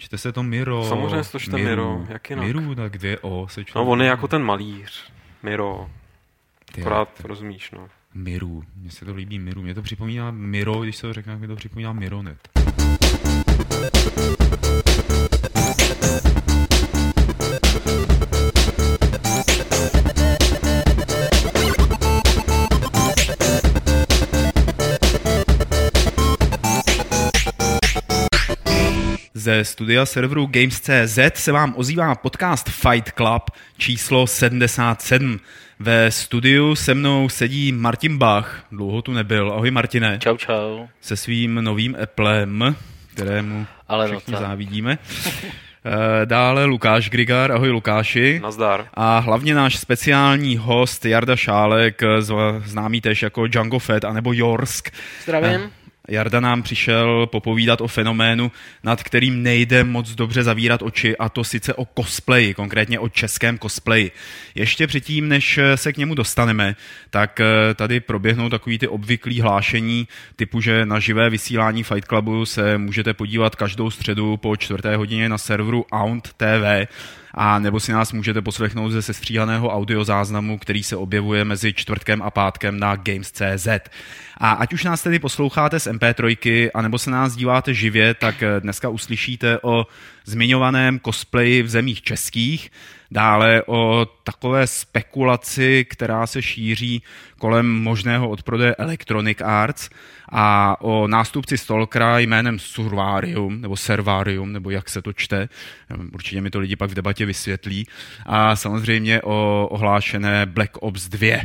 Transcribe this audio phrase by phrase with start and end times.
[0.00, 0.84] Čte se to Miro.
[0.84, 2.46] Samozřejmě se to čte Miro, jak jinak.
[2.46, 3.78] Miru, tak dvě O se čte.
[3.78, 5.12] No on je jako ten malíř.
[5.42, 5.90] Miro.
[6.72, 7.88] Ty Akorát jo, rozumíš, no.
[8.14, 8.62] Miru.
[8.76, 9.62] Mně se to líbí Miru.
[9.62, 12.48] Mně to připomíná Miro, když se to řekne, jak mi to připomíná Mironet.
[29.48, 35.40] Ze studia serveru Games.cz se vám ozývá podcast Fight Club číslo 77.
[35.78, 39.52] Ve studiu se mnou sedí Martin Bach, dlouho tu nebyl.
[39.52, 40.18] Ahoj Martine.
[40.18, 40.86] Čau, čau.
[41.00, 42.76] Se svým novým Applem,
[43.14, 44.40] kterému Ale no všichni co?
[44.40, 44.98] závidíme.
[45.84, 48.40] Eh, Dále Lukáš Grigar, ahoj Lukáši.
[48.42, 48.84] Nazdar.
[48.94, 52.00] A hlavně náš speciální host Jarda Šálek,
[52.64, 54.90] známý tež jako Django Fett anebo Jorsk.
[55.22, 55.70] Zdravím.
[56.08, 61.44] Jarda nám přišel popovídat o fenoménu, nad kterým nejde moc dobře zavírat oči, a to
[61.44, 64.10] sice o cosplayi, konkrétně o českém cosplayi.
[64.54, 66.76] Ještě předtím, než se k němu dostaneme,
[67.10, 72.46] tak eh, tady proběhnou takový ty obvyklý hlášení typu, že na živé vysílání Fight Clubu
[72.46, 76.88] se můžete podívat každou středu po čtvrté hodině na serveru Aunt TV
[77.34, 82.30] a nebo si nás můžete poslechnout ze sestříhaného audiozáznamu, který se objevuje mezi čtvrtkem a
[82.30, 83.68] pátkem na Games.cz.
[84.38, 88.88] A ať už nás tedy posloucháte z MP3, anebo se nás díváte živě, tak dneska
[88.88, 89.86] uslyšíte o
[90.24, 92.70] zmiňovaném cosplayi v zemích českých,
[93.10, 97.02] dále o takové spekulaci, která se šíří
[97.38, 99.90] kolem možného odprodeje Electronic Arts
[100.32, 105.48] a o nástupci Stalkera jménem Survarium, nebo Servarium, nebo jak se to čte.
[106.12, 107.86] Určitě mi to lidi pak v debatě vysvětlí.
[108.26, 111.36] A samozřejmě o ohlášené Black Ops 2.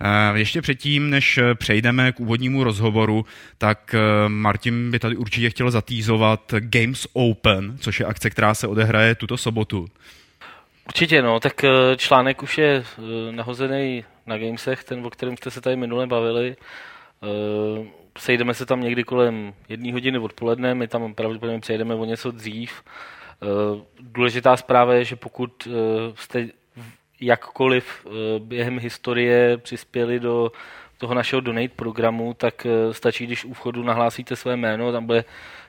[0.00, 3.26] Eh, Ještě předtím, než přejdeme k úvodnímu rozhovoru,
[3.58, 8.66] tak eh, Martin by tady určitě chtěl zatýzovat Games Open, což je akce, která se
[8.66, 9.88] odehraje tuto sobotu.
[10.86, 15.50] Určitě, no, tak eh, článek už je eh, nahozený na Gamesech, ten, o kterém jste
[15.50, 16.56] se tady minule bavili.
[17.22, 17.86] Eh,
[18.18, 22.82] Sejdeme se tam někdy kolem jedné hodiny odpoledne, my tam pravděpodobně přejdeme o něco dřív.
[24.00, 25.68] Důležitá zpráva je, že pokud
[26.14, 26.48] jste
[27.20, 28.06] jakkoliv
[28.38, 30.52] během historie přispěli do
[30.98, 35.24] toho našeho donate programu, tak stačí, když u vchodu nahlásíte své jméno, tam bude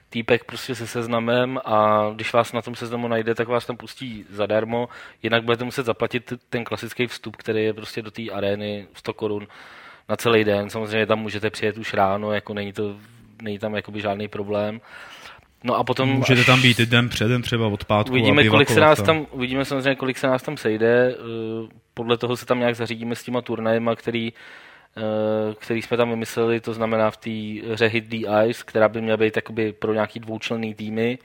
[0.10, 4.26] týpek prostě se seznamem a když vás na tom seznamu najde, tak vás tam pustí
[4.30, 4.90] zadarmo,
[5.24, 9.48] jinak budete muset zaplatit ten klasický vstup, který je prostě do té arény 100 korun
[10.10, 10.70] na celý den.
[10.70, 12.96] Samozřejmě tam můžete přijet už ráno, jako není, to,
[13.42, 14.82] není tam jakoby žádný problém.
[15.64, 18.12] No a potom Můžete tam být i den předem, třeba od pátku.
[18.12, 21.16] Uvidíme, a kolik se nás tam, uvidíme samozřejmě, kolik se nás tam sejde.
[21.16, 24.34] eh, Podle toho se tam nějak zařídíme s těma turnajema, který,
[25.60, 29.18] který jsme tam vymysleli, to znamená v té hře Hit the Ice, která by měla
[29.18, 31.20] být jakoby pro nějaký dvoučlenný týmy,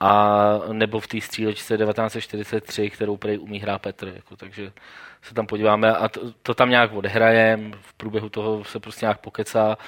[0.00, 4.12] a nebo v té střílečce 1943, kterou prej umí hrát Petr.
[4.16, 4.72] Jako, takže
[5.22, 9.18] se tam podíváme a to, to tam nějak odehrajem, v průběhu toho se prostě nějak
[9.20, 9.78] pokecá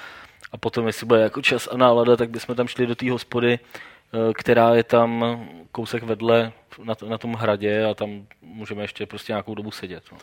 [0.51, 3.59] a potom, jestli bude jako čas a nálada, tak bychom tam šli do té hospody,
[3.59, 5.39] eh, která je tam
[5.71, 6.51] kousek vedle
[6.83, 10.03] na, na tom hradě a tam můžeme ještě prostě nějakou dobu sedět.
[10.11, 10.17] No.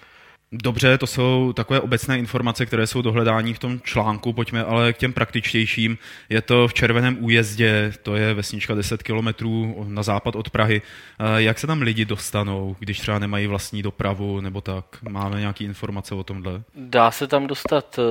[0.53, 4.33] Dobře, to jsou takové obecné informace, které jsou dohledání v tom článku.
[4.33, 5.99] Pojďme ale k těm praktičtějším.
[6.29, 10.83] Je to v Červeném újezdě, to je vesnička 10 kilometrů na západ od Prahy.
[11.19, 14.85] Eh, Jak se tam lidi dostanou, když třeba nemají vlastní dopravu nebo tak?
[15.09, 16.63] Máme nějaké informace o tomhle?
[16.75, 18.03] Dá se tam dostat, eh,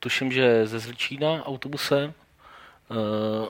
[0.00, 2.12] tuším, že ze Zličína autobusem.
[2.90, 3.48] Eh,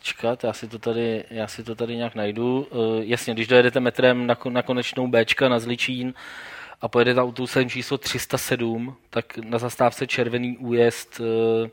[0.00, 2.68] Čekat, já si to tady, já si to tady nějak najdu.
[3.00, 6.14] Jasně, když dojedete metrem na konečnou Bčka na Zličín
[6.82, 11.70] a pojedete autobusem číslo 307, tak na zastávce Červený újezd eh,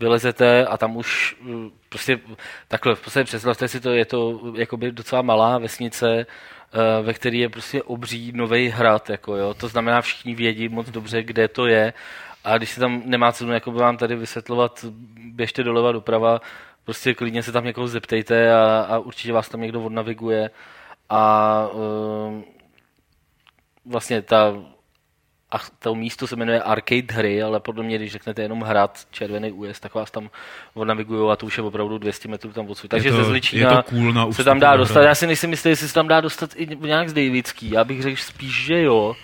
[0.00, 2.20] vylezete a tam už eh, prostě
[2.68, 7.36] takhle, v podstatě představte si to, je to jakoby docela malá vesnice, eh, ve které
[7.36, 9.54] je prostě obří nový hrad, jako jo.
[9.54, 11.92] to znamená všichni vědí moc dobře, kde to je
[12.44, 14.84] a když se tam nemá cenu jako by vám tady vysvětlovat,
[15.16, 16.40] běžte doleva doprava,
[16.84, 20.50] prostě klidně se tam někoho zeptejte a, a určitě vás tam někdo odnaviguje
[21.08, 22.53] a uh,
[23.86, 24.54] vlastně ta
[25.50, 29.52] a to místo se jmenuje Arcade hry, ale podle mě, když řeknete jenom hrad Červený
[29.52, 30.30] újezd, tak vás tam
[30.74, 32.88] odnavigují a to už je opravdu 200 metrů tam odsud.
[32.88, 34.94] Takže to- ze je Zličína to cool se tam dá do dostat.
[34.94, 35.08] hradu.
[35.08, 37.70] Já si nejsem jistý, jestli se tam dá dostat i nějak z Davidský.
[37.70, 39.14] Já bych řekl spíš, že jo,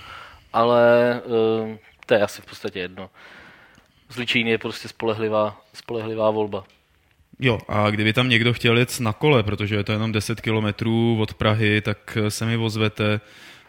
[0.52, 0.82] ale
[1.24, 1.76] uh,
[2.06, 3.10] to je asi v podstatě jedno.
[4.08, 6.64] Zličín je prostě spolehlivá, spolehlivá volba.
[7.40, 11.18] Jo, a kdyby tam někdo chtěl jet na kole, protože je to jenom 10 kilometrů
[11.20, 13.20] od Prahy, tak se mi ozvete.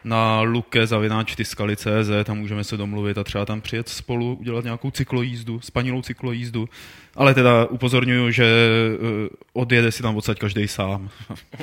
[0.03, 4.92] Na luke zavináč CZ, tam můžeme se domluvit a třeba tam přijet spolu, udělat nějakou
[4.92, 6.69] cyklojízdu, spanilou cyklojízdu.
[7.15, 8.45] Ale teda upozorňuju, že
[9.00, 11.09] uh, odjede si tam odsaď každý sám.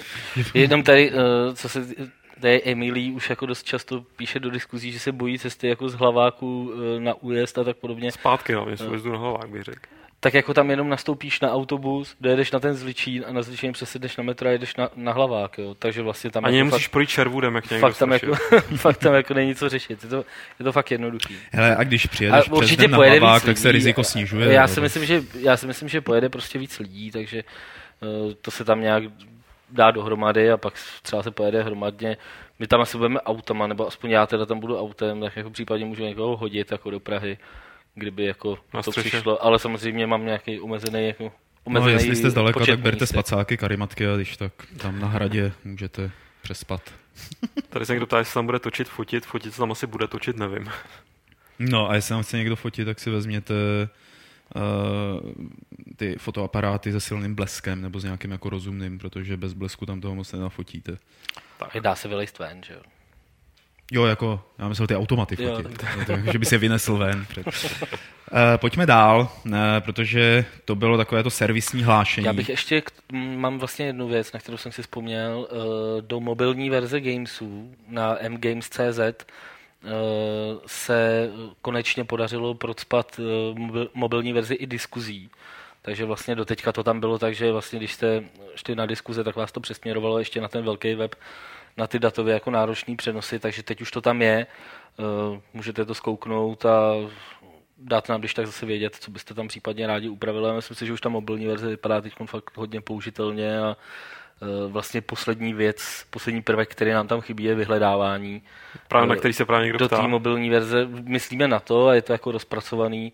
[0.55, 1.19] Jenom tady, uh,
[1.55, 1.87] co se
[2.41, 5.95] tady Emilí už jako dost často píše do diskuzí, že se bojí cesty jako z
[5.95, 8.13] hlaváku uh, na újezd a tak podobně.
[8.13, 12.53] Zpátky, no, jestli na hlavák, bych řekl tak jako tam jenom nastoupíš na autobus, dojedeš
[12.53, 15.75] na ten zličín a na zličín přesedeš na metro a jedeš na, na hlavák, jo.
[15.79, 16.45] Takže vlastně tam...
[16.45, 18.35] Ani jako nemusíš fakt, projít červudem, jak fakt tam, jako,
[18.77, 20.05] fakt tam jako není co řešit.
[20.05, 20.25] Je to,
[20.59, 21.37] je to fakt jednoduchý.
[21.53, 24.53] Hele, a když přijedeš a určitě na hlavák, tak se riziko snižuje.
[24.53, 27.45] Já si, myslím, že, já si myslím, že pojede prostě víc lidí, takže
[28.01, 29.03] uh, to se tam nějak
[29.71, 32.17] dá dohromady a pak třeba se pojede hromadně.
[32.59, 35.87] My tam asi budeme autama, nebo aspoň já teda tam budu autem, tak jako případně
[35.87, 37.39] můžu někoho hodit jako do Prahy
[37.99, 41.33] kdyby jako Na to přišlo, ale samozřejmě mám nějaký omezený jako
[41.65, 43.09] Omezený no, jestli jste zdaleka, tak berte místek.
[43.09, 46.11] spacáky, karimatky a když tak tam na hradě můžete
[46.43, 46.81] přespat.
[47.69, 49.27] Tady se někdo ptá, jestli tam bude točit, fotit.
[49.27, 50.71] Fotit se tam asi bude točit, nevím.
[51.59, 53.55] No a jestli tam chce někdo fotit, tak si vezměte
[54.55, 55.31] uh,
[55.97, 60.15] ty fotoaparáty se silným bleskem nebo s nějakým jako rozumným, protože bez blesku tam toho
[60.15, 60.99] moc nenafotíte.
[61.59, 62.81] Tak dá se vylejst ven, že jo?
[63.93, 66.33] Jo, jako, já myslel ty automaty fotit, jo, tak.
[66.33, 67.27] že by se vynesl ven.
[67.29, 67.47] Před.
[67.47, 67.53] Uh,
[68.57, 72.27] pojďme dál, uh, protože to bylo takové to servisní hlášení.
[72.27, 72.83] Já bych ještě,
[73.13, 75.59] mám vlastně jednu věc, na kterou jsem si vzpomněl, uh,
[76.01, 79.01] do mobilní verze Gamesů na mgames.cz
[80.67, 81.31] se
[81.63, 83.21] konečně podařilo procpat
[83.95, 85.31] mobilní verzi i diskuzí.
[85.83, 88.25] Takže vlastně doteďka to tam bylo tak, že vlastně když jste
[88.55, 91.15] šli na diskuze, tak vás to přesměrovalo ještě na ten velký web,
[91.79, 94.47] na ty datově jako náročné přenosy, takže teď už to tam je.
[94.99, 96.95] Eh, můžete to zkouknout a
[97.79, 100.55] dát nám když tak zase vědět, co byste tam případně rádi upravili.
[100.55, 103.77] myslím si, že už ta mobilní verze vypadá teď fakt hodně použitelně a
[104.43, 108.43] eh, vlastně poslední věc, poslední prvek, který nám tam chybí, je vyhledávání.
[108.89, 112.03] Právě na který se právě někdo Do té mobilní verze myslíme na to a je
[112.03, 113.13] to jako rozpracovaný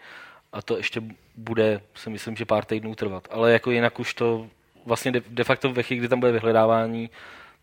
[0.52, 1.02] a to ještě
[1.36, 3.28] bude, si myslím, že pár týdnů trvat.
[3.30, 4.46] Ale jako jinak už to
[4.86, 7.10] vlastně de, de facto ve chvíli, kdy tam bude vyhledávání,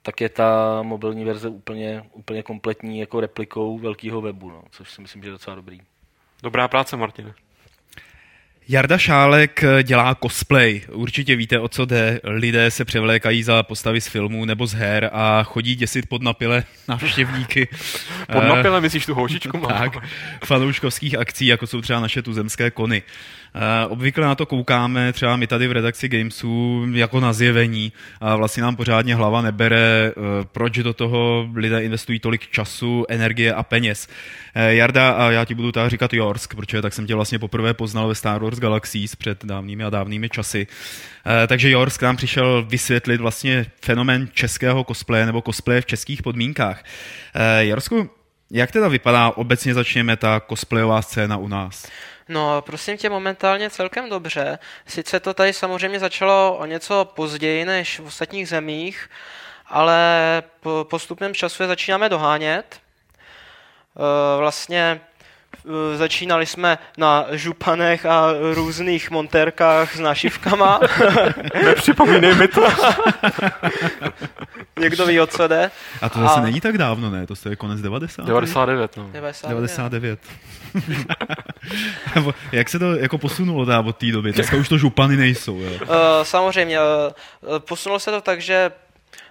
[0.02, 5.02] tak je ta mobilní verze úplně, úplně kompletní jako replikou velkého webu, no, což si
[5.02, 5.82] myslím, že je docela dobrý.
[6.44, 7.34] Dobrá práce, Martine.
[8.68, 10.82] Jarda Šálek eh, dělá cosplay.
[10.92, 12.20] Určitě víte, o co jde.
[12.24, 16.64] Lidé se převlékají za postavy z filmů nebo z her a chodí děsit pod napile
[16.88, 17.68] návštěvníky.
[18.32, 19.58] pod napile, eh, myslíš tu houšičku?
[19.68, 19.92] tak,
[20.46, 23.04] fanouškovských akcí, jako jsou třeba naše tuzemské kony.
[23.56, 28.36] Eh, obvykle na to koukáme třeba my tady v redakci Gamesu jako na zjevení a
[28.36, 30.14] vlastně nám pořádně hlava nebere,
[30.52, 34.08] proč do toho lidé investují tolik času, energie a peněz.
[34.56, 38.08] Jarda, a já ti budu tak říkat Jorsk, protože tak jsem tě vlastně poprvé poznal
[38.08, 40.68] ve Star Wars Galaxies před dávnými a dávnými časy.
[41.26, 46.24] Eh, takže Jors k nám přišel vysvětlit vlastně fenomén českého cosplaye nebo cosplaye v českých
[46.24, 46.84] podmínkách.
[47.36, 48.10] Eh, Jorsku,
[48.52, 51.88] jak teda vypadá obecně začněme ta cosplayová scéna u nás?
[52.30, 54.60] No, prosím tě, momentálně celkem dobře.
[54.88, 59.10] Sice to tady samozřejmě začalo o něco později než v ostatních zemích,
[59.68, 62.80] ale po postupném času je začínáme dohánět.
[63.96, 65.02] Eh, vlastně
[65.96, 70.80] začínali jsme na županech a různých montérkách s našivkama.
[71.66, 72.62] Nepřipomínej mi to.
[74.80, 75.72] Někdo ví, o co jde.
[76.02, 76.42] A to zase a...
[76.42, 77.28] není tak dávno, ne?
[77.28, 78.26] To je konec 90.
[78.26, 79.10] 99, no.
[79.12, 79.56] 99.
[79.56, 80.20] 99.
[82.52, 84.32] Jak se to jako posunulo teda od té doby?
[84.32, 85.60] Dneska už to župany nejsou.
[85.60, 85.72] Jo?
[85.82, 85.88] Uh,
[86.24, 86.80] samozřejmě.
[86.80, 88.72] Uh, posunulo se to tak, že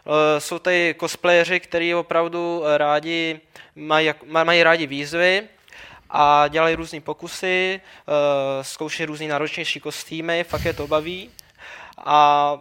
[0.04, 3.40] uh, jsou tady cosplayeři, kteří opravdu rádi
[3.76, 4.10] mají,
[4.44, 5.42] mají rádi výzvy,
[6.10, 8.14] a dělají různé pokusy, uh,
[8.62, 11.30] zkoušejí různé náročnější kostýmy, fakt je to baví.
[11.98, 12.58] A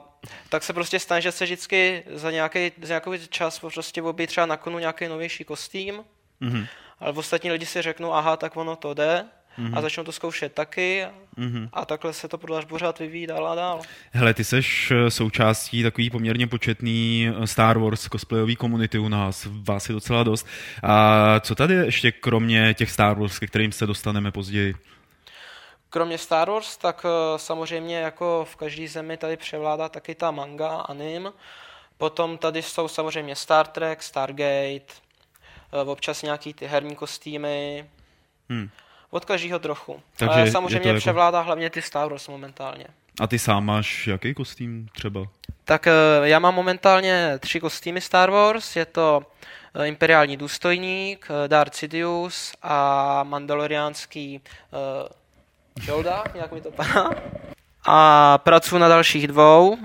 [0.49, 4.45] tak se prostě stane, že se vždycky za nějaký, za nějaký čas prostě objeví třeba
[4.45, 6.03] na konu nějaký novější kostým,
[6.41, 6.67] mm-hmm.
[6.99, 9.25] ale ostatní lidi si řeknou, aha, tak ono to jde,
[9.57, 9.77] mm-hmm.
[9.77, 11.05] a začnou to zkoušet taky
[11.37, 11.69] mm-hmm.
[11.73, 12.37] a takhle se to
[12.67, 13.81] pořád vyvíjí dál a dál.
[14.11, 19.47] Hele, ty seš eh, součástí takový poměrně početný eh, Star Wars cosplayový komunity u nás,
[19.51, 20.47] vás je docela dost.
[20.83, 24.75] A co tady ještě kromě těch Star Wars, ke kterým se dostaneme později?
[25.89, 30.69] Kromě Star Wars, tak eh, samozřejmě jako v každé zemi tady převládá taky ta manga,
[30.69, 31.31] anim.
[31.97, 34.93] Potom tady jsou samozřejmě Star Trek, Stargate,
[35.85, 37.85] občas nějaký ty herní kostýmy.
[38.49, 38.69] Hmm.
[39.11, 40.01] Od každého trochu.
[40.17, 40.99] Takže Ale samozřejmě jako...
[40.99, 42.85] převládá hlavně ty Star Wars momentálně.
[43.19, 45.25] A ty sám máš jaký kostým třeba?
[45.65, 45.91] Tak eh,
[46.23, 48.75] já mám momentálně tři kostýmy Star Wars.
[48.75, 49.21] Je to
[49.75, 57.09] eh, imperiální důstojník, eh, Darth Sidious a mandaloriánský uh, Yoda, jak mi to padá.
[57.85, 59.77] A pracuji na dalších dvou.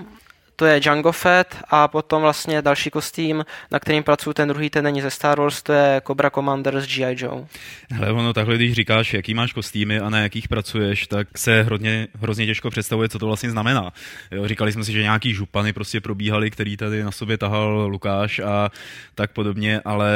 [0.57, 4.85] To je Django Fett a potom vlastně další kostým, na kterým pracuji ten druhý, ten
[4.85, 7.17] není ze Star Wars, to je Cobra Commander z G.I.
[7.19, 7.47] Joe.
[7.91, 12.09] Hele, ono takhle, když říkáš, jaký máš kostýmy a na jakých pracuješ, tak se hrozně,
[12.21, 13.93] hrozně těžko představuje, co to vlastně znamená.
[14.31, 18.39] Jo, říkali jsme si, že nějaký župany prostě probíhaly, který tady na sobě tahal Lukáš
[18.39, 18.71] a
[19.15, 20.13] tak podobně, ale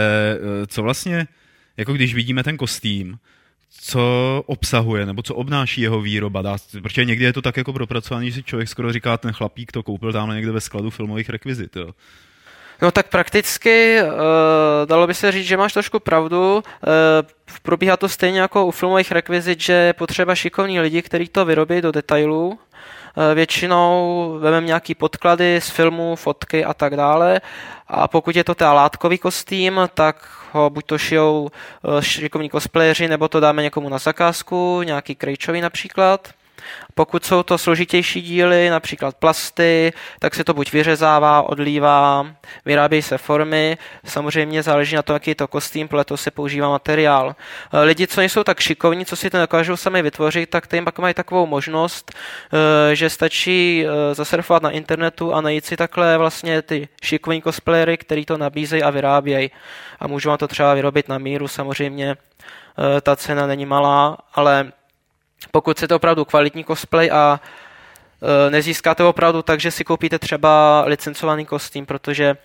[0.63, 1.27] eh, co vlastně,
[1.77, 3.19] jako když vidíme ten kostým,
[3.71, 6.43] co obsahuje, nebo co obnáší jeho výroba.
[6.43, 9.73] Dá, protože někdy je to tak jako propracovaný, že si člověk skoro říká, ten chlapík
[9.73, 11.77] to koupil tam někde ve skladu filmových rekvizit.
[11.77, 11.91] Jo.
[12.83, 14.09] No tak prakticky uh,
[14.85, 16.55] dalo by se říct, že máš trošku pravdu.
[16.57, 16.63] Uh,
[17.63, 21.81] probíhá to stejně jako u filmových rekvizit, že je potřeba šikovní lidi, kteří to vyrobí
[21.81, 22.49] do detailů.
[22.49, 22.59] Uh,
[23.35, 27.41] většinou vezmeme nějaký podklady z filmu, fotky a tak dále.
[27.89, 31.49] A pokud je to teda látkový kostým, tak ho buď to šijou
[32.01, 36.29] šikovní cosplayeři, nebo to dáme někomu na zakázku, nějaký krejčový například.
[36.95, 42.27] Pokud jsou to složitější díly, například plasty, tak se to buď vyřezává, odlívá,
[42.65, 43.79] vyrábějí se formy.
[44.05, 47.37] Samozřejmě záleží na tom, jaký je to kostým, toho se používá materiál.
[47.73, 50.99] Eh, lidi, co nejsou tak šikovní, co si to nedokážou sami vytvořit, tak tím pak
[50.99, 56.63] mají takovou možnost, eh, že stačí eh, zasurfovat na internetu a najít si takhle vlastně
[56.63, 59.51] ty šikovní cosplayery, který to nabízejí a vyrábějí.
[60.01, 62.17] A můžou vám to třeba vyrobit na míru, samozřejmě
[63.03, 64.73] ta cena není malá, ale
[65.51, 67.41] pokud chcete opravdu kvalitní cosplay a
[68.47, 72.37] e, nezískáte opravdu tak, že si koupíte třeba licencovaný kostým, protože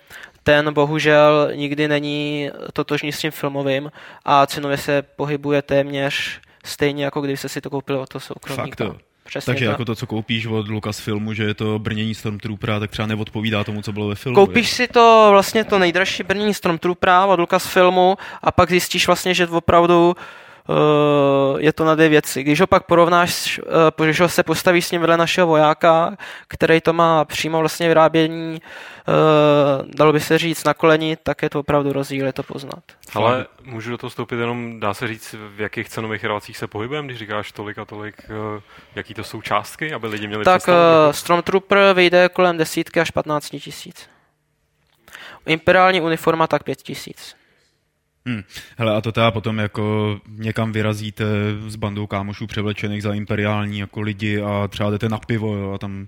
[0.42, 3.92] ten bohužel nikdy není totožný s tím filmovým
[4.24, 8.84] a cenově se pohybuje téměř stejně, jako kdybyste si to koupili od toho soukromníka.
[8.84, 8.98] Fakt to.
[9.24, 9.70] Přesně Takže to.
[9.70, 13.82] jako to, co koupíš od Lucasfilmu, že je to brnění Stormtroopera, tak třeba neodpovídá tomu,
[13.82, 14.34] co bylo ve filmu.
[14.34, 14.74] Koupíš je?
[14.74, 20.08] si to vlastně to nejdražší brnění Stormtroopera od Lucasfilmu a pak zjistíš vlastně, že opravdu
[20.08, 20.14] uh,
[21.58, 22.42] je to na dvě věci.
[22.42, 23.60] Když ho pak porovnáš,
[23.98, 26.16] eh, když ho se postaví s ním vedle našeho vojáka,
[26.48, 29.12] který to má přímo vlastně vyrábění, eh,
[29.94, 32.82] dalo by se říct na koleni, tak je to opravdu rozdíl, je to poznat.
[33.14, 37.06] Ale můžu do toho vstoupit jenom, dá se říct, v jakých cenových relacích se pohybujeme,
[37.06, 38.16] když říkáš tolik a tolik,
[38.94, 40.74] jaký to jsou částky, aby lidi měli Tak uh,
[41.10, 44.08] Stormtrooper vyjde kolem desítky až 15 tisíc.
[45.46, 47.36] Imperiální uniforma tak 5 tisíc.
[48.26, 48.42] Hmm.
[48.76, 51.24] Hele, a to teda potom jako někam vyrazíte
[51.68, 55.78] s bandou kámošů převlečených za imperiální jako lidi a třeba jdete na pivo jo, a
[55.78, 56.06] tam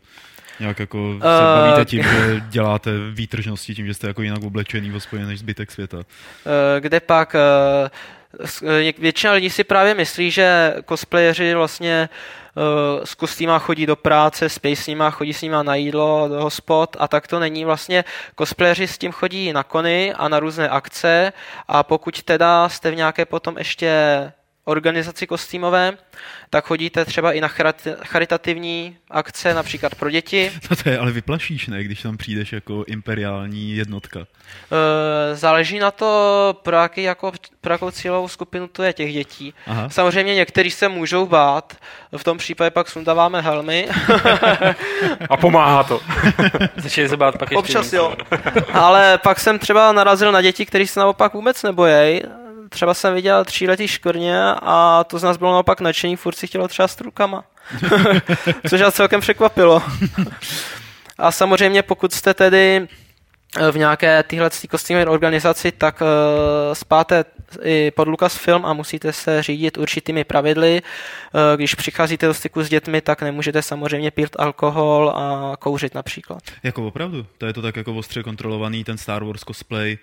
[0.60, 4.90] nějak jako uh, se bavíte tím, že děláte výtržnosti tím, že jste jako jinak oblečený
[4.90, 5.96] v hospodě než zbytek světa.
[5.96, 6.02] Uh,
[6.80, 7.36] kde pak
[8.62, 12.08] uh, většina lidí si právě myslí, že cosplayeři vlastně
[12.54, 16.96] uh, s kostýma chodí do práce, s nima, chodí s nima na jídlo, do hospod
[17.00, 17.64] a tak to není.
[17.64, 18.04] Vlastně
[18.38, 21.32] cosplayeři s tím chodí na kony a na různé akce
[21.68, 23.92] a pokud teda jste v nějaké potom ještě
[24.68, 25.96] organizaci kostýmové,
[26.50, 27.48] tak chodíte třeba i na
[28.02, 30.52] charitativní akce, například pro děti.
[30.70, 34.20] No to je ale vyplašíš, ne, když tam přijdeš jako imperiální jednotka.
[34.20, 39.54] E, záleží na to, pro, jaký, jako, pro jakou cílovou skupinu to je těch dětí.
[39.66, 39.88] Aha.
[39.88, 41.76] Samozřejmě někteří se můžou bát,
[42.16, 43.88] v tom případě pak sundáváme helmy.
[45.30, 46.00] A pomáhá to.
[46.76, 48.16] Začali se bát pak ještě Občas jo.
[48.72, 52.22] Ale pak jsem třeba narazil na děti, kteří se naopak vůbec nebojejí
[52.76, 56.68] třeba jsem viděl tříletý škorně a to z nás bylo naopak nadšení, furt si chtělo
[56.68, 57.44] třeba s rukama.
[58.68, 59.82] Což nás celkem překvapilo.
[61.18, 62.88] a samozřejmě pokud jste tedy
[63.60, 66.06] eh, v nějaké tyhle kostýmové organizaci, tak uh,
[66.72, 67.24] spáte
[67.62, 70.82] i pod Lucasfilm a musíte se řídit určitými pravidly.
[70.82, 76.42] Uh, když přicházíte do styku s dětmi, tak nemůžete samozřejmě pít alkohol a kouřit například.
[76.62, 77.26] Jako opravdu?
[77.38, 79.98] To je to tak jako ostře kontrolovaný ten Star Wars cosplay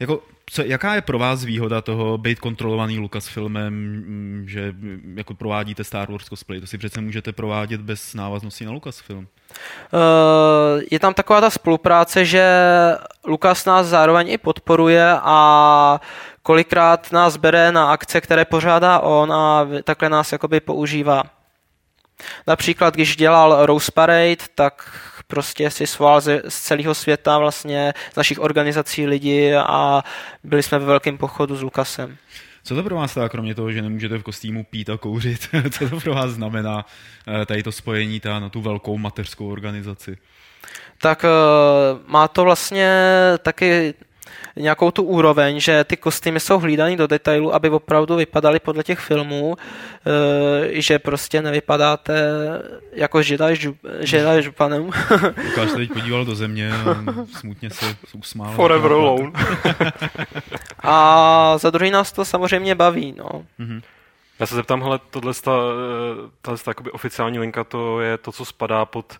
[0.00, 5.34] jako, co, jaká je pro vás výhoda toho být kontrolovaný Lucasfilmem, mm, že mm, jako
[5.34, 6.60] provádíte Star Wars cosplay?
[6.60, 9.28] To si přece můžete provádět bez návaznosti na Lucasfilm.
[9.92, 12.44] Uh, je tam taková ta spolupráce, že
[13.24, 16.00] Lucas nás zároveň i podporuje a
[16.42, 21.22] kolikrát nás bere na akce, které pořádá on a takhle nás jakoby používá.
[22.46, 24.90] Například, když dělal Rose Parade, tak
[25.28, 30.02] prostě si sval z, z celého světa vlastně, z našich organizací lidi a
[30.44, 32.16] byli jsme ve velkém pochodu s Lukasem.
[32.64, 35.88] Co to pro vás teda, kromě toho, že nemůžete v kostýmu pít a kouřit, co
[35.90, 36.86] to pro vás znamená
[37.42, 40.16] eh, tady to spojení ta, na tu velkou mateřskou organizaci?
[41.00, 41.28] Tak eh,
[42.06, 42.90] má to vlastně
[43.42, 43.94] taky
[44.56, 48.98] nějakou tu úroveň, že ty kostýmy jsou hlídaný do detailu, aby opravdu vypadaly podle těch
[48.98, 49.56] filmů,
[50.76, 52.32] e, že prostě nevypadáte
[52.92, 54.82] jako Jedi, Jedi županem.
[55.44, 58.52] Lukáš se teď podíval do země a smutně se usmál.
[58.52, 59.32] Forever alone.
[60.82, 63.14] a za druhý nás to samozřejmě baví.
[63.18, 63.44] No.
[63.60, 63.82] Mm-hmm.
[64.38, 65.52] Já se zeptám, hele, tohle ta,
[66.42, 69.16] tahle ta, oficiální linka, to je to, co spadá pod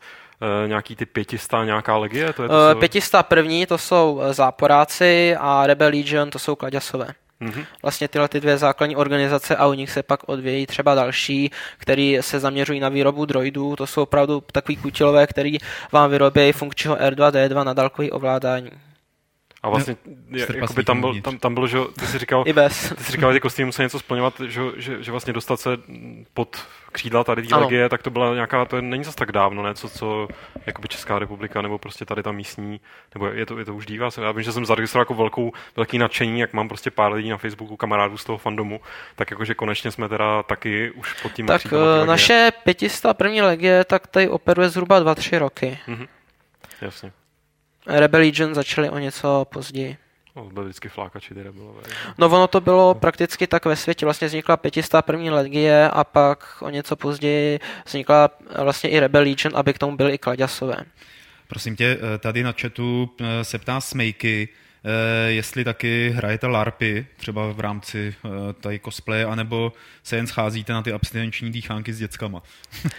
[0.67, 2.33] nějaký ty pětistá, nějaká legie?
[2.33, 2.79] To je to, Uh, co...
[2.79, 7.09] pětista první to jsou eh, záporáci a Rebel Legion to jsou kladěsové.
[7.41, 7.65] Mhm.
[7.83, 12.19] Vlastně tyhle ty dvě základní organizace a u nich se pak odvějí třeba další, který
[12.21, 13.77] se zaměřují na výrobu droidů.
[13.77, 15.59] To jsou opravdu takový kutilové, který
[15.93, 18.71] vám vyrobí funkčního R2D2 na dálkový ovládání.
[19.63, 19.97] A vlastně,
[20.31, 22.93] je, strpasíkem jakoby tam, byl, tam, tam bylo, že ty jsi říkal, I bez.
[22.97, 25.71] ty jsi říkal, že kostýmy musí něco splňovat, že, že, že, vlastně dostat se
[26.35, 29.75] pod křídla tady té legie, tak to byla nějaká, to není zas tak dávno, ne,
[29.75, 30.29] co, co
[30.67, 32.81] jakoby Česká republika, nebo prostě tady ta místní,
[33.15, 35.53] nebo je to, je to už dívá se, já vím, že jsem zaregistroval jako velkou,
[35.77, 38.81] velký nadšení, jak mám prostě pár lidí na Facebooku, kamarádů z toho fandomu,
[39.17, 43.85] tak jakože konečně jsme teda taky už pod tím Tak eh, naše pětista první legie
[43.85, 45.79] tak tady operuje zhruba 2-3 roky.
[46.81, 47.13] Jasně.
[47.89, 49.97] Rebel Legion začali o něco později.
[50.37, 51.83] No, byli vždycky flákači ty rebelové.
[52.19, 54.07] No ono to bylo prakticky tak ve světě.
[54.07, 58.31] Vlastně vznikla pětistá první legie a pak o něco později vznikla
[58.63, 60.77] vlastně i Rebel Legion, aby k tomu byly i kladěsové.
[61.49, 64.49] Prosím tě, eh, tady na chatu eh, se ptá Smejky,
[65.27, 70.83] jestli taky hrajete LARPy, třeba v rámci eh, tady cosplay, anebo se jen scházíte na
[70.83, 72.43] ty abstinenční dýchánky s dětskama.
[72.85, 72.93] Uh,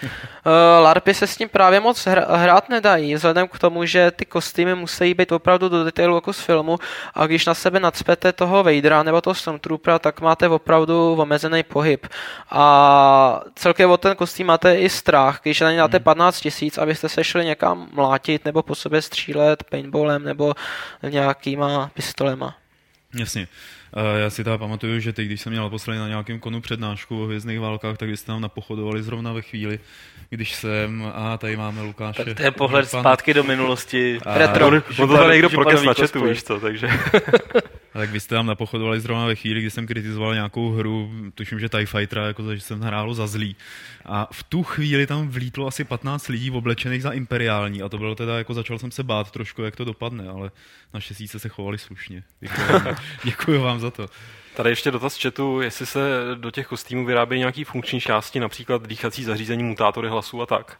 [0.84, 5.14] LARPy se s tím právě moc hrát nedají, vzhledem k tomu, že ty kostýmy musí
[5.14, 6.78] být opravdu do detailu jako z filmu
[7.14, 12.08] a když na sebe nadspete toho Vadera nebo toho Stormtroopera, tak máte opravdu omezený pohyb.
[12.50, 17.10] A celkově o ten kostým máte i strach, když na ně dáte 15 tisíc, abyste
[17.10, 20.54] se šli někam mlátit nebo po sobě střílet paintballem nebo
[21.10, 22.58] nějakýma pistolema.
[23.16, 23.48] Jasně.
[23.96, 27.22] Eh, Já si teda pamatuju, že teď, když jsem měl naposledy na nějakém konu přednášku
[27.24, 29.80] o hvězdných válkách, tak vy jste nám napochodovali zrovna ve chvíli,
[30.30, 32.26] když jsem, a tady máme Lukáše.
[32.26, 33.02] Tak to je pohled Župan.
[33.02, 34.20] zpátky do minulosti.
[34.26, 34.68] A- Retro.
[34.68, 36.30] On, to tady někdo že prokes na chatu, cosplay.
[36.34, 36.90] víš co, takže...
[38.00, 41.70] Tak vy jste tam napochodovali zrovna ve chvíli, kdy jsem kritizoval nějakou hru, tuším, že
[41.70, 43.56] TIE Fightera, jako že jsem hrálo za zlý.
[44.06, 48.16] A v tu chvíli tam vlítlo asi 15 lidí oblečených za imperiální a to bylo
[48.16, 50.52] teda, jako začal jsem se bát trošku, jak to dopadne, ale
[50.94, 52.24] naštěstí jste se chovali slušně.
[52.40, 54.10] Děkuji, vám- děkuji vám za to.
[54.56, 59.24] Tady ještě dotaz chatu, jestli se do těch kostýmů vyrábějí nějaký funkční části, například dýchací
[59.24, 60.80] zařízení, mutátory hlasů a tak.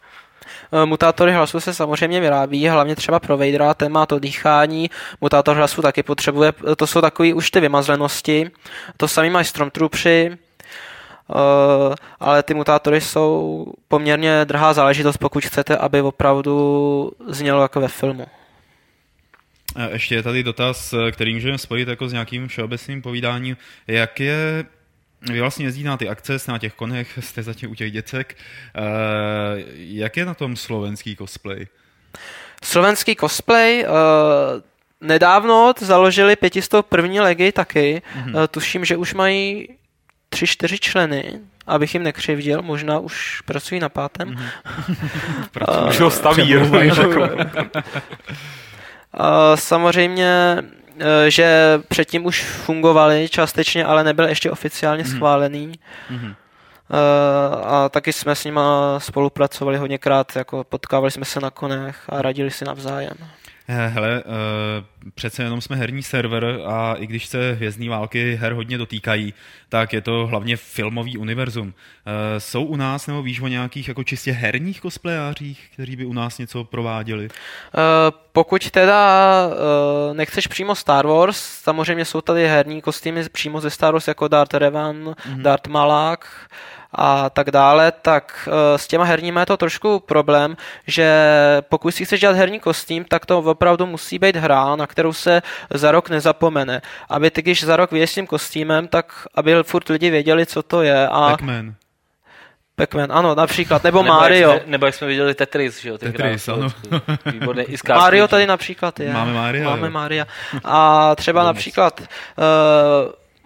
[0.72, 4.90] Eh, Mutátory hlasu se samozřejmě vyrábí, hlavně třeba pro Vadera, ten má to dýchání,
[5.20, 8.50] mutátor hlasu taky potřebuje, to jsou takové už ty vymazlenosti,
[8.96, 10.38] to samý mají Stormtroopři,
[11.34, 17.88] Uh, ale ty mutátory jsou poměrně drahá záležitost, pokud chcete, aby opravdu znělo jako ve
[17.88, 18.26] filmu.
[19.76, 23.56] A Ještě je tady dotaz, eh, který můžeme spojit jako s nějakým všeobecným povídáním.
[23.86, 24.64] Jak je,
[25.22, 28.36] vy vlastně jezdíte na ty akce, jste na těch konech, jste zatím u těch děcek.
[28.74, 28.80] Eh,
[29.74, 31.66] Jak je na tom slovenský cosplay?
[32.64, 33.88] Slovenský cosplay, uh,
[35.00, 38.36] nedávno založili pětistou první legy taky, mm-hmm.
[38.36, 39.68] uh, tuším, že už mají
[40.28, 44.36] tři, čtyři členy, abych jim nekřivdil, možná už pracují na pátém.
[45.54, 45.88] Mm-hmm.
[45.88, 46.54] Už ho staví.
[49.14, 50.62] A samozřejmě, eh,
[51.28, 55.72] že předtím už fungovali částečně, ale nebyl ještě oficiálně schválený.
[56.10, 56.34] Mhm.
[56.92, 62.22] Eh, A taky jsme s nima spolupracovali hodněkrát, jako potkávali jsme se na konech a
[62.22, 63.16] radili si navzájem.
[63.72, 68.52] Eh, Hele, uh, přece jenom jsme herní server a i když se hvězdní války her
[68.52, 69.34] hodně dotýkají,
[69.68, 71.66] tak je to hlavně filmový univerzum.
[71.66, 71.72] Uh,
[72.38, 76.38] jsou u nás, nebo víš o nějakých jako čistě herních cosplayářích, kteří by u nás
[76.38, 77.28] něco prováděli?
[77.28, 83.70] Eh, Pokud teda eh, nechceš přímo Star Wars, samozřejmě jsou tady herní kostýmy přímo ze
[83.70, 85.42] Star Wars jako Darth Revan, mm-hmm.
[85.42, 86.26] Darth Malak
[86.92, 91.12] a tak dále, tak eh, s těma herníma je to trošku problém, že
[91.68, 95.42] pokud si chceš dělat herní kostým, tak to opravdu musí být hra, na kterou se
[95.70, 96.82] za rok nezapomene.
[97.08, 100.62] Aby ty, když za rok vyjdeš s tím kostýmem, tak aby furt lidi věděli, co
[100.62, 101.08] to je.
[101.08, 101.74] A Pac-Man.
[102.76, 104.50] Pac-Man, ano, například, nebo, Nebo Mario.
[104.50, 105.98] Jak jsme, nebo jak jsme viděli Tetris, že jo?
[105.98, 106.80] Tetris, Slovensku.
[107.32, 107.62] Výborný.
[107.62, 109.12] I Mario tady například je.
[109.12, 109.92] Máme Mária, Máme jo.
[109.92, 110.26] Mária.
[110.64, 112.06] A třeba například uh,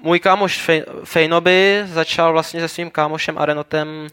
[0.04, 4.06] můj kámoš Fej- Fejnoby začal vlastně se svým kámošem Arenotem uh,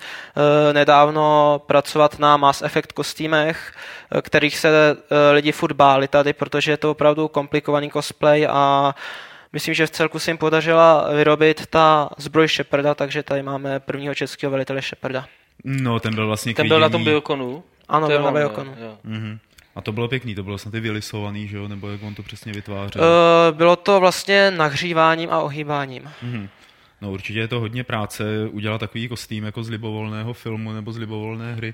[0.73, 3.73] nedávno pracovat na Mass Effect kostýmech,
[4.15, 4.97] eh, kterých se uh,
[5.34, 8.95] lidi furt báli tady, protože je to opravdu komplikovaný cosplay a
[9.54, 14.15] myslím, že v celku se jim podařila vyrobit ta zbroj Sheparda, takže tady máme prvního
[14.15, 15.25] českého velitele Sheparda.
[15.63, 17.63] No, ten byl vlastně Ten byl na tom biokonu.
[17.89, 18.75] Ano, To byl na biokonu.
[18.80, 18.97] jo.
[19.04, 19.38] Mhm.
[19.76, 22.24] A to bylo pěkný, to bylo snad i vylisovaný, že jo, nebo jak on to
[22.24, 23.02] přesně vytvářel.
[23.04, 26.10] Uh, bylo to vlastně nahříváním a ohýbáním.
[26.22, 26.50] Mhm.
[27.02, 30.98] No určitě je to hodně práce udělat takový kostým jako z libovolného filmu nebo z
[30.98, 31.74] libovolné hry.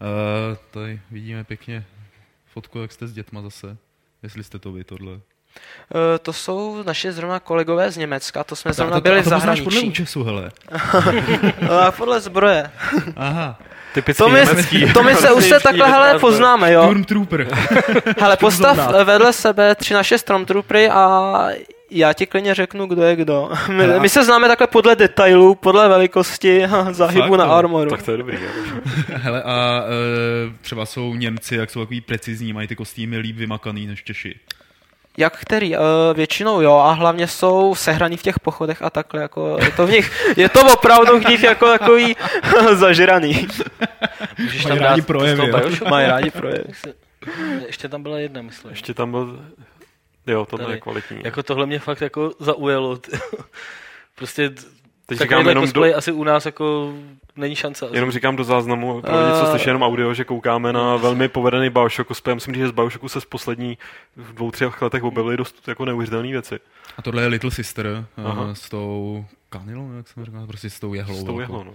[0.00, 1.84] Uh, tady vidíme pěkně
[2.52, 3.76] fotku, jak jste s dětma zase.
[4.22, 5.12] Jestli jste to vy, tohle.
[5.14, 9.20] Eh, To jsou naše zrovna kolegové z Německa, to jsme A zrovna to, byli a
[9.20, 9.88] v to podle zahraničí.
[9.88, 10.50] účesu, hele.
[11.86, 12.70] A podle zbroje.
[13.16, 13.58] Aha.
[13.94, 14.92] Typický To my, německý.
[14.92, 16.82] to my se už se takhle hele, poznáme, jo.
[16.82, 17.46] Stormtrooper.
[18.18, 21.32] Hele, postav vedle sebe tři naše Stormtroopery a
[21.90, 23.50] já ti klidně řeknu, kdo je kdo.
[23.68, 27.50] My, my se známe takhle podle detailů, podle velikosti a záhybu Fakt, na jo?
[27.52, 27.90] armoru.
[27.90, 28.36] Tak to je dobrý.
[28.42, 28.50] jo.
[29.14, 33.86] Hele, a e, třeba jsou Němci, jak jsou takový precizní, mají ty kostýmy líp vymakaný
[33.86, 34.34] než Češi.
[35.18, 35.76] Jak který?
[35.76, 35.82] Uh,
[36.14, 39.90] většinou jo a hlavně jsou sehraný v těch pochodech a takhle, jako je to v
[39.90, 42.16] nich, je to opravdu v nich jako takový
[42.72, 43.48] zažraný.
[44.38, 45.52] Můžeš Mají tam rádi projevy?
[45.90, 46.64] Mají rádi projevy.
[47.66, 48.70] Ještě tam byla jedna, myslím.
[48.70, 49.40] Ještě tam byl...
[50.26, 50.76] Jo, tohle Tady.
[50.76, 51.20] je kvalitní.
[51.24, 52.98] Jako tohle mě fakt jako zaujalo.
[54.14, 54.52] prostě
[55.06, 56.94] Teď říkám takovýhle jenom do, asi u nás jako
[57.36, 57.86] není šance.
[57.86, 57.96] asi.
[57.96, 61.28] jenom říkám do záznamu, pro lidi, co Eh, slyší jenom audio, že koukáme na velmi
[61.28, 62.34] povedený Bioshock cosplay.
[62.34, 63.78] Myslím, že z Bioshocku se z poslední
[64.16, 66.58] v dvou, třech letech objevily dost jako neuvěřitelné věci.
[66.98, 68.42] A tohle je Little Sister Aha.
[68.44, 71.14] uh, s tou kanilou, jak jsem říkal, prostě s tou jehlou.
[71.14, 71.40] S tou velkou.
[71.40, 71.74] jehlou, no.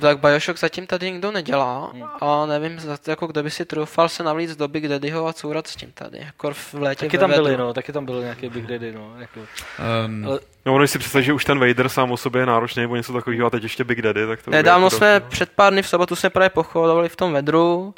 [0.00, 4.58] Tak Bioshock zatím tady nikdo nedělá a nevím, jako kdo by si troufal se navlít
[4.58, 7.44] do Big Daddyho a courat s tím tady, jako v létě Taky tam vedru.
[7.44, 9.14] byly, no, taky tam byly nějaké Big Daddy, no.
[9.18, 9.40] Jako.
[9.40, 12.46] Um, Ale- No, ono, když si představíš, že už ten Vader sám o sobě je
[12.46, 15.24] náročný nebo něco takového a teď ještě Big Daddy, tak to Nedávno jako jsme další,
[15.24, 15.30] no.
[15.30, 17.94] před pár dny v sobotu jsme právě pochodovali v tom vedru,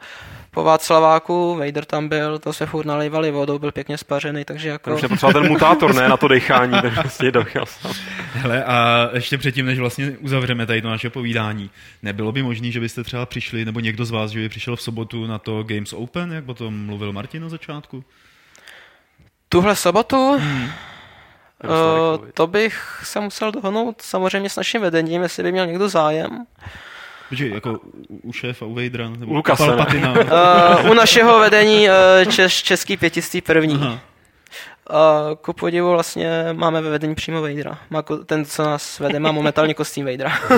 [0.50, 4.94] po Václaváku, Vader tam byl, to jsme furt nalejvali vodou, byl pěkně spařený, takže jako...
[4.94, 7.92] už nepotřeboval ten mutátor, ne, na to dechání, tak vlastně dochyl sám.
[8.32, 11.70] hele, a ještě předtím, než vlastně uzavřeme tady to naše povídání,
[12.02, 14.82] nebylo by možné, že byste třeba přišli, nebo někdo z vás, že by přišel v
[14.82, 18.04] sobotu na to Games Open, jak o tom mluvil Martin na začátku?
[19.48, 20.64] Tuhle sobotu, Hmm.
[21.64, 26.46] uh, to bych se musel dohodnout samozřejmě s naším vedením, jestli by měl někdo zájem.
[27.30, 29.42] Že jako u- šéfa, u Vadera, nebo U?
[29.42, 30.12] Palpatina.
[30.12, 33.74] Uh, u našeho vedení uh, čes, český pětistý první.
[33.74, 34.00] Aha.
[34.90, 39.74] A ku podivu vlastně máme ve vedení přímo ko- ten, co nás vede, má momentálně
[39.74, 40.38] kostým Vadera.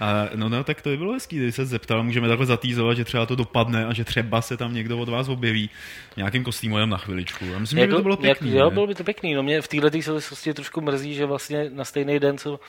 [0.00, 3.04] A, no, no, tak to by bylo hezký, kdyby se zeptal, můžeme takhle zatýzovat, že
[3.04, 5.70] třeba to dopadne a že třeba se tam někdo od vás objeví
[6.16, 7.44] nějakým kostýmu jenom na chviličku.
[7.44, 8.48] Já myslím, že by to bylo pěkný.
[8.50, 9.34] jak, jo, bylo by to pěkný.
[9.34, 12.60] No mě v této souvislosti trošku mrzí, že vlastně na stejný den, co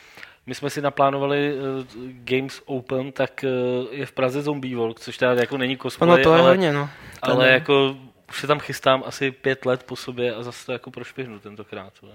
[0.46, 1.84] my jsme si naplánovali uh,
[2.24, 6.22] Games Open, tak uh, je v Praze Zombie Walk, což teda jako není cosplay, Ono
[6.22, 6.90] to je ale, hodně, no.
[7.22, 7.96] ale jako
[8.28, 11.92] už se tam chystám asi pět let po sobě a zase to jako prošpihnu tentokrát.
[12.02, 12.10] No.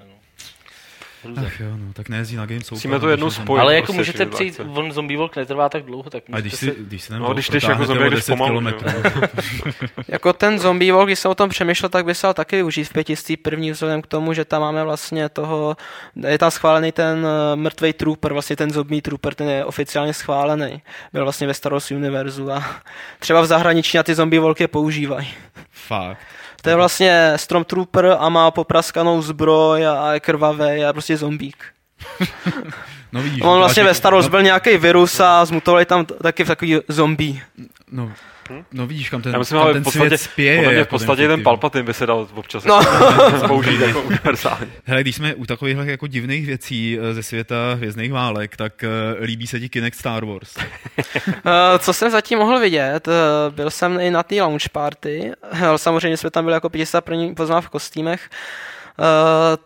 [1.23, 1.41] Hruza.
[1.45, 3.62] Ach jo, no, tak nejezdí na Games Musíme to jednou když spojit.
[3.62, 6.75] Ale jako prostě můžete přijít, on Zombie Walk netrvá tak dlouho, tak A když si,
[6.77, 8.89] když si No, když jdeš jako zombie, 10 pomalu, kilometrů.
[10.08, 12.93] Jako ten zombie walk, když jsem o tom přemýšlel, tak by se taky využít v
[12.93, 15.77] pětistý první vzhledem k tomu, že tam máme vlastně toho,
[16.27, 20.82] je tam schválený ten uh, mrtvý trooper, vlastně ten zombie trooper, ten je oficiálně schválený.
[21.13, 22.65] Byl vlastně ve Star Wars univerzu a
[23.19, 25.27] třeba v zahraničí na ty zombie walky je používají.
[25.71, 26.17] Fakt.
[26.62, 31.63] To je vlastně Stormtrooper a má popraskanou zbroj a je krvavý a prostě zombík.
[33.12, 33.41] No vidíš.
[33.43, 36.48] On vlastně a ve Star Wars no, byl nějaký virus a zmutovali tam taky v
[36.48, 37.41] takový zombie.
[37.91, 38.12] No,
[38.72, 40.56] no vidíš, kam ten, Já myslím, kam ale ten v podstatě, svět spěje.
[40.58, 41.44] podle mě v jako podstatě ten.
[41.44, 42.80] Palpatine by se dal občas No.
[43.48, 44.68] použít jako univerzálně.
[44.86, 49.24] Hele, když jsme u takových jako divných věcí eh, ze světa hvězdných válek, tak uh,
[49.26, 50.54] líbí se ti Kinect Star Wars.
[51.46, 53.12] Eh, Co jsem zatím mohl vidět, eh,
[53.52, 55.32] byl jsem i na té launch party,
[55.76, 58.30] samozřejmě jsme tam byli jako 50 první poznáv v kostýmech,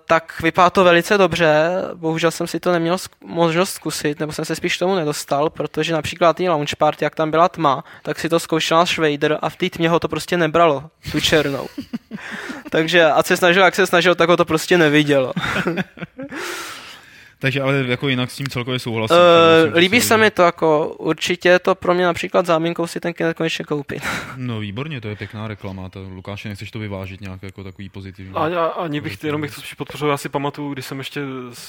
[0.06, 4.56] tak vypadá to velice dobře, bohužel jsem si to neměl možnost zkusit, nebo jsem se
[4.56, 8.30] spíš k tomu nedostal, protože například té launch party, jak tam byla tma, tak si
[8.30, 11.68] to zkoušel náš Vader a v té tmě ho to prostě nebralo, tu černou.
[12.70, 15.34] Takže ať se snažil, jak se snažil, tak ho to prostě nevidělo.
[17.44, 19.18] Takže ale jako jinak s tím celkově souhlasím.
[19.18, 23.14] Uh, líbí se mi to, jako určitě je to pro mě například záminkou si ten
[23.14, 24.04] Kinect konečně koupit.
[24.36, 25.90] No výborně, to je pěkná reklama.
[25.90, 28.34] To, Lukáše, nechceš to vyvážit nějak jako takový pozitivní?
[28.36, 31.22] A, a, ani bych, jenom bych to spíš podpořil, já si pamatuju, když jsem ještě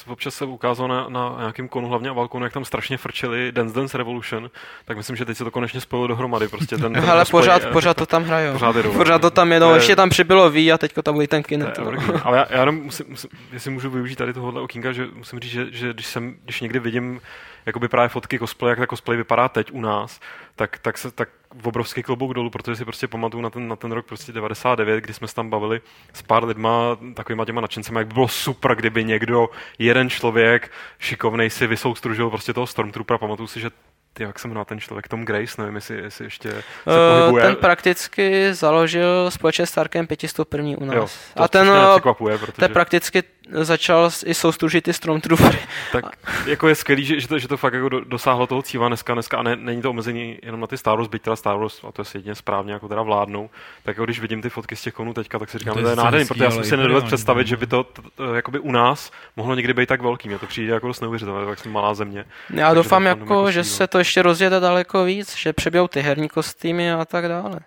[0.07, 3.75] občas se ukázal na, na nějakém konu, hlavně a balkonu, jak tam strašně frčeli Dance
[3.75, 4.51] Dance Revolution,
[4.85, 6.49] tak myslím, že teď se to konečně spojilo dohromady.
[6.49, 8.53] Prostě ten, ten Ale pořád, eh, pořád to tam hrajou.
[8.53, 8.93] Pořád jedou.
[8.93, 11.43] Pořád to tam jedou, To je- ještě tam přibylo ví a teďko tam bude ten
[11.43, 11.79] Kinect.
[11.79, 11.85] je.
[12.23, 15.53] Ale já, já jenom musím, musím, jestli můžu využít tady tohohle okýnka, že musím říct,
[15.71, 17.21] že, že když, jsem, když někdy vidím
[17.67, 20.21] jakoby právě fotky cosplay, jak ta cosplay vypadá teď u nás,
[20.57, 23.77] tak, tak se tak v obrovský klobouk dolů, protože si prostě pamatuju na ten, na
[23.77, 25.81] ten rok prostě 99, kdy jsme se tam bavili
[26.13, 29.49] s pár lidma, takovýma těma nadšencema, jak by bylo super, kdyby někdo,
[29.79, 33.71] jeden člověk šikovnej si vysoustružil prostě toho Stormtroopera, pamatuju si, že
[34.13, 37.45] ty, jak se jmenuje ten člověk, Tom Grace, nevím, jestli, jestli ještě se Eh, pohybuje.
[37.45, 40.97] Ten prakticky založil společně s Starkem 501 u nás.
[40.97, 42.53] jo, to a ten, eh, nepřekvapuje, protože...
[42.53, 45.59] to je prakticky začal i soustružit ty Stormtroopery.
[45.93, 46.05] Tak
[46.47, 49.15] jako je skvělý, že, že, to, že to fakt jako do, dosáhlo toho cíla dneska,
[49.15, 51.81] dneska a ne, není to omezení jenom na ty Star Wars, byť teda Star Wars,
[51.89, 53.51] a to je jedině správně, jako teda vládnou,
[53.83, 55.81] tak jako když vidím ty fotky z těch konů teďka, tak si říkám, No to
[55.81, 58.03] že to je je nádherný, protože já jsem si nedovedl představit, že by to, t,
[58.03, 60.29] t, jakoby u nás mohlo někdy být tak velký.
[60.29, 62.25] Mně to přijde jako dost neuvěřitelné, jak jsme malá země.
[62.51, 66.29] Já doufám, jako, jako že se to ještě rozjede daleko víc, že přebijou ty herní
[66.29, 67.61] kostýmy a tak dále.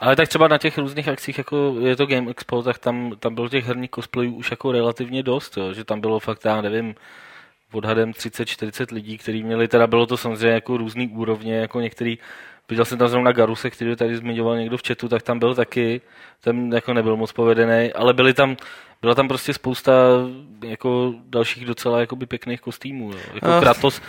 [0.00, 3.34] Ale tak třeba na těch různých akcích, jako je to Game Expo, tak tam, tam
[3.34, 6.94] bylo těch herních cosplayů už jako relativně dost, jo, že tam bylo fakt, já nevím,
[7.72, 12.18] odhadem 30-40 lidí, kteří měli, teda bylo to samozřejmě jako různý úrovně, jako některý,
[12.68, 16.00] viděl jsem tam zrovna Garuse, který tady zmiňoval někdo v chatu, tak tam byl taky,
[16.40, 18.56] ten jako nebyl moc povedený, ale byli tam,
[19.02, 19.92] byla tam prostě spousta
[20.64, 23.18] jako dalších docela jakoby pěkných kostýmů, jo.
[23.34, 23.62] jako Ach.
[23.62, 24.00] Kratos,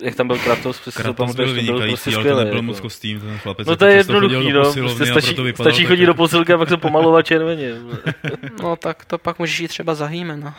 [0.00, 2.38] jak tam byl Kratos, přesně to Kratos byl vynikající, prostě ale to skvělý.
[2.38, 2.62] nebyl jako.
[2.62, 3.66] moc kostým, ten chlapec.
[3.66, 4.72] No to je jednoduchý, do no.
[4.72, 7.72] Prostě stačí, stačí tak chodit do posilky a pak se pomalovat červeně.
[8.62, 10.58] No tak to pak můžeš jít třeba za Hýmena.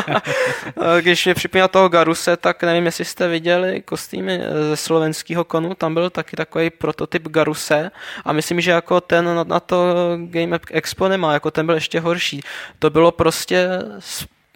[1.00, 5.94] Když mě připomíná toho Garuse, tak nevím, jestli jste viděli kostýmy ze slovenského konu, tam
[5.94, 7.90] byl taky takový prototyp Garuse
[8.24, 12.00] a myslím, že jako ten na, na to Game Expo nemá, jako ten byl ještě
[12.00, 12.42] horší.
[12.78, 13.68] To bylo prostě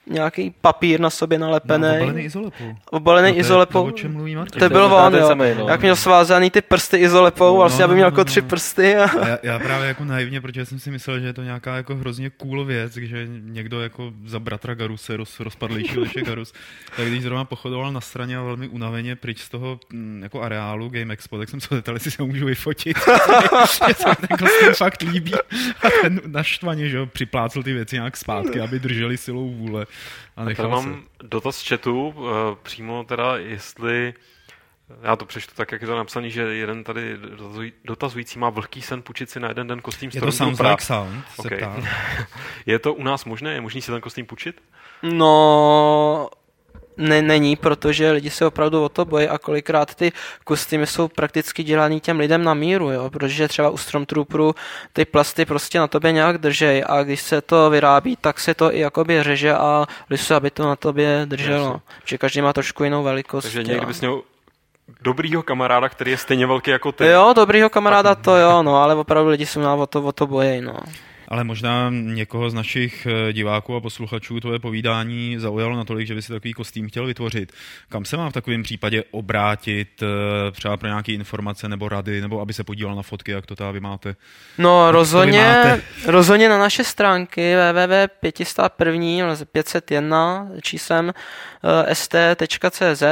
[0.07, 2.75] nějaký papír na sobě nalepený, No, obalený izolepou.
[2.91, 3.83] obalený No, to je izolepou.
[3.83, 4.61] To, o čem mluví Martin.
[4.61, 5.27] To byl To on, jo.
[5.27, 5.69] samej, no.
[5.69, 8.43] Jak měl svázaný ty prsty izolepou, No, vlastně, aby no, měl no, jako no, tři
[8.43, 8.49] no.
[8.49, 8.97] prsty.
[8.97, 9.05] A...
[9.05, 11.95] A já, já, právě jako naivně, protože jsem si myslel, že je to nějaká jako
[11.95, 16.53] hrozně cool věc, že někdo jako za bratra Garuse, roz, rozpadlejší Leše Garus,
[16.97, 20.89] tak když zrovna pochodoval na straně a velmi unaveně pryč z toho mm, jako areálu
[20.89, 22.97] Game Expo, tak jsem se zeptal, jestli se můžu vyfotit.
[23.89, 25.35] Že se ten kostým fakt líbí.
[25.83, 29.87] A ten naštvaně, že jo, připlácel ty věci nějak zpátky, aby drželi silou vůle.
[30.37, 30.71] A Tady nechal se.
[30.89, 32.27] mám dotaz z chatu, uh,
[32.63, 34.15] přímo teda, jestli
[35.03, 38.83] já to přečtu tak, jak je to napsaný, že jeden tady dotazuj- dotazující má vlhký
[38.83, 40.71] sen půjčit si na jeden den kostým Je to Sounds Stormtroopera.
[40.71, 41.59] Like Sound, se Okay.
[41.59, 41.77] ptá.
[42.67, 43.53] Je to u nás možné?
[43.55, 44.61] Je možný si ten kostým půjčit?
[45.03, 46.29] No,
[46.97, 50.13] ne, není, protože lidi se opravdu o to bojí a kolikrát ty
[50.45, 53.11] kostýmy jsou prakticky dělaný těm lidem na míru, jo?
[53.11, 54.55] protože třeba u Stormtrooperů
[54.93, 58.75] ty plasty prostě na tobě nějak držej a když se to vyrábí, tak se to
[58.75, 61.67] i jakoby řeže a lisuje, aby to na tobě drželo.
[61.67, 61.81] Jasně.
[62.05, 63.45] Že každý má trošku jinou velikost.
[63.45, 64.23] Takže někdy bys měl
[65.01, 67.07] dobrýho kamaráda, který je stejně velký jako ty.
[67.07, 70.27] Jo, dobrýho kamaráda to jo, no, ale opravdu lidi se na o to, o to
[70.27, 70.77] bojí, no.
[71.29, 76.23] Ale možná někoho z našich eh, diváků a posluchačů tvoje povídání zaujalo natolik, že by
[76.23, 77.53] si takový kostým chtěl vytvořit.
[77.89, 80.07] Kam se mám v takovém případě obrátit, eh,
[80.51, 83.81] třeba pro nějaké informace nebo rady, nebo aby se podíval na fotky, jak to tady
[83.81, 84.17] máte?
[84.59, 85.83] No rozhodně, máte?
[86.07, 91.13] rozhodně na naše stránky www.501 501 číslem
[91.89, 93.03] eh, st.cz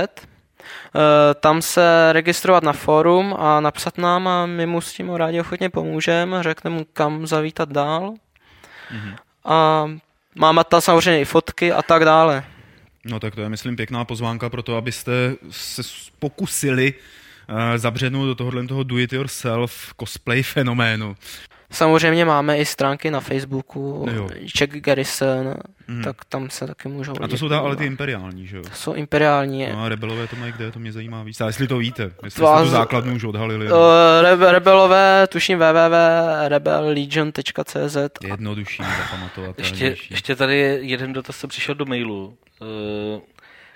[1.41, 5.71] tam se registrovat na fórum a napsat nám a my mu s tím rádi ochotně
[5.71, 8.15] pomůžeme, řekneme mu kam zavítat dál
[8.91, 9.15] Mhm.
[9.45, 9.87] a
[10.35, 12.45] máme tam samozřejmě i fotky a tak dále.
[13.05, 15.13] No tak to je, myslím, pěkná pozvánka pro to, abyste
[15.51, 15.83] se
[16.19, 16.95] pokusili
[17.49, 21.17] eh, zabřednout do tohohle toho do-it-yourself cosplay fenoménu.
[21.73, 24.29] Samozřejmě máme i stránky na Facebooku, Jo.
[24.61, 25.55] Jack Garrison,
[25.89, 26.03] Mhm.
[26.05, 28.63] tak tam se taky můžou A to jsou ta, ale ty imperiální, že jo?
[28.63, 29.67] To jsou imperiální.
[29.73, 31.41] No a rebelové to mají kde, to mě zajímá víc.
[31.41, 33.73] A jestli to víte, jestli To jste a tu základnu už odhalili.
[33.73, 33.79] Uh,
[34.23, 39.59] rebe, rebelové, tuším www.rebellegion.cz Jednodušší, zapamatovat.
[39.59, 43.21] Ještě, ještě tady je jeden dotaz, co přišel do mailu, eh,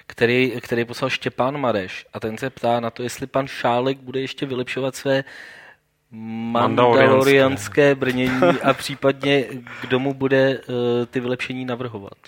[0.07, 4.21] který, který poslal Štěpán Mareš a ten se ptá na to, jestli pan Šálek bude
[4.21, 5.25] ještě vylepšovat své
[6.53, 9.45] mandalorianské brnění a případně
[9.81, 12.19] kdo mu bude eh, ty vylepšení navrhovat.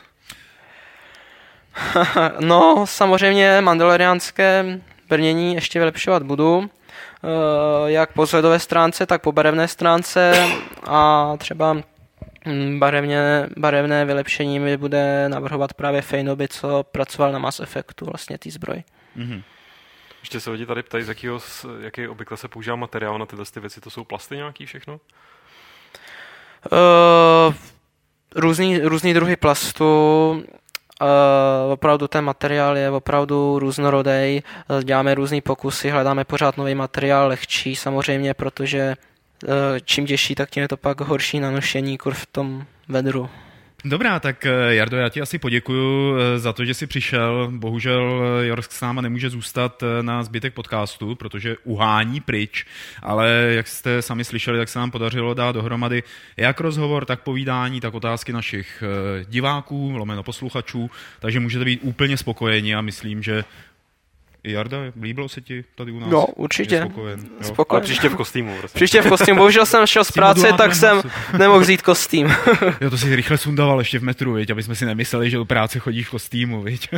[2.40, 9.68] No, samozřejmě mandaloriánské brnění ještě vylepšovat budu, eh, jak po vzhledové stránce, tak po barevné
[9.68, 10.46] stránce
[10.86, 11.76] a třeba
[12.46, 18.38] mm, barevně, barevné vylepšení mi bude navrhovat právě Fejnoby, co pracoval na Mass Effectu, vlastně
[18.38, 18.82] tý zbroj.
[19.16, 19.42] Mhm.
[20.28, 23.44] Ještě se lidi tady ptají, z jakýho, s- jaký obvykle se používá materiál na tyhle
[23.44, 23.80] ty věci.
[23.80, 25.00] To jsou plasty nějaký všechno?
[26.72, 27.54] Uh,
[28.36, 29.84] různý, různý druhy plastu,
[30.30, 37.28] uh, opravdu ten materiál je opravdu různorodý, uh, děláme různé pokusy, hledáme pořád nový materiál,
[37.28, 38.96] lehčí samozřejmě, protože
[39.44, 39.50] uh,
[39.84, 43.30] čím těžší, tak tím je to pak horší na nošení, kur v tom vedru.
[43.84, 47.50] Dobrá, tak eh, Jardo, já ti asi poděkuju eh, za to, že jsi přišel.
[47.52, 52.66] Bohužel eh, Jorsk s náma nemůže zůstat na zbytek podcastu, protože uhání pryč,
[53.02, 56.02] ale jak jste sami slyšeli, tak se nám podařilo dát dohromady
[56.36, 58.82] jak rozhovor, tak povídání, tak otázky našich
[59.24, 63.44] diváků, lomeno posluchačů, takže můžete být úplně spokojeni a myslím, že
[64.44, 66.10] I Jarda, líbilo se ti tady u nás?
[66.10, 66.74] No, určitě.
[66.74, 67.26] Je spokojen, jo?
[67.40, 67.84] Ale Spokojený.
[67.84, 68.56] příště v kostýmu.
[68.58, 68.76] Prostě.
[68.76, 69.38] Příště v kostýmu.
[69.38, 71.02] Bohužel jsem šel z práce, tak jsem
[71.38, 72.26] nemohl vzít kostým.
[72.80, 74.50] Jo, to si rychle sundával ještě v metru, viď?
[74.50, 76.88] aby jsme si nemysleli, že do práce chodíš v kostýmu, viď?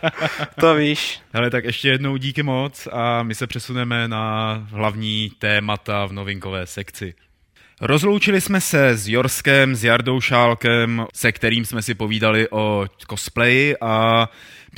[0.60, 1.20] to víš.
[1.32, 6.66] Hele, tak ještě jednou díky moc a my se přesuneme na hlavní témata v novinkové
[6.66, 7.14] sekci.
[7.80, 13.74] Rozloučili jsme se s Jorskem, s Jardou Šálkem, se kterým jsme si povídali o cosplayi
[13.80, 14.28] a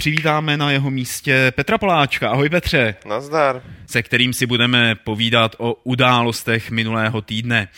[0.00, 2.30] přivítáme na jeho místě Petra Poláčka.
[2.30, 3.62] Ahoj Petře, Nazdar.
[3.86, 7.68] se kterým si budeme povídat o událostech minulého týdne.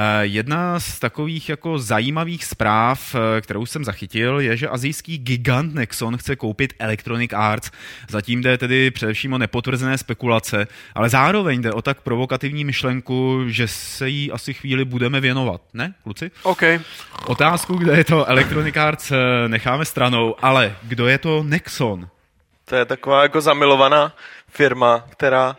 [0.00, 5.74] Eh, Jedna z takových jako zajímavých zpráv, eh, kterou jsem zachytil, je, že azijský gigant
[5.74, 7.70] Nexon chce koupit Electronic Arts.
[8.08, 13.68] Zatím jde tedy především o nepotvrzené spekulace, ale zároveň jde o tak provokativní myšlenku, že
[13.68, 15.60] se jí asi chvíli budeme věnovat.
[15.74, 16.30] Ne, kluci?
[16.42, 16.62] OK.
[17.26, 22.08] Otázku, kde je to Electronic Arts, eh, necháme stranou, ale kdo je to Nexon?
[22.64, 24.12] To je taková jako zamilovaná
[24.48, 25.56] firma, která,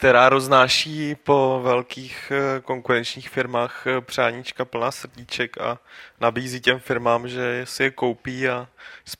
[0.00, 5.78] která roznáší po velkých eh, konkurenčních firmách eh, přáníčka plná srdíček a
[6.20, 8.68] nabízí těm firmám, že si je koupí a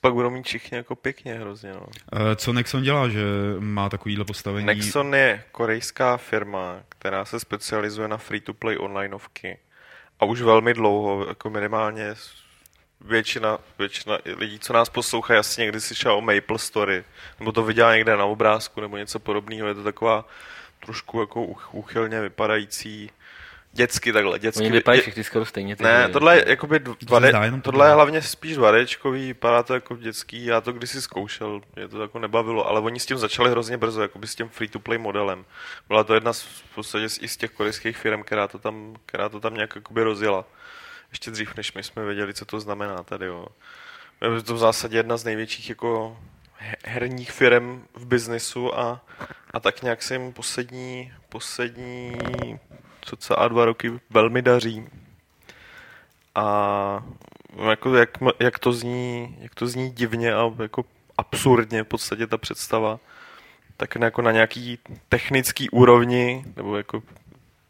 [0.01, 1.73] pak budou mít všichni jako pěkně hrozně.
[1.73, 1.85] No.
[2.13, 3.23] Eh, Co Nexon dělá, že
[3.59, 4.65] má takovýhle postavení?
[4.65, 9.57] Nexon je korejská firma, která se specializuje na free-to-play onlineovky.
[10.19, 12.15] A už velmi dlouho, jako minimálně
[13.01, 17.03] většina, většina lidí, co nás poslouchají, asi někdy slyšela o Maple Story,
[17.39, 19.67] nebo to viděla někde na obrázku, nebo něco podobného.
[19.67, 20.25] Je to taková
[20.85, 23.11] trošku jako uch- úchylně vypadající
[23.73, 24.39] dětsky takhle.
[24.39, 25.75] Dětsky, Oni vypadají všichni skoro stejně.
[25.75, 29.63] ty ne, tohle je jakoby se 2D, zdá jenom tohle je hlavně spíš 2Dčkový, vypadá
[29.63, 33.17] to jako dětský, já to kdysi zkoušel, mě to jako nebavilo, ale oni s tím
[33.17, 35.45] začali hrozně brzo, jakoby s tím free-to-play modelem.
[35.87, 38.95] Byla to jedna z, v podstatě z, i z těch korejských firm, která to tam,
[39.05, 40.45] která to tam nějak jakoby rozjela.
[41.11, 43.47] Ještě dřív, než my jsme věděli, co to znamená tady, jo.
[44.35, 46.17] Je to v zásadě jedna z největších jako
[46.85, 49.01] herních firm v biznesu a,
[49.53, 52.17] a tak nějak se jim poslední, poslední
[53.05, 54.85] cca dva roky velmi daří.
[56.35, 57.03] A
[57.69, 60.85] jako jak, jak, to zní, jak to zní divně a jako
[61.17, 62.99] absurdně v podstatě ta představa,
[63.77, 67.03] tak jako na nějaký technický úrovni, nebo jako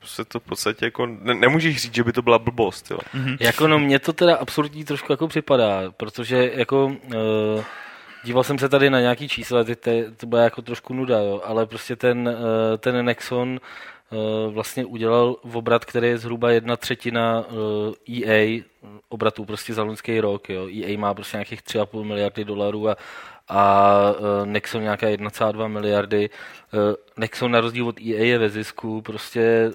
[0.03, 2.97] se to v podstatě jako, ne, nemůžeš říct, že by to byla blbost, jo.
[3.39, 7.63] Jako no, mně to teda absurdní trošku jako připadá, protože jako uh,
[8.23, 11.65] díval jsem se tady na nějaký čísla, ty, to byla jako trošku nuda, jo, ale
[11.65, 13.59] prostě ten, uh, ten Nexon
[14.49, 17.45] vlastně udělal obrat, který je zhruba jedna třetina
[18.09, 18.61] EA
[19.09, 20.67] obratů prostě za loňský rok, jo.
[20.67, 22.97] EA má prostě nějakých 3,5 miliardy dolarů a,
[23.47, 26.29] a uh, Nexon nějaká 1,2 miliardy.
[27.17, 29.71] Nexon na rozdíl od EA je ve zisku, prostě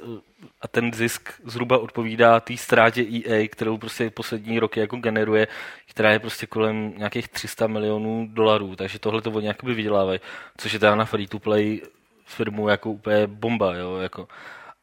[0.60, 5.48] a ten zisk zhruba odpovídá té ztrátě EA, kterou prostě poslední roky jako generuje,
[5.90, 10.20] která je prostě kolem nějakých 300 milionů dolarů, takže tohle to oni jakoby vydělávají,
[10.56, 11.80] což je teda na free-to-play
[12.26, 14.28] firmu jako úplně bomba, jo, jako.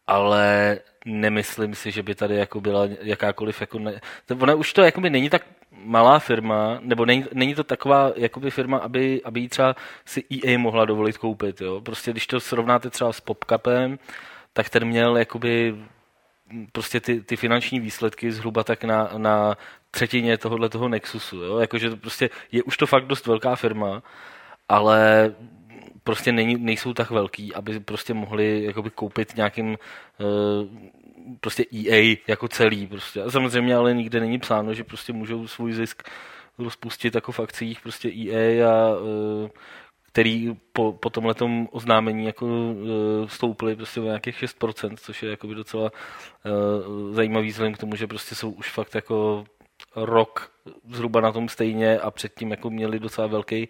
[0.08, 4.02] Ale nemyslím si, že by tady jako byla jakákoliv jako ne...
[4.26, 8.52] to- Ona už to jakoby není tak malá firma, nebo není, není to taková jakoby
[8.52, 9.76] firma, aby, aby jí třeba
[10.06, 11.82] si EA mohla dovolit koupit, jo.
[11.82, 14.00] Prostě když to srovnáte třeba s PopCapem,
[14.54, 15.76] tak ten měl jakoby
[16.72, 19.58] prostě ty, ty finanční výsledky zhruba tak na, na
[19.92, 21.58] třetině tohohle toho Nexusu, jo?
[21.58, 24.04] Jakože to prostě je už to fakt dost velká firma,
[24.70, 25.32] ale
[26.04, 29.78] prostě není, nejsou tak velký, aby prostě mohli jakoby koupit nějakým
[30.20, 30.24] eh,
[31.40, 33.22] prostě EA jako celý prostě.
[33.22, 36.04] A samozřejmě ale nikde není psáno, že prostě můžou svůj zisk
[36.58, 38.96] rozpustit jako v akcích prostě EA a
[39.46, 39.50] eh,
[40.14, 45.56] který po, po tomhletom oznámení jako uh, stouply prostě o nějakých 6%, což je jakoby
[45.56, 45.92] docela
[46.46, 49.46] uh, zajímavý vzhledem k tomu, že prostě jsou už fakt jako
[49.96, 50.52] rok
[50.90, 53.70] zhruba na tom stejně a předtím jako měli docela velký,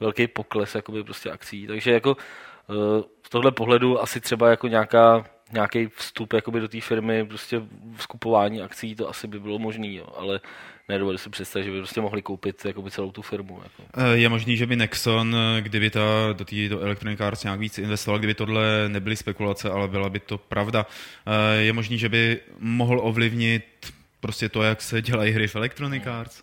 [0.00, 1.66] velký pokles jakoby prostě akcí.
[1.66, 2.16] Takže jako
[2.66, 2.76] uh,
[3.26, 7.58] z tohle pohledu asi třeba jako nějaká nějaký vstup jakoby do té firmy, prostě
[7.96, 10.40] v skupování akcí, to asi by bylo možný, jo, ale
[10.88, 13.60] nedovedu si představit, že by prostě mohli koupit jakoby celou tu firmu.
[13.62, 13.82] Jako.
[13.96, 16.00] Eh, Je možný, že by Nexon, eh, kdyby ta,
[16.32, 20.20] do, tý, do Electronic Arts nějak víc investoval, kdyby tohle nebyly spekulace, ale byla by
[20.20, 20.86] to pravda.
[21.26, 23.64] Eh, Je možný, že by mohl ovlivnit
[24.20, 26.42] prostě to, jak se dělají hry v Electronic Arts?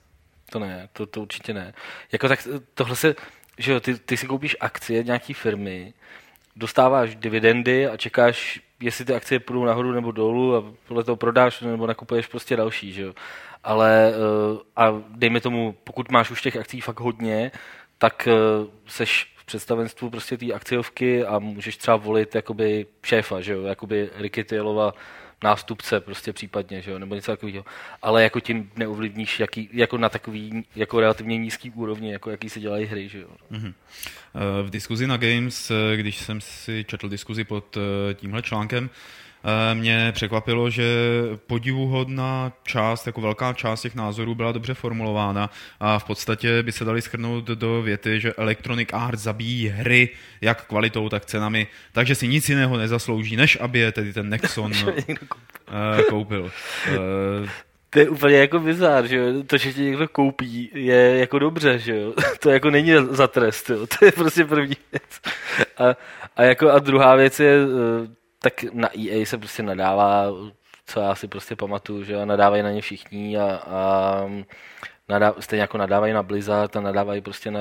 [0.51, 1.73] To ne, to, to určitě ne.
[2.11, 3.15] Jako tak tohle se,
[3.61, 5.93] že jo, ty, ty si koupíš akcie nějaký firmy,
[6.55, 11.61] dostáváš dividendy a čekáš, jestli ty akcie půjdou nahoru nebo dolů a podle toho prodáš
[11.61, 13.13] nebo nakupuješ prostě další, že jo.
[13.63, 17.51] Ale eh, a dejme tomu, pokud máš už těch akcí fakt hodně,
[17.97, 18.33] tak eh,
[18.87, 24.09] seš v představenstvu prostě té akciovky a můžeš třeba volit jakoby šéfa, že jo, jakoby
[24.15, 24.93] Ricky Taylova
[25.43, 27.65] nástupce prostě případně, že jo, nebo něco takového.
[28.01, 32.59] Ale jako tím neovlivníš jaký, jako na takový jako relativně nízký úrovni, jako jaký se
[32.59, 33.29] dělají hry, že jo.
[33.51, 33.73] Mm-hmm.
[34.63, 38.89] V diskuzi na Games, eh, když jsem si četl diskuzi pod eh, tímhle článkem,
[39.73, 40.83] mě překvapilo, že
[41.47, 46.85] podivuhodná část, jako velká část těch názorů byla dobře formulována a v podstatě by se
[46.85, 50.09] dali schrnout do věty, že Electronic Arts zabíjí hry
[50.41, 54.71] jak kvalitou, tak cenami, takže si nic jiného nezaslouží, než aby je tedy ten Nexon
[56.09, 56.51] koupil.
[57.93, 59.25] To je úplně jako bizár, že jo?
[59.47, 62.13] To, že tě někdo koupí, je jako dobře, že jo?
[62.39, 63.87] To jako není za trest, jo?
[63.87, 65.21] To je prostě první věc.
[65.77, 65.95] A,
[66.35, 68.07] a, jako, a druhá věc je, eh,
[68.43, 70.25] tak na EA se prostě nadává,
[70.85, 72.25] co já si prostě pamatuju, že?
[72.25, 74.23] Nadávají na ně všichni a, a
[75.09, 77.59] nadá, stejně jako nadávají na Blizzard a nadávají prostě na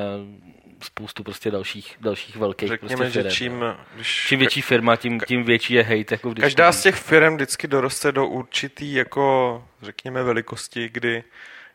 [0.83, 3.65] spoustu prostě dalších, dalších velkých Řekněme, prostě firm, že čím,
[3.95, 6.15] když, čím větší firma, tím, tím větší je hate.
[6.15, 6.35] Jako.
[6.41, 11.25] Každá z těch firm vždycky doroste do určitý, jako řekněme, velikosti, kdy,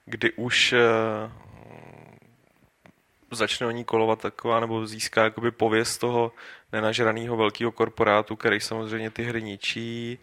[0.06, 1.32] kdy už uh,
[3.32, 6.32] začne o ní kolovat taková, nebo získá jakoby pověst toho
[6.76, 10.20] nenažraného velkého korporátu, který samozřejmě ty hry ničí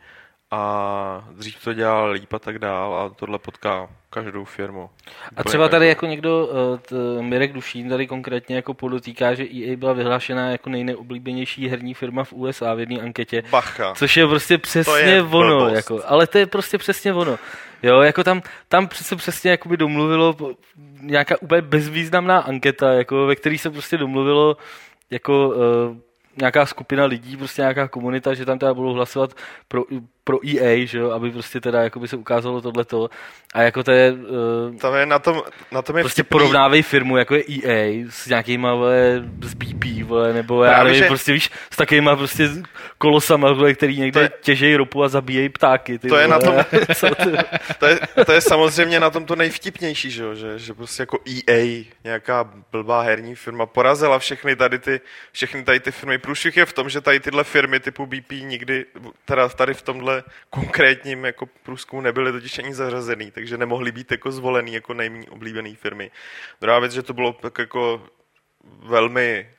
[0.51, 4.91] a dřív to dělal líp a tak dál a tohle potká každou firmu.
[5.37, 9.77] A třeba tady jako někdo, eh, t, Mirek Dušín tady konkrétně jako podotýká, že EA
[9.77, 13.43] byla vyhlášena jako nejneoblíbenější herní firma v USA v jedné anketě.
[13.51, 13.95] Bacha.
[13.95, 15.69] Což je prostě přesně je ono.
[15.69, 17.39] Jako, ale to je prostě přesně ono.
[17.83, 20.37] Jo, jako tam, tam se přesně jakoby domluvilo
[21.01, 24.57] nějaká úplně bezvýznamná anketa, jako, ve které se prostě domluvilo
[25.11, 25.97] jako uh,
[26.37, 29.35] nějaká skupina lidí, prostě nějaká komunita, že tam teda budou hlasovat
[29.69, 29.83] pro,
[30.25, 33.11] pro EA, že jo, aby prostě teda jako by se ukázalo tohleto.
[33.55, 34.13] A jako to je...
[34.13, 35.43] Uh, tam je na tom,
[35.73, 36.29] na tom je prostě vtipný.
[36.29, 40.99] porovnávej firmu, jako je EA, s nějakýma, vole, z BP, vole, nebo Právě, já nevím,
[40.99, 41.07] že...
[41.07, 42.49] prostě víš, s takovýma prostě
[42.99, 44.31] kolosama, vole, který někde je...
[44.41, 45.99] těžejí ropu a zabíjejí ptáky.
[45.99, 46.23] Ty, to vole.
[46.23, 46.55] je na tom,
[47.79, 51.19] to, je, to je samozřejmě na tom to nejvtipnější, že jo, že, že prostě jako
[51.49, 55.01] EA, nějaká blbá herní firma, porazila všechny tady ty,
[55.33, 56.19] všechny tady ty firmy.
[56.19, 58.87] Průšvih je v tom, že tady tyhle firmy typu BP nikdy,
[59.25, 64.11] teda tady v tomhle tomhle konkrétním jako průzkumu nebyly totiž ani zařazený, takže nemohli být
[64.11, 66.11] jako zvolený jako nejméně oblíbený firmy.
[66.61, 68.07] Druhá věc, že to bylo tak jako
[68.65, 69.51] velmi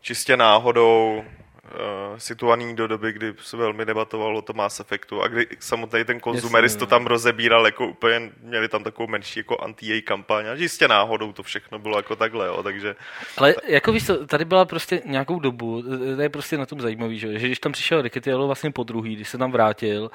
[0.00, 1.24] čistě náhodou
[1.70, 6.04] uh, situovaný do doby, kdy se velmi debatovalo o tom Mass Effectu a kdy samotný
[6.04, 10.54] ten konzumerist to tam rozebíral jako úplně, měli tam takovou menší jako anti kampaň a
[10.54, 12.96] jistě náhodou to všechno bylo jako takhle, jo, takže...
[13.36, 15.82] Ale jako víš tady byla prostě nějakou dobu,
[16.16, 19.16] to je prostě na tom zajímavý, že, že když tam přišel Riketielo vlastně po druhý,
[19.16, 20.10] když se tam vrátil,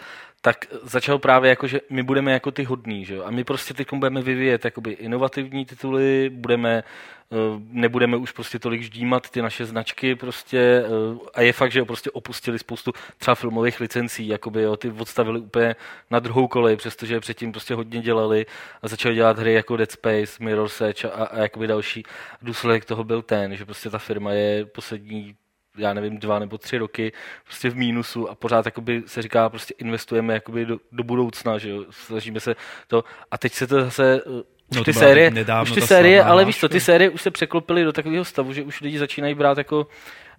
[0.45, 3.23] tak začal právě jako, že my budeme jako ty hodní, že?
[3.23, 6.83] a my prostě teď budeme vyvíjet jakoby inovativní tituly, budeme,
[7.31, 7.35] eh,
[7.69, 12.11] nebudeme už prostě tolik ždímat ty naše značky prostě eh, a je fakt, že prostě
[12.11, 15.75] opustili spoustu třeba filmových licencí, jakoby jo, ty odstavili úplně
[16.11, 18.45] na druhou kolej, přestože předtím prostě hodně dělali
[18.81, 22.03] a začali dělat hry jako Dead Space, Mirror's Edge a, a jakoby další.
[22.41, 25.35] Důsledek toho byl ten, že prostě ta firma je poslední
[25.77, 27.11] já nevím, dva nebo tři roky
[27.43, 31.69] prostě v mínusu a pořád jakoby se říká, prostě investujeme jakoby do, do budoucna, že
[31.69, 32.55] jo, snažíme se
[32.87, 33.03] to.
[33.31, 34.21] A teď se to zase
[34.67, 35.31] už no, ty série,
[35.63, 38.63] už ty série ale víš co, ty série už se překlopily do takového stavu, že
[38.63, 39.87] už lidi začínají brát jako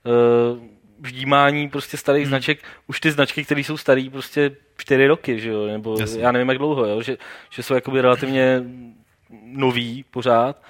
[0.05, 0.59] uh,
[1.01, 2.29] vždímání prostě starých hmm.
[2.29, 6.23] značek, už ty značky, které jsou staré prostě čtyři roky, že jo, nebo Jasně.
[6.23, 7.17] já nevím jak dlouho, jo, že,
[7.51, 8.63] že jsou jakoby relativně
[9.43, 10.63] nový pořád.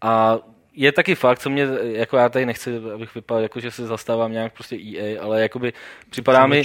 [0.00, 0.38] A
[0.74, 4.32] je taky fakt, co mě, jako já tady nechci, abych vypadal, jako že se zastávám
[4.32, 5.72] nějak prostě EA, ale jakoby
[6.10, 6.64] připadá mi,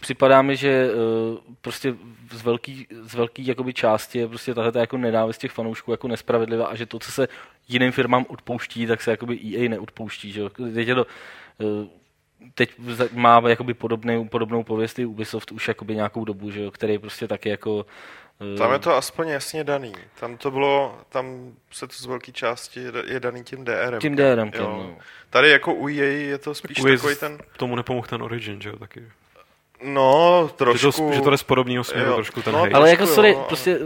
[0.00, 1.94] připadá mi, že uh, prostě
[2.30, 6.66] z velký, z velký jakoby části je prostě tahle jako nenávist těch fanoušků jako nespravedlivá
[6.66, 7.28] a že to, co se
[7.68, 10.42] jiným firmám odpouští, tak se jakoby EA neodpouští, že
[10.74, 11.06] Teď je to,
[11.58, 11.86] uh,
[12.54, 12.70] teď
[13.12, 17.28] má jakoby podobnou, podobnou pověst i Ubisoft už jakoby nějakou dobu, že jo, který prostě
[17.28, 17.86] taky jako
[18.58, 19.92] tam je to aspoň jasně daný.
[20.20, 24.00] Tam to bylo, tam se to z velké části je daný tím DRM.
[24.00, 24.96] Tím DRM, no.
[25.30, 27.38] Tady jako u EA je to spíš tak takový ten...
[27.56, 29.04] Tomu nepomohl ten Origin, že jo, taky.
[29.82, 30.78] No, trošku.
[30.78, 32.14] Že to, že to jde z podobného směru, jo.
[32.14, 32.72] trošku ten no, hate.
[32.72, 33.78] Ale jako sorry, jo, prostě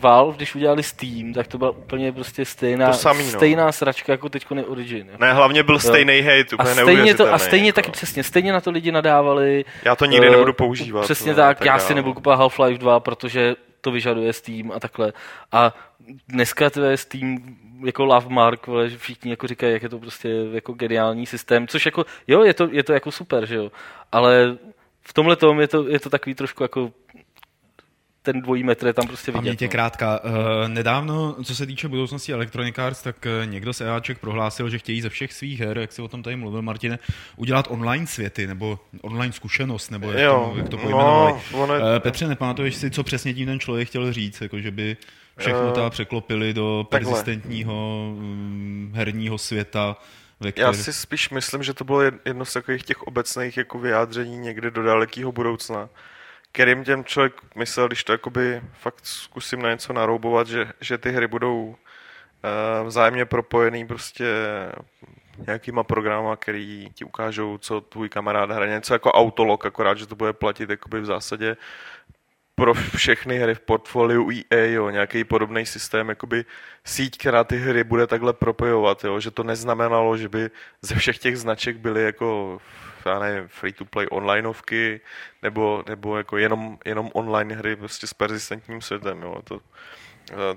[0.00, 3.30] Valve, když udělali Steam, tak to byla úplně prostě stejná, samý, no.
[3.30, 5.06] stejná sračka jako teď je Origin.
[5.06, 5.24] Jako.
[5.24, 5.78] Ne, hlavně byl jo.
[5.78, 7.76] stejný hate, úplně a stejně to, A stejně jako.
[7.76, 9.64] taky přesně, stejně na to lidi nadávali.
[9.84, 11.02] Já to nikdy uh, nebudu používat.
[11.02, 14.80] Přesně no, tak, tak, já si nebudu kupovat Half-Life 2, protože to vyžaduje Steam a
[14.80, 15.12] takhle.
[15.52, 15.74] A
[16.28, 20.28] dneska to je Steam jako love mark, že všichni jako říkají, jak je to prostě
[20.52, 23.72] jako geniální systém, což jako, jo, je to, je to jako super, že jo,
[24.12, 24.58] ale
[25.10, 26.92] v tomhle tom je to, je to takový trošku jako
[28.22, 29.38] ten dvojí metr je tam prostě vidět.
[29.38, 29.72] Paměť je no.
[29.72, 30.20] krátká.
[30.24, 30.30] Uh,
[30.68, 35.00] nedávno, co se týče budoucnosti Electronic Arts, tak uh, někdo z EAček prohlásil, že chtějí
[35.00, 36.98] ze všech svých her, jak si o tom tady mluvil, Martine,
[37.36, 41.34] udělat online světy, nebo online zkušenost, nebo jak, Jo, to, jak to no, pojmenovali.
[41.52, 44.70] ono je- Uh, Petře, nepamatuješ si, co přesně tím ten člověk chtěl říct, jako že
[44.70, 44.96] by
[45.38, 47.10] všechno Eh, ta překlopili do takhle.
[47.10, 49.96] persistentního um, herního světa,
[50.56, 54.38] Já si spíš myslím, že to bylo jed- jedno z takových těch obecných jako vyjádření
[54.38, 55.88] někde do dalekého budoucna,
[56.52, 61.10] kterým těm člověk myslel, když to jakoby fakt zkusím na něco naroubovat, že, že ty
[61.10, 64.24] hry budou uh, vzájemně propojený prostě
[65.46, 68.70] nějakýma programa, který ti ukážou, co tvůj kamarád hraje.
[68.70, 71.56] Něco jako autolog, akorát, že to bude platit jakoby v zásadě
[72.60, 76.44] pro všechny hry v portfoliu EA, jo, nějaký podobný systém, jakoby
[76.84, 80.50] síť, která ty hry bude takhle propojovat, jo, že to neznamenalo, že by
[80.82, 82.58] ze všech těch značek byly jako
[83.06, 85.00] já nevím, free-to-play onlineovky,
[85.42, 89.42] nebo, nebo jako jenom, jenom online hry prostě s persistentním světem, jo.
[89.44, 89.60] To,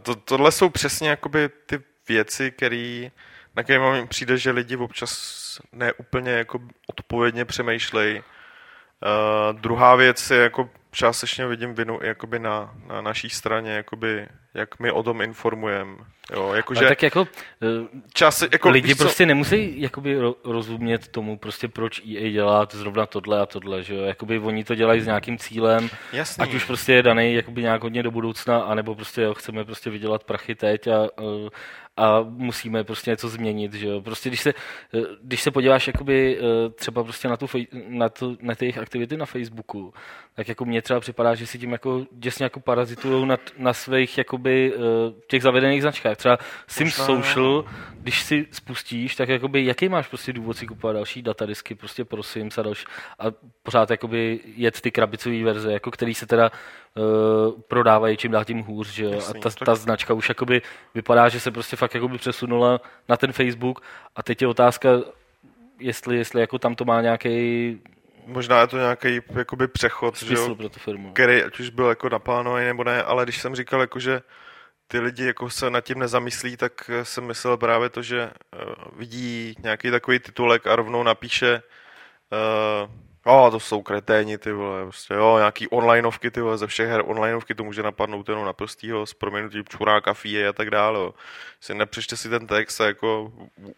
[0.01, 3.11] to, tohle jsou přesně jakoby ty věci, který,
[3.55, 5.11] na které mi přijde, že lidi občas
[5.71, 8.19] neúplně jako odpovědně přemýšlejí.
[8.19, 14.79] Uh, druhá věc je jako částečně vidím vinu jakoby na, na naší straně, jakoby, jak
[14.79, 15.97] my o tom informujeme.
[16.33, 17.27] Jo, jakože tak jako
[17.63, 17.67] eh,
[18.13, 23.05] čas, jako, lidi co, prostě nemusí jakoby ro- rozumět tomu, prostě proč EA dělá zrovna
[23.05, 24.01] tohle a tohle, že jo?
[24.03, 27.83] Jakoby oni to dělají s nějakým cílem, jasný, ať už prostě je daný jakoby nějak
[27.83, 31.49] hodně do budoucna, anebo prostě jo, chceme prostě vydělat prachy teď a, eh,
[31.97, 34.01] a musíme prostě něco změnit, že jo?
[34.01, 34.53] Prostě když se,
[35.21, 37.47] když se podíváš jakoby eh, třeba prostě na, tu,
[37.87, 39.93] na, to, na ty jejich aktivity na Facebooku,
[40.35, 44.17] tak jako mně třeba připadá, že si tím jako děsně jako parazitujou na, na svých
[44.17, 44.79] jakoby eh,
[45.27, 46.17] těch zavedených značkách.
[46.17, 46.37] Třeba
[46.67, 47.65] Sims Možná- Social,
[47.99, 52.23] když si spustíš, tak jakoby jaký máš prostě důvod si kupovat další datadisky prostě pro
[52.23, 52.85] Sims a další
[53.19, 53.25] a
[53.63, 56.51] pořád jakoby jet ty krabicové verze, jako který se teda
[56.95, 59.21] uh, prodávají čím dál tím hůř, že jo?
[59.29, 60.61] A ta, ta značka už jakoby
[60.95, 63.81] vypadá, že se prostě fakt jakoby přesunula na ten Facebook
[64.15, 64.89] a teď je otázka,
[65.79, 67.79] jestli, jestli jako tam to má nějaký
[68.25, 71.13] možná je to nějaký jakoby přechod, že jo, pro tu firmu.
[71.13, 74.21] který ať už byl jako naplánovaný nebo ne, ale když jsem říkal, jako, že
[74.87, 79.55] ty lidi jako se nad tím nezamyslí, tak jsem myslel právě to, že uh, vidí
[79.63, 81.61] nějaký takový titulek a rovnou napíše
[82.31, 82.91] uh,
[83.25, 87.03] oh, to jsou kreténi, ty vole, prostě, jo, nějaký onlineovky, ty vole, ze všech her
[87.05, 91.13] onlineovky, to může napadnout jenom naprostýho, s proměnutím čuráka, fíje a tak dále, jo.
[91.59, 93.31] Si nepřečte si ten text a jako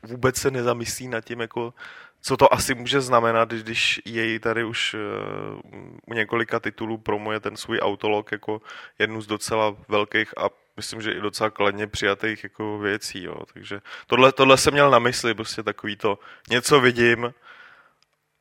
[0.03, 1.73] vůbec se nezamyslí nad tím, jako
[2.21, 5.59] co to asi může znamenat, když- jej tady už uh,
[6.05, 8.61] u několika titulů promuje ten svůj autolog jako
[8.99, 13.35] jednu z docela velkých a myslím, že i docela kladně přijatých jako věcí, jo.
[13.53, 16.19] takže tohle, tohle jsem měl na mysli, prostě takový to,
[16.49, 17.33] něco vidím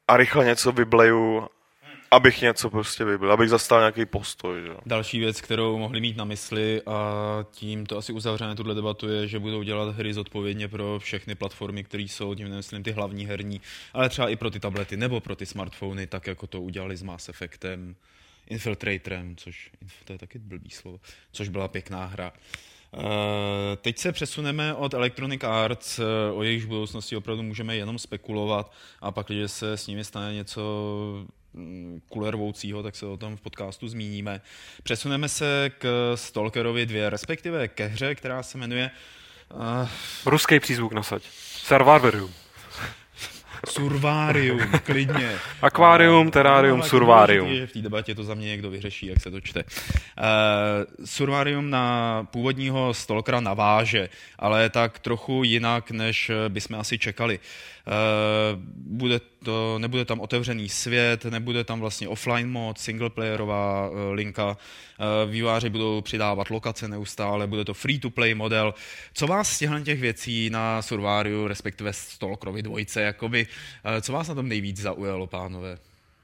[0.08, 1.48] a rychle něco vybleju,
[2.10, 4.78] abych něco prostě vybil, abych zastal nějaký postoj, jo.
[4.86, 7.00] Další věc, kterou mohli mít na mysli a
[7.50, 11.84] tím to asi uzavřeme tuhle debatu je, že budou dělat hry zodpovědně pro všechny platformy,
[11.84, 13.60] které jsou, tím nemyslím ty hlavní herní,
[13.92, 17.02] ale třeba i pro ty tablety nebo pro ty smartfony, tak jako to udělali s
[17.02, 17.96] Mass Effectem,
[18.46, 19.70] Infiltratorem, což
[20.04, 21.00] to je taky blbý slovo,
[21.32, 22.32] což byla pěkná hra.
[22.96, 23.02] Uh,
[23.80, 26.04] teď se přesuneme od Electronic Arts, uh,
[26.38, 30.62] o jejich budoucnosti opravdu můžeme jenom spekulovat a pak, když se s nimi stane něco
[31.52, 34.40] mm, kulervoucího, tak se o tom v podcastu zmíníme.
[34.82, 38.90] Přesuneme se k Stalkerovi 2, respektive ke hře, která se jmenuje
[39.54, 39.88] uh,
[40.26, 41.22] Ruský přízvuk nasaď.
[41.56, 42.34] Survivorium.
[43.68, 45.36] Survarium, klidně.
[45.62, 49.30] Akvárium, terárium, No, důležitý je, V té debatě to za mě někdo vyřeší, jak se
[49.30, 49.64] to čte.
[49.64, 50.24] Uh,
[51.04, 54.08] survarium na původního Stalkera naváže,
[54.38, 57.38] ale tak trochu jinak, než bychom asi čekali.
[57.38, 57.73] Uh,
[58.76, 65.30] bude to, nebude tam otevřený svět, nebude tam vlastně offline mod, singleplayerová uh, linka, uh,
[65.30, 68.74] výváři budou přidávat lokace neustále, bude to free-to-play model.
[69.14, 73.46] Co vás z těchto těch věcí na Survariu, respektive Stalkerovi dvojce, jakoby,
[74.00, 75.78] co vás na tom nejvíc zaujalo, pánové?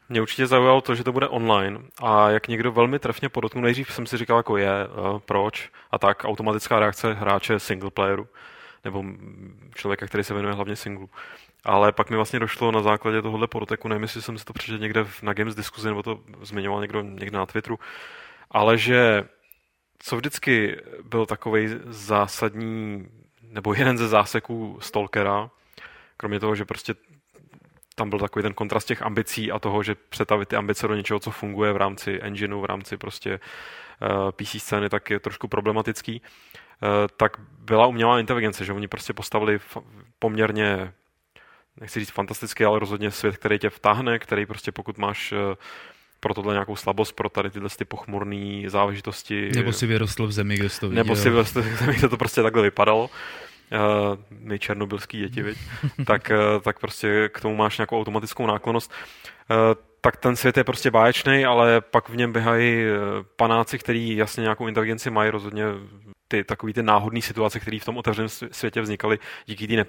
[0.08, 3.92] Mě určitě zaujalo to, že to bude online a jak někdo velmi trefně podotknul, nejdřív
[3.92, 4.70] jsem si říkal, jako je,
[5.18, 8.28] proč a tak automatická reakce hráče single playeru
[8.84, 9.04] nebo
[9.74, 11.10] člověka, který se věnuje hlavně singlu.
[11.64, 14.82] Ale pak mi vlastně došlo na základě tohohle podoteku, nevím, jestli jsem si to přečetl
[14.82, 17.78] někde na Games diskuzi, nebo to zmiňoval někdo někde na Twitteru,
[18.50, 19.24] ale že
[19.98, 23.08] co vždycky byl takový zásadní,
[23.42, 25.50] nebo jeden ze záseků Stalkera,
[26.16, 26.94] kromě toho, že prostě
[27.94, 31.20] tam byl takový ten kontrast těch ambicí a toho, že přetavit ty ambice do něčeho,
[31.20, 33.40] co funguje v rámci engineu, v rámci prostě
[34.00, 39.12] uh, PC scény, tak je trošku problematický, uh, tak byla umělá inteligence, že oni prostě
[39.12, 39.60] postavili
[40.18, 40.92] poměrně
[41.80, 45.38] nechci říct fantastický, ale rozhodně svět, který tě vtáhne, který prostě pokud máš uh,
[46.20, 49.50] pro tohle nějakou slabost, pro tady tyhle ty pochmurné záležitosti.
[49.54, 51.04] Nebo si vyrostl v zemi, kde jsi to viděl.
[51.04, 53.10] Nebo si vyrostl v zemi, kde to prostě takhle vypadalo.
[53.72, 55.58] Uh, my černobylský děti, viď?
[56.06, 58.92] tak, uh, tak prostě k tomu máš nějakou automatickou náklonost.
[59.50, 59.56] Uh,
[60.00, 62.84] tak ten svět je prostě báječný, ale pak v něm běhají
[63.36, 65.64] panáci, kteří jasně nějakou inteligenci mají, rozhodně
[66.30, 69.84] ty takový ty náhodné situace, které v tom otevřeném světě vznikaly díky té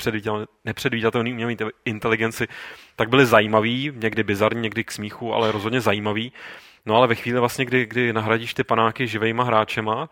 [0.65, 2.47] nepředvídatelné umělé inteligenci,
[2.95, 6.33] tak byly zajímavý, někdy bizarní, někdy k smíchu, ale rozhodně zajímavý.
[6.85, 10.09] No ale ve chvíli vlastně, kdy, kdy nahradíš ty panáky živejma hráčema,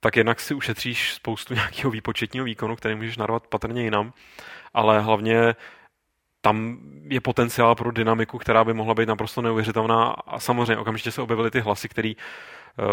[0.00, 4.12] tak jednak si ušetříš spoustu nějakého výpočetního výkonu, který můžeš narvat patrně jinam,
[4.74, 5.54] ale hlavně
[6.40, 11.22] tam je potenciál pro dynamiku, která by mohla být naprosto neuvěřitelná a samozřejmě okamžitě se
[11.22, 12.12] objevily ty hlasy, které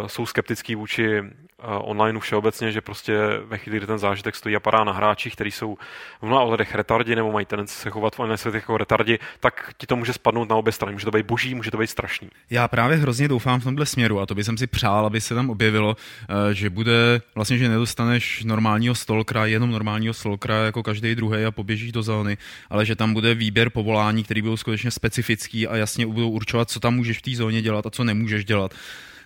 [0.08, 1.24] jsou skeptický vůči eh,
[1.64, 5.52] online všeobecně, že prostě ve chvíli, kdy ten zážitek stojí a padá na hráčích, kteří
[5.52, 5.78] jsou
[6.22, 9.74] v mnoha ohledech retardi nebo mají tendenci se chovat v online světě jako retardi, tak
[9.78, 10.94] ti to může spadnout na obě strany.
[10.94, 12.30] Může to být boží, může to být strašný.
[12.50, 15.50] Já právě hrozně doufám v tomhle směru a to bych si přál, aby se tam
[15.50, 15.96] objevilo,
[16.30, 21.52] eh, že bude vlastně, že nedostaneš normálního stolkra, jenom normálního stolkra jako každý druhý a
[21.52, 22.38] poběžíš do zóny,
[22.70, 26.80] ale že tam bude výběr povolání, který budou skutečně specifický a jasně budou určovat, co
[26.80, 28.74] tam můžeš v té zóně dělat a co nemůžeš dělat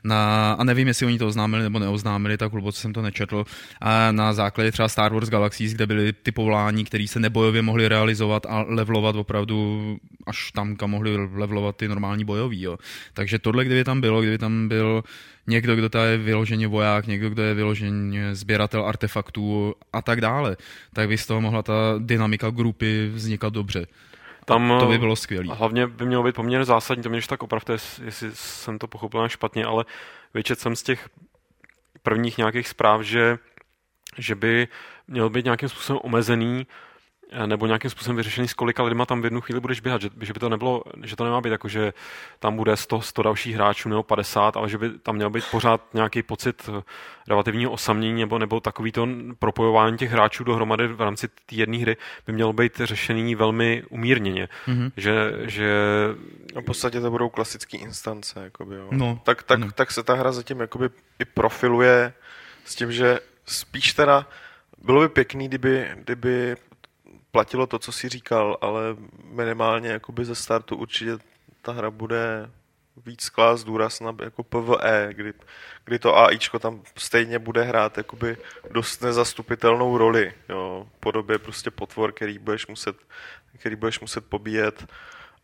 [0.05, 3.45] na, a nevím, jestli oni to oznámili nebo neoznámili, tak hluboce jsem to nečetl,
[3.81, 7.87] a na základě třeba Star Wars Galaxies, kde byly ty povolání, které se nebojově mohly
[7.87, 9.97] realizovat a levelovat opravdu
[10.27, 12.61] až tam, kam mohli levelovat ty normální bojový.
[12.61, 12.77] Jo.
[13.13, 15.03] Takže tohle, kdyby tam bylo, kdyby tam byl
[15.47, 20.57] někdo, kdo je vyloženě voják, někdo, kdo je vyloženě sběratel artefaktů a tak dále,
[20.93, 23.87] tak by z toho mohla ta dynamika grupy vznikat dobře.
[24.45, 25.55] Tam, to by bylo skvělé.
[25.55, 27.73] Hlavně by mělo být poměrně zásadní, to mě tak opravdu,
[28.05, 29.85] jestli jsem to pochopil špatně, ale
[30.33, 31.09] vyčet jsem z těch
[32.03, 33.37] prvních nějakých zpráv, že,
[34.17, 34.67] že by
[35.07, 36.67] měl být nějakým způsobem omezený
[37.45, 40.33] nebo nějakým způsobem vyřešený, s kolika lidma tam v jednu chvíli budeš běhat, že, že
[40.33, 41.93] by to nebylo, že to nemá být jako, že
[42.39, 45.81] tam bude 100, 100 dalších hráčů nebo 50, ale že by tam měl být pořád
[45.93, 46.81] nějaký pocit eh,
[47.27, 49.07] relativního osamění nebo, nebo takový to
[49.39, 51.97] propojování těch hráčů dohromady v rámci té jedné hry
[52.27, 54.49] by mělo být řešený velmi umírněně.
[54.67, 54.91] Mm-hmm.
[54.97, 55.73] Že, že...
[56.55, 58.43] No v podstatě to budou klasické instance.
[58.43, 58.87] Jakoby, jo.
[58.91, 59.71] No, tak, tak, no.
[59.71, 62.13] tak se ta hra zatím jakoby i profiluje
[62.65, 64.25] s tím, že spíš teda
[64.85, 66.55] bylo by pěkný, kdyby, kdyby
[67.35, 71.11] platilo to, co si říkal, ale minimálně jakoby ze startu určitě
[71.61, 72.49] ta hra bude
[73.05, 75.33] víc klás důraz na jako PvE, kdy,
[75.85, 78.37] kdy to AIčko tam stejně bude hrát jakoby
[78.71, 82.95] dost nezastupitelnou roli, jo, podobě prostě potvor, který budeš muset,
[83.59, 84.85] který budeš muset pobíjet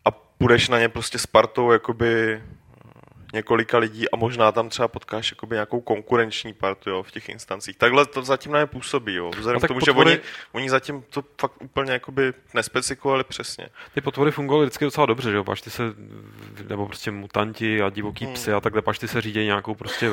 [0.04, 0.08] a
[0.40, 2.42] budeš na ně prostě s partou jakoby
[3.32, 7.76] několika lidí a možná tam třeba potkáš jakoby nějakou konkurenční partu jo, v těch instancích.
[7.76, 9.30] Takhle to zatím na působí, jo.
[9.30, 10.10] Vzhledem k tomu, potvory...
[10.10, 10.20] že oni,
[10.52, 13.68] oni zatím to fakt úplně jakoby nespecifikovali přesně.
[13.94, 15.82] Ty potvory fungovaly vždycky docela dobře, že jo, pač ty se,
[16.68, 18.34] nebo prostě mutanti a divoký hmm.
[18.34, 20.10] psy a takhle, pač ty se řídí nějakou prostě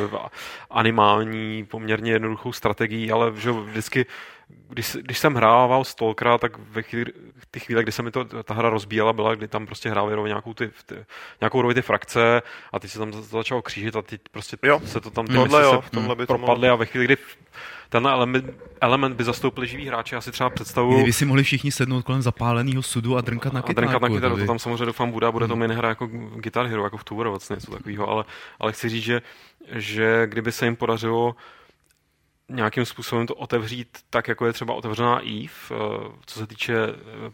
[0.70, 4.06] animální, poměrně jednoduchou strategii, ale že vždycky
[4.70, 7.14] když, když jsem hrával Stalkera, tak ve chvíli,
[7.52, 10.54] ty chvíle, kdy se mi to, ta hra rozbíjela, byla, kdy tam prostě hráli nějakou,
[10.54, 10.96] ty, ty,
[11.42, 12.42] nějakou roli ty frakce
[12.74, 14.82] a teď se tam začalo křížit a teď prostě jo.
[14.86, 17.18] se to tam ty tohle, jo, se tohle by propadly a ve chvíli, kdy
[17.90, 18.46] ten element,
[18.82, 20.96] element by zastoupil živý hráči, asi třeba představu.
[20.96, 23.88] Kdyby si mohli všichni sednout kolem zapáleného sudu a drnkat na kytaru.
[23.88, 25.62] A drnkat na kytaru, to tam samozřejmě doufám bude a bude to hmm.
[25.62, 28.24] minihra jako Guitar Hero, jako v Tour, vlastně něco takového, ale,
[28.60, 29.22] ale chci říct, že,
[29.72, 31.36] že kdyby se jim podařilo
[32.50, 35.76] nějakým způsobem to otevřít tak, jako je třeba otevřená Eve, eh,
[36.26, 37.32] co se týče eh,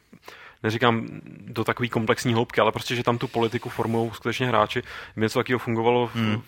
[0.64, 1.08] neříkám
[1.40, 4.84] do takové komplexní hloubky, ale prostě, že tam tu politiku formují skutečně hráči.
[5.14, 6.42] Kdyby něco takového fungovalo v, hmm.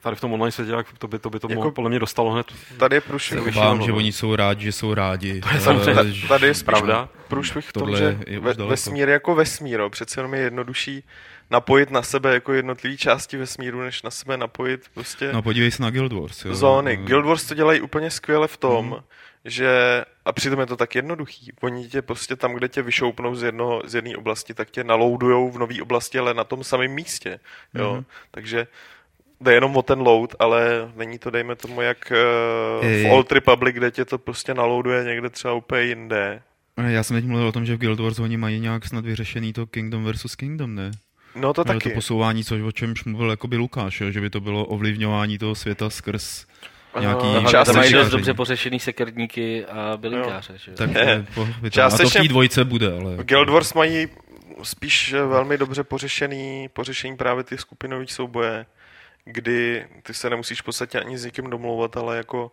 [0.00, 2.46] tady v tom online světě, to by to, by to jako, podle mě dostalo hned.
[2.76, 3.46] Tady je průšvih.
[3.46, 5.40] Obávám, že oni jsou rádi, že jsou rádi.
[5.40, 7.08] To je samozřejmě, tady je pravda.
[7.28, 11.04] Průšvih v tom, že ve, vesmír jako vesmír, přece jenom je jednodušší
[11.50, 15.32] napojit na sebe jako jednotlivé části vesmíru, než na sebe napojit prostě...
[15.32, 16.44] No podívej se na Guild Wars.
[16.44, 16.54] Jo.
[16.54, 16.96] Zóny.
[16.96, 18.96] Guild Wars to dělají úplně skvěle v tom, mm.
[19.44, 20.04] že...
[20.24, 21.52] A přitom je to tak jednoduchý.
[21.60, 25.50] Oni tě prostě tam, kde tě vyšoupnou z, jednoho, z jedné oblasti, tak tě naloudujou
[25.50, 27.40] v nové oblasti, ale na tom samém místě.
[27.74, 27.94] Jo?
[27.94, 28.04] Mm.
[28.30, 28.66] Takže
[29.40, 32.12] jde jenom o ten load, ale není to, dejme tomu, jak
[32.80, 36.42] uh, v Old Republic, kde tě to prostě nalouduje někde třeba úplně jinde.
[36.86, 39.52] Já jsem teď mluvil o tom, že v Guild Wars oni mají nějak snad vyřešený
[39.52, 40.90] to Kingdom versus Kingdom, ne?
[41.36, 41.88] No to taky.
[41.88, 44.10] To posouvání, což o čemž mluvil jakoby Lukáš, jo?
[44.10, 46.46] že by to bylo ovlivňování toho světa skrz
[47.00, 47.26] nějaký...
[47.26, 50.58] Uh, částečně mají dost dobře pořešený sekerníky a bylinkáře.
[50.58, 50.72] Že?
[50.72, 50.90] Tak
[51.34, 51.48] po,
[51.82, 53.16] a to v té dvojce bude, ale...
[53.24, 54.08] Guild Wars mají
[54.62, 58.66] spíš velmi dobře pořešený, pořešení právě ty skupinové souboje,
[59.24, 62.52] kdy ty se nemusíš v podstatě ani s někým domlouvat, ale jako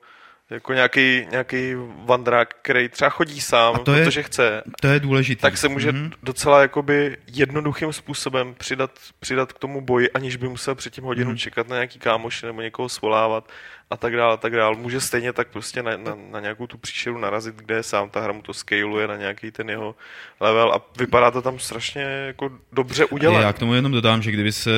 [0.50, 1.74] jako nějaký, nějaký
[2.06, 5.42] vandrák, který třeba chodí sám, A to je- protože chce, To je důležité.
[5.42, 6.12] tak se může Mhm.
[6.24, 11.38] docela jakoby jednoduchým způsobem přidat, přidat k tomu boji, aniž by musel předtím hodinu Mhm.
[11.38, 13.50] čekat na nějaký kámoš nebo někoho svolávat
[13.90, 14.76] a tak dále, a tak dále.
[14.78, 18.20] Může stejně tak prostě na, na, na nějakou tu příšeru narazit, kde je sám, ta
[18.22, 19.96] hra mu to scaluje na nějaký ten jeho
[20.40, 23.46] level a vypadá to tam strašně jako dobře udělané.
[23.46, 24.72] Já k tomu jenom dodám, že kdyby se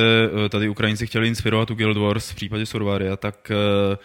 [0.44, 3.96] eh, tady Ukrajinci chtěli inspirovat u Guild Wars v případě Survaria, tak eh,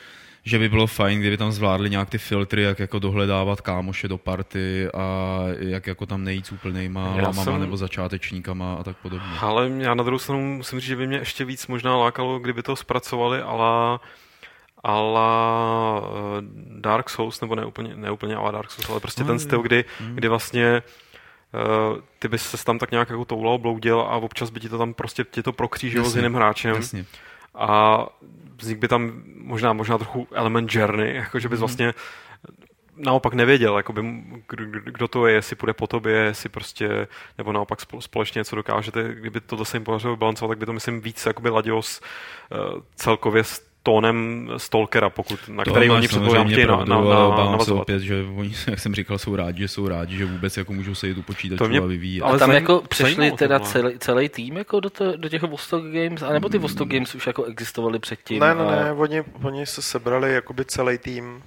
[0.44, 4.18] že by bylo fajn, kdyby tam zvládli nějak ty filtry, jak jako dohledávat kámoše do
[4.18, 8.98] party a jak jako tam nejít s úplnejma Já lamama jsem- nebo začátečníkama a tak
[8.98, 9.32] podobně.
[9.42, 12.64] Ale já na druhou stranu musím říct, že by mě ještě víc možná lákalo, kdyby
[12.64, 14.00] to zpracovali, ale
[14.84, 15.22] ale
[16.02, 16.42] eh,
[16.80, 19.40] Dark Souls, nebo ne úplně, ne úplně ale Dark Souls, ale prostě No, ten jo.
[19.40, 20.16] styl, kdy, Mm.
[20.16, 20.66] kdy vlastně
[21.54, 24.78] eh, ty bys se tam tak nějak jako toulal, bloudil a občas by ti to
[24.78, 27.06] tam prostě ti to prokřížilo s Jasně, jiným hráčem Jasně.
[27.56, 28.06] A
[28.58, 31.62] vznik by tam možná, možná trochu element journey, jako že bys Mhm.
[31.62, 31.94] vlastně
[32.98, 34.02] naopak nevěděl, jakoby,
[34.50, 38.56] kdo, kdo- to je, jestli půjde po tobě, jestli prostě, nebo naopak spol- společně něco
[38.56, 42.02] dokážete, kdyby to se jim podařilo balancovat, tak by to myslím víc jakoby ladilo s
[42.02, 46.86] uh, celkově s tónem Stalkera, pokud, na To který máš oni předpokládám chtějí na, na,
[46.86, 47.82] na, navazovat.
[47.82, 50.96] opět, že oni, jak jsem říkal, jsou rádi, že jsou rádi, že vůbec jako můžou
[50.96, 52.22] sejít u počítačů To mě- a vyvíjet.
[52.24, 55.42] ale Ale tam zajím- jako přešli teda celý, celý tým jako do, to, do těch
[55.44, 58.40] Vostok Games, anebo ty Vostok Games už jako existovaly předtím?
[58.40, 61.44] Ne, ne, a- ne, oni, oni se sebrali jakoby celý tým.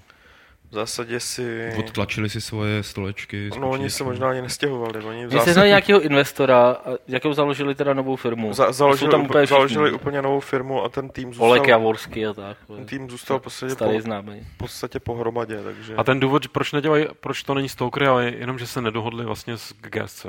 [0.71, 1.73] V zásadě si...
[1.79, 3.51] Odtlačili si svoje stolečky.
[3.61, 5.05] No, oni se možná ani nestěhovali.
[5.05, 8.53] Oni v zásadě sehnali nějakého investora, a jakou založili teda novou firmu.
[8.53, 9.57] za, založili, tam úplně všichni.
[9.57, 12.57] založili úplně novou firmu a ten tým zůstal, Olek Javorsky a tak.
[12.67, 14.41] ten tým zůstal v podstatě, Starý po, známý.
[14.55, 15.95] v podstatě pohromadě, takže...
[15.95, 19.57] A ten důvod, proč nedělají, proč to není Stalker, ale jenom, že se nedohodli vlastně
[19.57, 20.27] s GSC.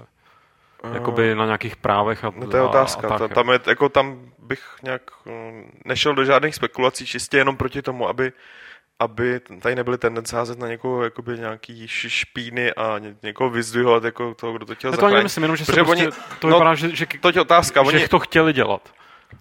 [0.93, 3.07] Jakoby na nějakých právech a, No to je otázka.
[3.07, 7.38] A, ta, tak, tam, je, jako, tam bych nějak mm, nešel do žádných spekulací, čistě
[7.38, 8.31] jenom proti tomu, aby,
[9.00, 14.34] aby tady nebyly tendence házet na někoho jakoby nějaký špíny a ně, někoho vyzdvihovat jako
[14.34, 15.18] toho, kdo to chtěl Ne, to ani zachránit.
[15.24, 17.84] nemyslím, jenom, že se prostě, oni- to no, vypadá, že, že, To je otázka.
[17.84, 18.93] že Oni to chtěli dělat.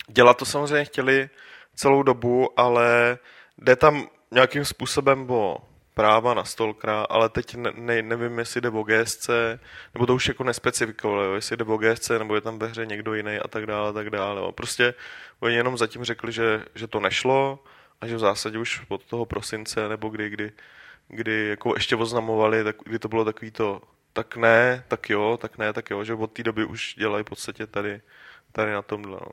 [0.08, 1.30] dělat to samozřejmě chtěli
[1.74, 3.18] celou dobu, ale
[3.58, 5.58] jde tam nějakým způsobem o
[5.94, 9.30] práva na Stalkera, ale teď ne, ne, nevím, jestli jde o GSC,
[9.94, 13.14] nebo to už jako nespecifikovali, jestli jde o GSC, nebo je tam ve hře někdo
[13.14, 14.52] jiný a tak dále, a tak dále.
[14.52, 14.94] Prostě
[15.40, 17.58] oni jenom zatím řekli, že, že to nešlo
[18.00, 20.52] a že v zásadě už od toho prosince, nebo kdy, kdy,
[21.08, 23.82] kdy jako ještě oznamovali, tak, kdy to bylo takový to,
[24.12, 27.28] tak ne, tak jo, tak ne, tak jo, že od té doby už dělají v
[27.28, 28.00] podstatě tady,
[28.52, 29.12] tady na tomhle.
[29.12, 29.32] No.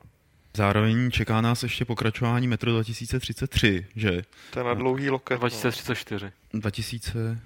[0.53, 4.21] Zároveň čeká nás ještě pokračování Metro 2033, že?
[4.51, 5.35] To je na dlouhý loket.
[5.35, 5.39] No.
[5.39, 7.39] 2034 2000...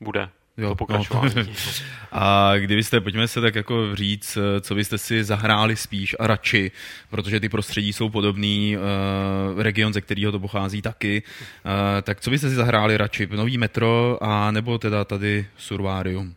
[0.00, 0.28] bude
[0.58, 1.32] Jo, to pokračování.
[1.36, 1.42] No.
[2.12, 6.70] A kdybyste, pojďme se tak jako říct, eh, co byste si zahráli spíš a radši,
[7.10, 11.22] protože ty prostředí jsou podobný, uh, region, ze kterého to pochází taky,
[11.64, 16.34] uh, tak co byste si zahráli radši, nový metro a nebo teda tady Survarium?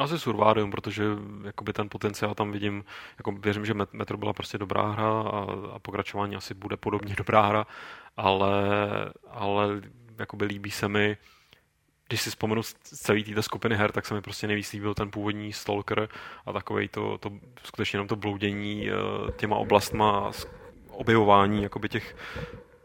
[0.00, 1.04] Asi Survarium, protože
[1.44, 2.84] jakoby ten potenciál tam vidím,
[3.18, 7.14] jako věřím, že Met- Metro byla prostě dobrá hra a, a pokračování asi bude podobně
[7.18, 7.66] dobrá hra,
[8.16, 8.52] ale,
[9.30, 9.80] ale
[10.18, 11.16] jakoby líbí se mi,
[12.08, 15.10] když si vzpomenu z celé této skupiny her, tak se mi prostě nejvíc líbil ten
[15.10, 16.08] původní Stalker
[16.46, 17.32] a takovej to, to
[17.64, 18.92] skutečně jenom to bloudění eh,
[19.36, 20.30] těma oblastma
[20.90, 22.16] objevování jakoby těch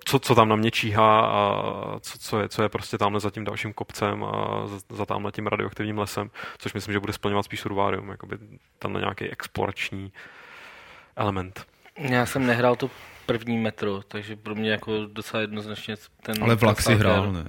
[0.08, 3.30] co, co tam na mě číhá a co, co, je, co je prostě tamhle za
[3.30, 7.46] tím dalším kopcem a za, za tamhle tím radioaktivním lesem, což myslím, že bude splňovat
[7.46, 8.38] spíš Survarium, jakoby
[8.80, 10.12] tam na nějaký explorační
[11.16, 11.66] element.
[11.98, 12.90] Já jsem nehrál to
[13.26, 16.44] první metro, takže pro mě jako docela jednoznačně ten...
[16.44, 17.46] Ale vlak si hrál, ne?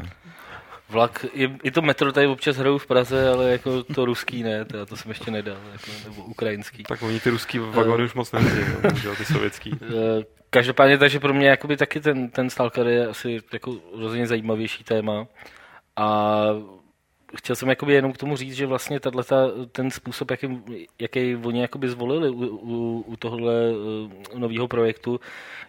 [0.90, 4.64] Vlak, i, i to metro tady občas hraju v Praze, ale jako to ruský ne,
[4.64, 6.82] to, to jsem ještě nedal, jako, nebo ukrajinský.
[6.82, 8.60] Tak oni ty ruský vagony už moc nejezdí,
[9.04, 9.78] no, ty sovětský.
[9.82, 14.84] Eh, Každopádně, takže pro mě jakoby taky ten, ten Stalker je asi jako rozhodně zajímavější
[14.84, 15.26] téma.
[15.96, 16.44] A
[17.36, 20.60] chtěl jsem jakoby jenom k tomu říct, že vlastně tato, ten způsob, jaký,
[20.98, 23.52] jaký oni jakoby zvolili u, u, u tohle
[24.36, 25.20] nového projektu,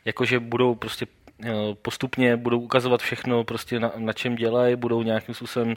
[0.05, 1.18] jakože budou prostě eh,
[1.81, 5.73] postupně budou ukazovat všechno, prostě na, na čem dělají, budou nějakým způsobem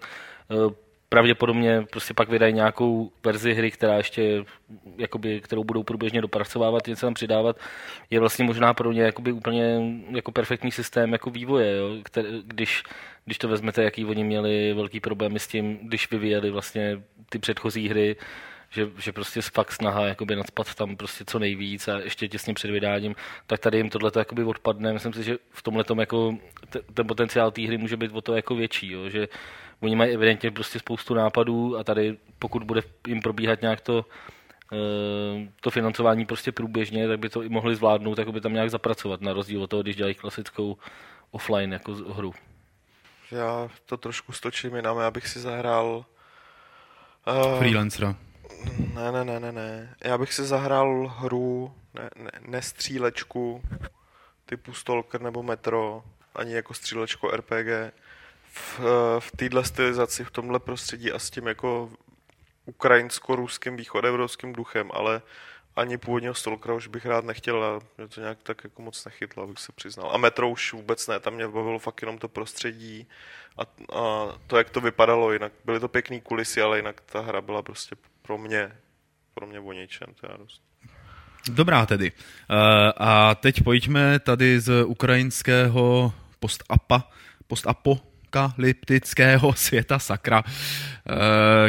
[0.51, 0.75] eh,
[1.13, 4.45] pravděpodobně prostě pak vydají nějakou verzi hry, která ještě,
[4.99, 7.57] jakoby, kterou budou průběžně dopracovávat, něco tam přidávat,
[8.11, 11.89] je vlastně možná pro ně jakoby úplně jako perfektní systém jako vývoje, jo?
[12.03, 12.83] Který, když,
[13.25, 17.89] když to vezmete, jaký oni měli velký problémy s tím, když vyvíjeli vlastně ty předchozí
[17.89, 18.17] hry,
[18.73, 22.71] že, že prostě fakt snaha jakoby nadspat tam prostě co nejvíc a ještě těsně před
[22.71, 23.15] vydáním,
[23.47, 24.93] tak tady jim tohle jakoby odpadne.
[24.93, 26.37] Myslím si, že v tomhle jako
[26.71, 29.09] te- ten potenciál té hry může být o to jako větší, jo?
[29.09, 29.29] že
[29.81, 34.07] oni mají evidentně prostě spoustu nápadů a tady pokud bude jim probíhat nějak to,
[34.73, 38.71] eh, to financování prostě průběžně, tak by to i mohli zvládnout, tak by tam nějak
[38.71, 40.77] zapracovat, na rozdíl od toho, když dělají klasickou
[41.31, 42.35] offline jako hru.
[43.31, 46.05] já to trošku stočím jinam, já bych si zahrál...
[47.27, 48.17] Uh, Freelancera.
[48.95, 49.95] Ne, ne, ne, ne, ne.
[50.05, 53.63] Já bych si zahrál hru, ne, ne, ne střílečku
[54.47, 57.93] typu Stalker nebo Metro, ani jako střílečko RPG.
[58.53, 58.81] V,
[59.19, 61.91] v téhle stylizaci, v tomhle prostředí a s tím jako
[62.67, 65.23] ukrajinsko-ruským východoevropským duchem, ale
[65.77, 69.43] ani původního Stalkera už bych rád nechtěl a mě to nějak tak jako moc nechytlo,
[69.43, 70.11] abych se přiznal.
[70.13, 73.09] A Metro už vůbec ne, tam mě bavilo fakt jenom to prostředí
[73.59, 73.63] a,
[73.97, 77.63] a to, jak to vypadalo, jinak byly to pěkný kulisy, ale jinak ta hra byla
[77.63, 78.73] prostě pro mě,
[79.35, 80.63] pro mě o ničem, teda dost.
[81.51, 82.13] Dobrá tedy.
[82.13, 82.17] Uh,
[82.97, 87.11] a teď pojďme tady z ukrajinského post-apa,
[87.47, 90.51] post-apokalyptického světa sakra uh,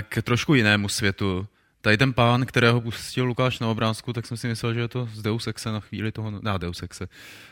[0.02, 1.48] k trošku jinému světu.
[1.82, 5.10] Tady ten pán, kterého pustil Lukáš na obrázku, tak jsem si myslel, že je to
[5.14, 7.08] z Deus Exe na chvíli toho, no, ne Deus Exe,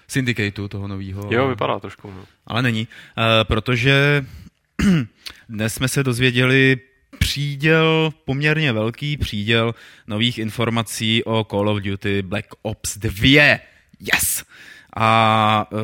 [0.08, 1.28] Syndicateu toho nového.
[1.32, 2.12] Jo, vypadá trošku.
[2.12, 2.26] No.
[2.47, 2.88] Ale není,
[3.18, 4.26] uh, protože
[5.49, 6.80] dnes jsme se dozvěděli
[7.20, 9.76] příděl, poměrně velký příděl
[10.07, 13.59] nových informací o Call of Duty Black Ops 2.
[13.99, 14.43] Yes!
[14.95, 15.80] A uh,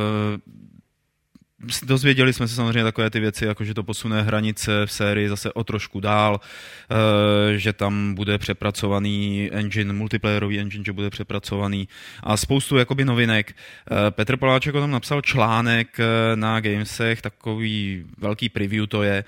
[1.83, 5.53] dozvěděli jsme se samozřejmě takové ty věci, jako že to posune hranice v sérii zase
[5.53, 11.87] o trošku dál, eh, že tam bude přepracovaný engine, multiplayerový engine, že bude přepracovaný
[12.23, 13.55] a spoustu jakoby novinek.
[13.55, 19.23] Eh, Petr Poláček o tom napsal článek eh, na Gamesech, takový velký preview to je,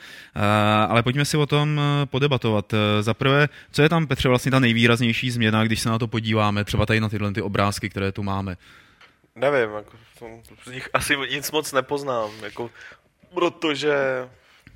[0.88, 2.74] ale pojďme si o tom podebatovat.
[3.02, 6.64] Za prvé, co je tam, Petře, vlastně ta nejvýraznější změna, když se na to podíváme,
[6.64, 8.58] třeba tady na tyhle ty obrázky, které tu máme?
[9.40, 9.98] Nevím, jako
[10.66, 12.70] z nich asi nic moc nepoznám, jako,
[13.34, 13.94] protože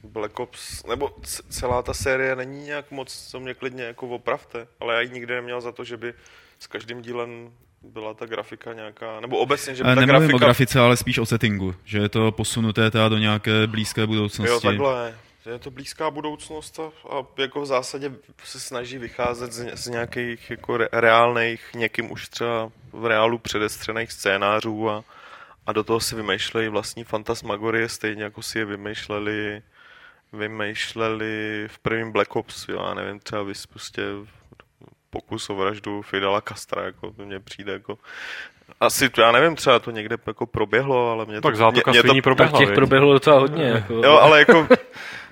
[0.03, 1.09] Black Ops, nebo
[1.49, 5.33] celá ta série není nějak moc, co mě klidně jako opravte, ale já ji nikdy
[5.33, 6.13] neměl za to, že by
[6.59, 7.51] s každým dílem
[7.81, 10.35] byla ta grafika nějaká, nebo obecně, že by ta Nemluvím grafika...
[10.35, 14.53] o grafice, ale spíš o settingu, že je to posunuté teda do nějaké blízké budoucnosti.
[14.53, 15.15] Jo, takhle.
[15.45, 16.83] Je to blízká budoucnost a,
[17.17, 18.11] a jako v zásadě
[18.43, 24.11] se snaží vycházet z, z nějakých jako re, reálných, někým už třeba v reálu předestřených
[24.11, 25.03] scénářů a,
[25.65, 29.61] a do toho si vymýšlejí vlastní fantasmagorie, stejně jako si je vymýšleli
[30.33, 34.01] vymýšleli v prvním Black Ops, jo, já nevím, třeba vys prostě
[35.09, 37.97] pokus o vraždu Fidela Castra, jako to mně přijde jako
[38.85, 41.71] asi, já nevím, třeba to někde jako proběhlo, ale mě tak to...
[41.71, 43.63] Tak mě, mě to proběhla, těch proběhlo docela hodně.
[43.63, 43.93] Jako.
[43.93, 44.67] Jo, ale jako,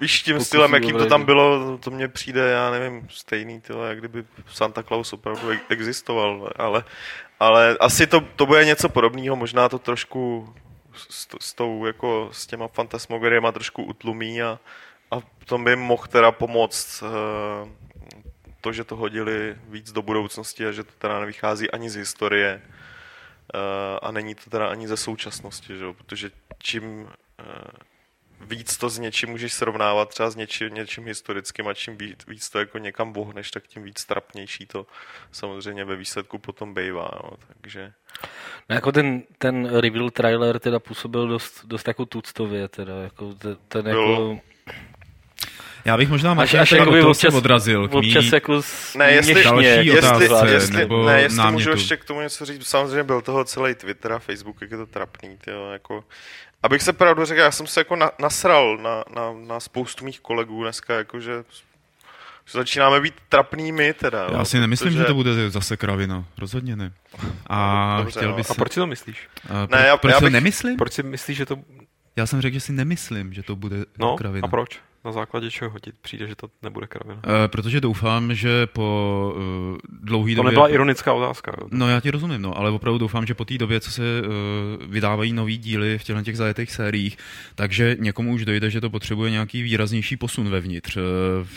[0.01, 3.99] víš, tím stylem, jakým to tam bylo, to mně přijde, já nevím, stejný, tyhle, jak
[3.99, 6.83] kdyby Santa Claus opravdu existoval, ale,
[7.39, 10.53] ale asi to, to bude něco podobného, možná to trošku
[10.93, 14.59] s, s tou, jako s těma fantasmogoriema trošku utlumí a,
[15.11, 17.69] a to by mohl teda pomoct uh,
[18.61, 22.61] to, že to hodili víc do budoucnosti a že to teda nevychází ani z historie,
[22.61, 22.71] Eh,
[24.01, 25.85] a není to teda ani ze současnosti, že?
[25.97, 27.43] protože čím eh,
[28.41, 32.49] víc to s něčím můžeš srovnávat, třeba s něčím, něčím historickým a čím víc, víc
[32.49, 34.85] to jako někam bohneš, tak tím víc trapnější to
[35.31, 37.09] samozřejmě ve výsledku potom bejvá.
[37.23, 37.29] No.
[37.61, 37.93] Takže...
[38.69, 43.57] No, jako ten, ten reveal trailer teda působil dost, dost jako tuctově, teda, jako ten,
[43.67, 44.39] ten jako...
[45.85, 48.61] Já bych možná až, až jako občas, odrazil k mý občas jako
[48.97, 51.53] ne, jestli, další jestli, otázce, jestli, nebo ne, jestli námětu.
[51.53, 54.77] můžu ještě k tomu něco říct, samozřejmě byl toho celý Twitter a Facebook, jak je
[54.77, 56.03] to trapný, tyjo, jako,
[56.63, 60.19] abych se pravdu řekl, já jsem se jako na, nasral na, na, na spoustu mých
[60.19, 61.43] kolegů dneska, jakože
[62.45, 64.27] že začínáme být trapnými teda.
[64.31, 64.99] Já si nemyslím, protože...
[64.99, 66.25] že to bude zase kravina.
[66.37, 66.91] Rozhodně ne.
[67.47, 68.35] A Dobře, chtěl no.
[68.35, 69.27] bych A proč si to myslíš?
[69.49, 70.77] A Ne, já- proč já si bych- nemyslím?
[70.77, 71.55] Proč si myslíš, že to...
[72.15, 74.45] Já jsem řekl, že si nemyslím, že to bude No, kravina.
[74.45, 74.79] a proč?
[75.05, 77.21] Na základě čeho ti přijde, že to nebude kravina?
[77.45, 80.51] E, protože doufám, že po uh, dlouhý To době...
[80.51, 81.51] nebyla ironická otázka.
[81.61, 81.67] Jo.
[81.71, 84.27] No já ti rozumím, no, ale opravdu doufám, že po té době, co se uh,
[84.91, 87.17] vydávají nový díly v těchto těch zajetých sériích,
[87.55, 91.03] takže někomu už dojde, že to potřebuje nějaký výraznější posun vevnitř, uh,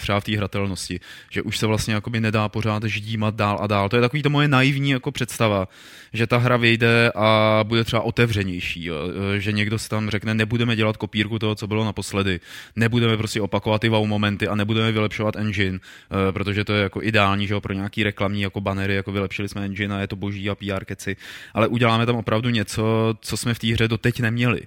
[0.01, 3.88] třeba v té hratelnosti, že už se vlastně jakoby nedá pořád ždímat dál a dál.
[3.88, 5.68] To je takový to moje naivní jako představa,
[6.12, 8.97] že ta hra vyjde a bude třeba otevřenější, jo?
[9.36, 12.40] Eh, že někdo si tam řekne, nebudeme dělat kopírku toho, co bylo naposledy,
[12.76, 17.03] nebudeme prostě opakovat ty wow momenty a nebudeme vylepšovat engine, eh, protože to je jako
[17.03, 20.16] ideální, že jo, pro nějaký reklamní jako banery, jako vylepšili jsme engine a je to
[20.16, 21.16] boží a PR keci,
[21.55, 24.61] ale uděláme tam opravdu něco, co jsme v té hře doteď neměli.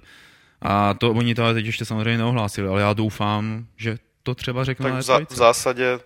[0.62, 4.64] A to oni to ale teď ještě samozřejmě neohlásili, ale já doufám, že to třeba
[4.64, 5.26] řeknou Tak v, za, E3.
[5.30, 5.98] v zásadě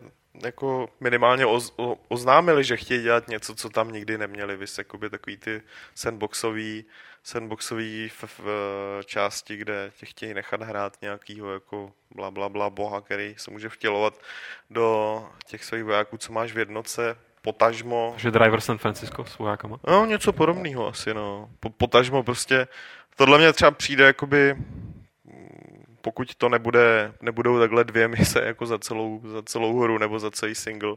[0.44, 4.56] jako minimálně oz, o, oznámili, že chtějí dělat něco, co tam nikdy neměli.
[4.56, 5.62] Vys, jakoby takový ty
[5.94, 6.84] sandboxový,
[7.22, 13.00] sandboxový v, v, části, kde tě chtějí nechat hrát nějakýho jako bla, bla, bla boha,
[13.00, 14.20] který se může vtělovat
[14.70, 18.14] do těch svých vojáků, co máš v jednotce, potažmo.
[18.16, 19.78] Že Driver San Francisco s vojákama.
[19.88, 21.50] No, něco podobného asi, no.
[21.60, 22.68] Po, potažmo prostě,
[23.16, 24.56] tohle mě třeba přijde jakoby
[26.02, 30.30] pokud to nebude, nebudou takhle dvě mise jako za celou, za celou hru nebo za
[30.30, 30.96] celý single,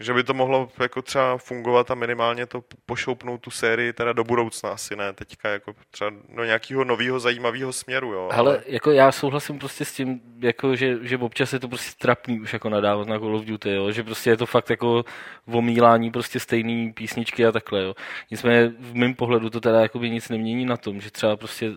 [0.00, 4.24] že by to mohlo jako třeba fungovat a minimálně to pošoupnout tu sérii teda do
[4.24, 8.28] budoucna asi ne, teďka jako třeba do nějakého nového zajímavého směru, jo.
[8.32, 12.40] Ale jako já souhlasím prostě s tím, jako že, že občas je to prostě trapný
[12.40, 15.04] už jako nadávat na Call of Duty, jo, že prostě je to fakt jako
[15.46, 17.94] omílání prostě stejný písničky a takhle, jo.
[18.30, 21.70] Nicméně v mém pohledu to teda jako by nic nemění na tom, že třeba prostě,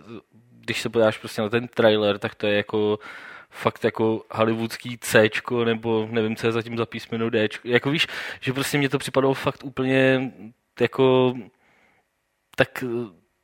[0.64, 2.98] když se podíváš prostě na ten trailer, tak to je jako
[3.50, 5.30] fakt jako hollywoodský C,
[5.64, 7.48] nebo nevím, co je zatím za písmeno D.
[7.64, 8.06] Jako víš,
[8.40, 10.32] že prostě mě to připadalo fakt úplně
[10.80, 11.34] jako
[12.56, 12.84] tak,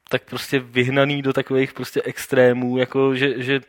[0.08, 3.60] tak prostě vyhnaný do takových prostě extrémů, jako že, že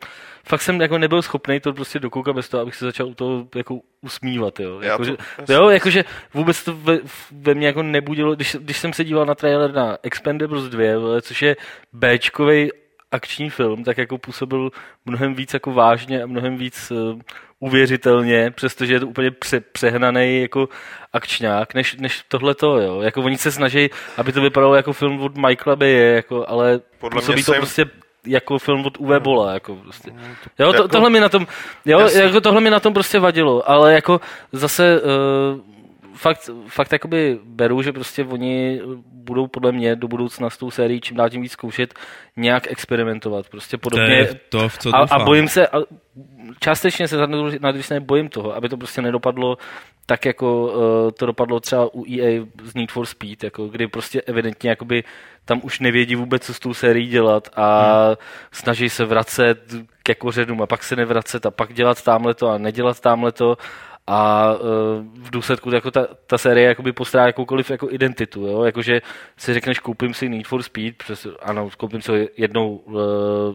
[0.44, 3.48] fakt jsem jako nebyl schopný to prostě dokoukat bez toho, abych se začal u toho
[3.54, 4.80] jako usmívat, jo.
[4.80, 5.16] Jako, to, že,
[5.48, 6.98] jo, jakože vůbec to ve,
[7.32, 11.42] ve mně jako nebudilo, když, když jsem se díval na trailer na Expendables 2, což
[11.42, 11.56] je
[11.92, 12.70] Bčkovej
[13.12, 14.70] akční film, tak jako působil
[15.04, 17.20] mnohem víc jako vážně a mnohem víc uh,
[17.60, 20.68] uvěřitelně, přestože je to úplně pře- přehnaný jako
[21.12, 23.00] akčňák, než, než tohleto, jo.
[23.00, 27.20] Jako oni se snaží, aby to vypadalo jako film od Michaela Baye, jako, ale Podle
[27.20, 27.60] působí to jim...
[27.60, 27.84] prostě
[28.26, 30.10] jako film od Uwe Bola, jako prostě.
[30.58, 30.88] Jo, to, jako...
[30.88, 31.46] tohle mi na tom,
[31.84, 34.20] jo, jako tohle mi na tom prostě vadilo, ale jako
[34.52, 35.60] zase uh,
[36.20, 38.80] fakt, fakt jakoby beru, že prostě oni
[39.12, 41.94] budou podle mě do budoucna s tou sérií čím dál tím víc zkoušet
[42.36, 43.48] nějak experimentovat.
[43.48, 44.26] Prostě podobně.
[44.48, 45.78] To, to v co a, a, bojím se, a
[46.60, 47.16] částečně se
[47.60, 49.56] na druhé bojím toho, aby to prostě nedopadlo
[50.06, 54.20] tak, jako uh, to dopadlo třeba u EA z Need for Speed, jako kdy prostě
[54.20, 55.04] evidentně jakoby
[55.44, 58.16] tam už nevědí vůbec, co s tou sérií dělat a hmm.
[58.52, 59.58] snaží se vracet
[60.02, 63.56] ke kořenům a pak se nevracet a pak dělat tamhle to a nedělat tamhle to
[64.06, 64.60] a uh,
[65.14, 68.64] v důsledku jako ta, ta série jakoby postrá jakoukoliv jako identitu, jo?
[68.64, 69.00] jakože
[69.36, 72.98] si řekneš, koupím si Need for Speed, přes, ano, koupím si ho jednou uh,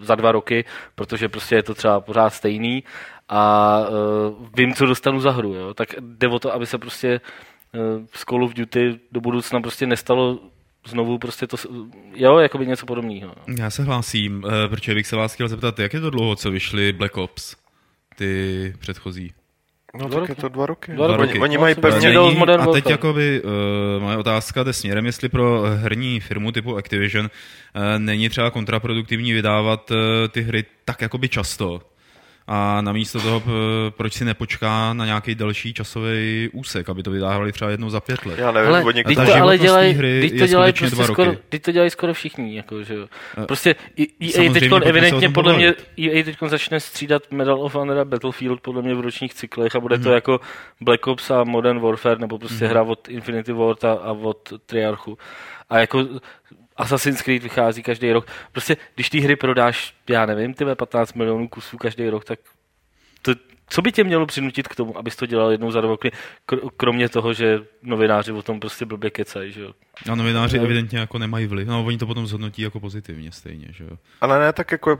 [0.03, 0.65] za dva roky,
[0.95, 2.83] protože prostě je to třeba pořád stejný
[3.29, 5.73] a uh, vím, co dostanu za hru, jo?
[5.73, 7.21] tak jde o to, aby se prostě
[8.13, 10.39] z Call of Duty do budoucna prostě nestalo
[10.87, 11.57] znovu prostě to,
[12.15, 13.35] jo, jako by něco podobného.
[13.59, 16.93] Já se hlásím, protože bych se vás chtěl zeptat, jak je to dlouho, co vyšly
[16.93, 17.55] Black Ops,
[18.15, 19.33] ty předchozí?
[19.97, 20.91] No tak je to dva roky.
[20.91, 21.31] Dva roky.
[21.31, 22.09] Oni, oni mají pevně...
[22.09, 23.51] Není, a teď jakoby, uh,
[24.03, 29.91] moje otázka jde směrem, jestli pro herní firmu typu Activision uh, není třeba kontraproduktivní vydávat
[29.91, 29.97] uh,
[30.31, 31.81] ty hry tak jakoby často,
[32.47, 33.43] a namísto toho,
[33.89, 38.25] proč si nepočká na nějaký další časový úsek, aby to vydávali třeba jednou za pět
[38.25, 38.39] let.
[38.39, 41.31] Já nevím, ale, oni to ale dělají, hry to dělají prostě skoro,
[41.61, 43.07] to dělají skoro všichni, jako, že jo.
[43.47, 43.75] Prostě
[44.21, 48.81] EA teď evidentně podle mě EA teď začne střídat Medal of Honor a Battlefield podle
[48.81, 50.03] mě v ročních cyklech a bude hmm.
[50.03, 50.15] to mhm.
[50.15, 50.39] jako
[50.81, 52.69] Black Ops a Modern Warfare nebo prostě hmm.
[52.69, 55.17] hra od Infinity Ward a, a od Triarchu.
[55.69, 56.05] A jako
[56.77, 58.27] Assassin's Creed vychází každý rok.
[58.51, 62.39] Prostě, když ty hry prodáš, já nevím, ty 15 milionů kusů každý rok, tak
[63.21, 63.31] to,
[63.67, 66.11] co by tě mělo přinutit k tomu, abys to dělal jednou za dva roky,
[66.77, 69.73] kromě toho, že novináři o tom prostě blbě kecají, že jo?
[70.11, 70.63] A novináři no.
[70.63, 71.67] evidentně jako nemají vliv.
[71.67, 73.97] No, oni to potom zhodnotí jako pozitivně stejně, že jo?
[74.21, 74.99] Ale ne, tak jako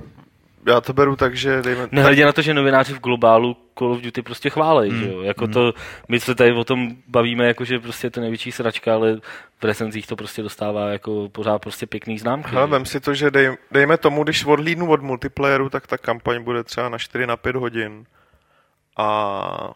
[0.67, 1.87] já to beru tak, že dejme...
[1.91, 4.99] Nehledě na to, že novináři v globálu Call of Duty prostě chválej, mm.
[4.99, 5.21] že jo?
[5.21, 5.53] Jako mm.
[5.53, 5.73] to,
[6.07, 9.19] my se tady o tom bavíme, jako že prostě je to největší sračka, ale
[9.59, 12.49] v recenzích to prostě dostává jako pořád prostě pěkný známky.
[12.51, 16.43] Hele, vem si to, že dej, dejme tomu, když odhlídnu od multiplayeru, tak ta kampaň
[16.43, 18.05] bude třeba na 4 na 5 hodin.
[18.97, 19.73] A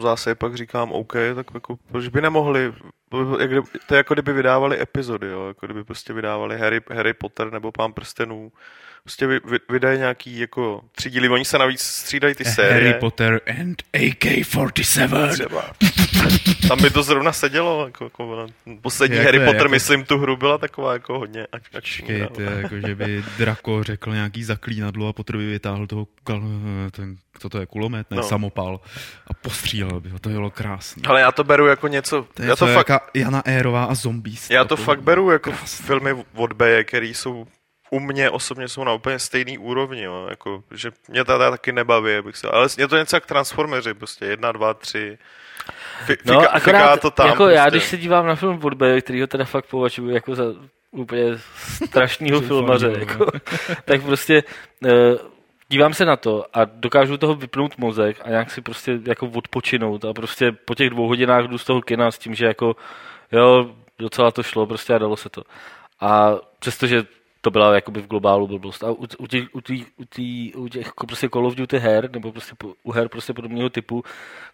[0.00, 2.72] zase pak říkám, OK, tak jako, proč by nemohli,
[3.40, 3.50] jak,
[3.86, 5.46] to je jako kdyby vydávali epizody, jo?
[5.48, 8.52] jako kdyby prostě vydávali Harry, Harry Potter nebo Pán prstenů,
[9.04, 12.72] prostě vy, vy, vydají nějaký jako tři díly, oni se navíc střídají ty série.
[12.72, 15.32] Harry Potter and AK-47.
[15.32, 15.72] Třeba.
[16.68, 18.46] Tam by to zrovna sedělo, jako, jako
[18.82, 19.68] poslední jak Harry Potter, jako...
[19.68, 22.06] myslím, tu hru byla taková jako hodně akční.
[22.34, 26.06] to je jako, že by Draco řekl nějaký zaklínadlo a Potter by vytáhl toho,
[26.90, 28.22] ten, co to je, kulomet, ne, no.
[28.22, 28.80] samopal
[29.26, 31.02] a postřílel by ho, to bylo krásné.
[31.06, 34.50] Ale já to beru jako něco, to je já to fakt, Jana Érová a zombies.
[34.50, 35.86] Já to, to fakt beru jako krásný.
[35.86, 37.46] filmy od B, který jsou
[37.90, 40.26] u mě osobně jsou na úplně stejný úrovni, jo.
[40.30, 44.24] Jako, že mě teda taky nebaví, bych se, ale je to něco jak Transformeři, prostě
[44.24, 45.18] jedna, dva, tři,
[46.04, 47.26] Fika, no, akorát, to tam.
[47.26, 47.56] Jako prostě.
[47.56, 50.44] já, když se dívám na film Woodbury, který ho teda fakt považuji jako za
[50.90, 51.38] úplně
[51.86, 53.26] strašného filmaře, jako,
[53.84, 54.42] tak prostě
[54.84, 54.90] uh,
[55.68, 60.04] dívám se na to a dokážu toho vypnout mozek a nějak si prostě jako odpočinout
[60.04, 62.76] a prostě po těch dvou hodinách jdu z toho kina s tím, že jako
[63.32, 65.42] jo, docela to šlo prostě a dalo se to.
[66.00, 67.04] A přestože
[67.40, 68.84] to byla jakoby v globálu blbost.
[68.84, 71.78] A u, u, těch, u, tý, u, tý, u těch jako prostě Call of Duty
[71.78, 74.04] her, nebo prostě u her prostě podobného typu,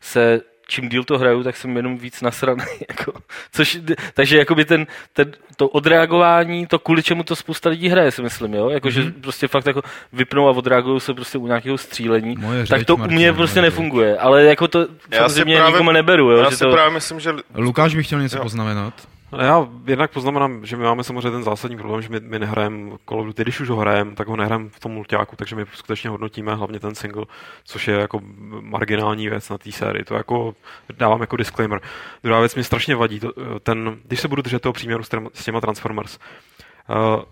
[0.00, 2.64] se čím díl to hraju, tak jsem jenom víc nasraný.
[2.88, 3.12] Jako,
[3.52, 3.78] což,
[4.14, 8.54] takže jakoby ten, ten, to odreagování, to kvůli čemu to spousta lidí hraje, si myslím,
[8.54, 8.68] jo?
[8.70, 8.90] Jako, mm-hmm.
[8.90, 9.12] že Mhm.
[9.12, 9.82] prostě fakt jako
[10.12, 12.36] vypnou a odreagují se prostě u nějakého střílení.
[12.38, 14.18] Moje tak řeč, to u Martin, mě prostě moje nefunguje.
[14.18, 16.38] Ale jako to Já si samozřejmě právě- nikomu neberu, jo?
[16.38, 18.42] Já že si to, právě myslím, že Lukáš by chtěl něco Jo.
[18.42, 18.94] poznamenat.
[19.40, 23.20] Já jednak poznamenám, že my máme samozřejmě ten zásadní problém, že my, my nehrajeme Call
[23.20, 26.10] of Duty, když už ho hrajeme, tak ho nehrajeme v tom multiáku, takže my skutečně
[26.10, 27.24] hodnotíme hlavně ten single,
[27.64, 28.20] což je jako
[28.60, 30.04] marginální věc na té sérii.
[30.04, 30.54] To jako
[30.96, 31.80] dávám jako disclaimer.
[32.22, 33.32] Druhá věc mě strašně vadí, to,
[33.62, 35.08] ten, když se budu držet toho příměru s,
[35.44, 36.18] těma- Transformers,
[36.88, 37.22] uh,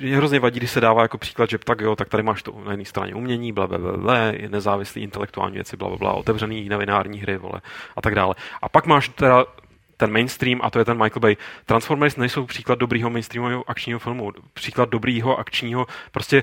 [0.00, 2.54] mě, hrozně vadí, když se dává jako příklad, že tak jo, tak tady máš to
[2.64, 4.14] na jedné straně umění, bla, bla, bla, bla,
[4.48, 7.60] nezávislý intelektuální věci, bla, bla, bla, otevřený nevinární hry, vole,
[7.96, 8.34] a tak dále.
[8.62, 9.46] A pak máš teda
[10.00, 11.36] ten mainstream, a to je ten Michael Bay.
[11.66, 16.42] Transformers nejsou příklad dobrýho mainstreamového akčního filmu, příklad dobrýho akčního, prostě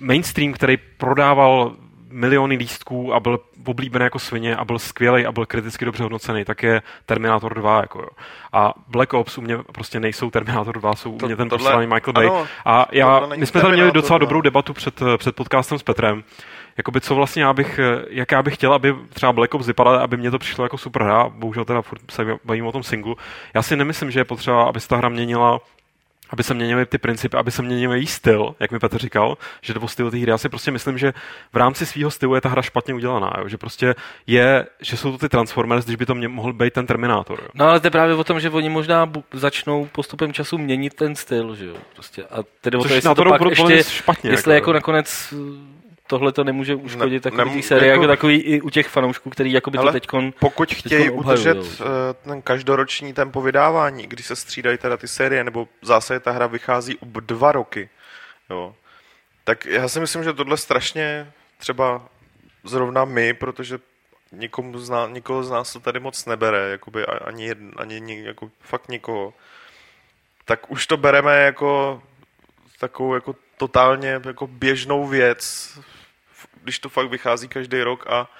[0.00, 1.76] mainstream, který prodával
[2.12, 6.44] miliony lístků a byl oblíbený jako svině a byl skvělý a byl kriticky dobře hodnocený,
[6.44, 7.80] tak je Terminator 2.
[7.80, 8.08] Jako jo.
[8.52, 11.70] A Black Ops u mě prostě nejsou Terminator 2, jsou To- u mě ten tohle-
[11.70, 12.26] poslední Michael Bay.
[12.26, 14.26] ano, a já, my jsme tady měli docela 2.
[14.26, 16.24] dobrou debatu před, před podcastem s Petrem,
[16.80, 20.16] jakoby co vlastně já bych, jak já bych chtěl, aby třeba Black Ops vypadal, aby
[20.16, 23.16] mě to přišlo jako super hra, bohužel teda furt se bavím o tom singlu.
[23.54, 25.60] Já si nemyslím, že je potřeba, aby se ta hra měnila
[26.30, 29.74] aby se měnily ty principy, aby se měnil její styl, jak mi Petr říkal, že
[29.74, 30.30] to styl té hry.
[30.30, 31.12] Já si prostě myslím, že
[31.52, 33.48] v rámci svého stylu je ta hra špatně udělaná, jo?
[33.48, 33.94] že prostě
[34.26, 37.38] je, že jsou to ty Transformers, když by to mě, mohl být ten Terminátor.
[37.42, 37.48] Jo?
[37.54, 40.94] No ale to je právě o tom, že oni možná bu- začnou postupem času měnit
[40.94, 41.74] ten styl, že jo.
[41.94, 42.24] Prostě.
[42.24, 44.30] A tedy o to, Což jestli to pak ještě, špatně.
[44.30, 44.74] jestli jako jo.
[44.74, 45.34] nakonec
[46.10, 49.30] tohle to nemůže uškodit Ne- takový nem- série, jako- jako takový i u těch fanoušků,
[49.30, 50.32] který jakoby to Ale teďkon...
[50.38, 51.84] pokud chtějí udržet eh,
[52.24, 56.46] ten každoroční tempo vydávání, když se střídají teda ty série, nebo v zásadě ta hra
[56.46, 57.88] vychází ob dva roky,
[58.50, 58.74] jo,
[59.44, 62.02] tak já si myslím, že tohle strašně třeba
[62.64, 63.78] zrovna my, protože
[64.32, 68.24] nikomu z nás, nikoho z nás to tady moc nebere, jakoby ani, jedn, ani ni-
[68.24, 69.34] jako fakt nikoho,
[70.44, 72.02] tak už to bereme jako
[72.80, 75.78] takovou jako totálně jako běžnou věc,
[76.62, 78.30] když to fakt vychází každý rok a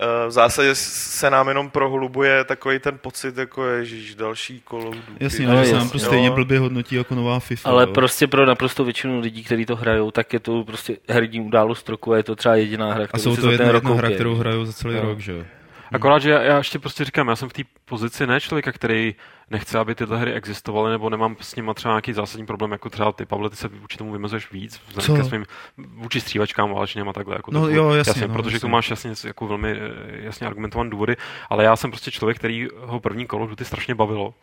[0.00, 3.84] eh, v zásadě se nám jenom prohlubuje takový ten pocit, jako je,
[4.16, 4.98] další Duty.
[5.20, 6.04] Jasně, že se nám to Jo.
[6.04, 7.68] stejně blbě hodnotí jako nová FIFA.
[7.70, 7.92] Ale jo.
[7.92, 12.12] prostě pro naprosto většinu lidí, kteří to hrajou, tak je to prostě herní událost roku
[12.12, 14.34] a je to třeba jediná hra, A kterou jsou si to jedna, jedna hra, kterou
[14.34, 15.02] hrajou za celý Jo.
[15.02, 15.44] rok, že jo.
[15.92, 19.14] Akorát, že já, já ještě prostě říkám, já jsem v té pozici ne člověka, který
[19.50, 23.12] nechce, aby tyhle hry existovaly, nebo nemám s nimi třeba nějaký zásadní problém, jako třeba
[23.12, 25.44] ty, Pavle, ty se vůči tomu vymezuješ víc, vzhledem svým
[25.76, 27.36] vůči střívačkám válečným a takhle.
[27.36, 28.66] Jako No jo, jasně, jasně no, protože jasně.
[28.66, 29.80] tu máš jasně jako velmi eh,
[30.10, 31.16] jasně argumentované důvody,
[31.50, 34.34] ale já jsem prostě člověk, který ho první of Duty strašně bavilo.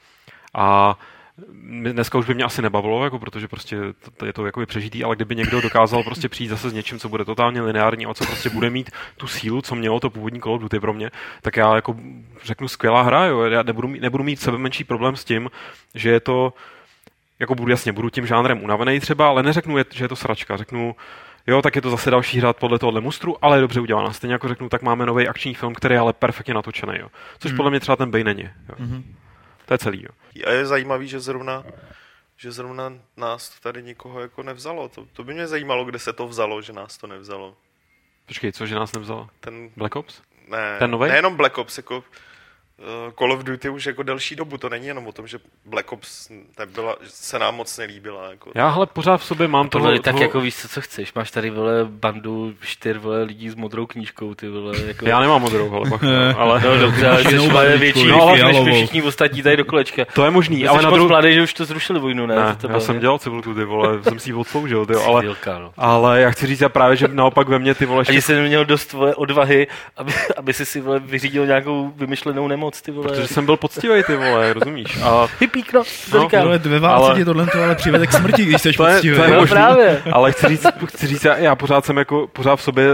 [0.54, 0.97] A
[1.92, 5.04] dneska už by mě asi nebavilo, jako protože prostě to, to je to jakoby přežitý,
[5.04, 8.26] ale kdyby někdo dokázal prostě přijít zase s něčím, co bude totálně lineární a co
[8.26, 11.12] prostě bude mít tu sílu, co mělo to původní Call of Duty pro mě,
[11.42, 11.96] tak já jako
[12.44, 13.42] řeknu skvělá hra, jo.
[13.42, 15.50] já nebudu, mít- nebudu mít sebe menší problém s tím,
[15.96, 16.54] že je to
[17.40, 20.96] jako budu jasně, budu tím žánrem unavený třeba, ale neřeknu, že je to sračka, řeknu,
[21.48, 24.14] jo, tak je to zase další hra podle tohohle mustru, ale je dobře udělaná.
[24.14, 27.08] Stejně jako řeknu, tak máme nový akční film, který je ale perfektně natočený, jo.
[27.40, 27.58] Což Hmm.
[27.58, 28.76] podle mě třeba ten Bane není, jo.
[29.70, 30.41] To je celý, jo.
[30.45, 31.63] A je zajímavý, že zrovna
[32.39, 34.89] že zrovna nás to tady nikoho jako nevzalo.
[34.89, 37.55] To, to by mě zajímalo, kde se to vzalo, že nás to nevzalo.
[38.26, 39.30] Počkej, co, že nás nevzal?
[39.39, 40.22] Ten, Black Ops?
[40.47, 41.09] ne, Ten novej?
[41.09, 42.03] nejenom Black Ops, jako
[43.17, 46.30] Call of Duty už jako delší dobu, to není jenom o tom, že Black Ops
[46.59, 48.30] nebyla, že se nám moc nelíbila.
[48.30, 48.51] Jako.
[48.55, 51.13] Já hele pořád v sobě mám toho, Tohle tak toho, jako víš, co, co chceš.
[51.13, 54.73] Máš tady vole bandu čtyř vole lidí s modrou knížkou, ty vole.
[54.86, 55.07] Jako...
[55.07, 56.03] Já nemám modrou, ale, pak,
[56.38, 60.05] ale No dobře, ale jsi větší no, ale než my všichni ostatní tady do kolečka.
[60.05, 61.07] to je možný, ale na druhou...
[61.07, 62.36] mladý, že už to zrušili vojnu, ne?
[62.36, 65.23] Ne, To já bylo, jsem dělal Civil ty vole, jsem si ji odsloužil, ty, ale,
[65.59, 65.71] no.
[65.77, 68.65] ale já chci říct já právě, že naopak ve mně ty vole, Ani jsi neměl
[68.65, 69.67] dost odvahy,
[69.97, 73.07] aby, aby si si vole, vyřídil nějakou vymyšlenou nemoc, ty vole.
[73.07, 75.01] protože jsem byl poctivý, ty vole, rozumíš?
[75.03, 76.41] A Hypík, no, to No, říkám.
[76.47, 78.93] Ale ve válce Ale- tě tohle to ale přivede k smrti, když jsi To je-
[78.95, 79.17] poctivý.
[79.17, 80.01] to je No právě.
[80.13, 82.89] Ale chci říct, chci říct já, já, pořád jsem jako, pořád v sobě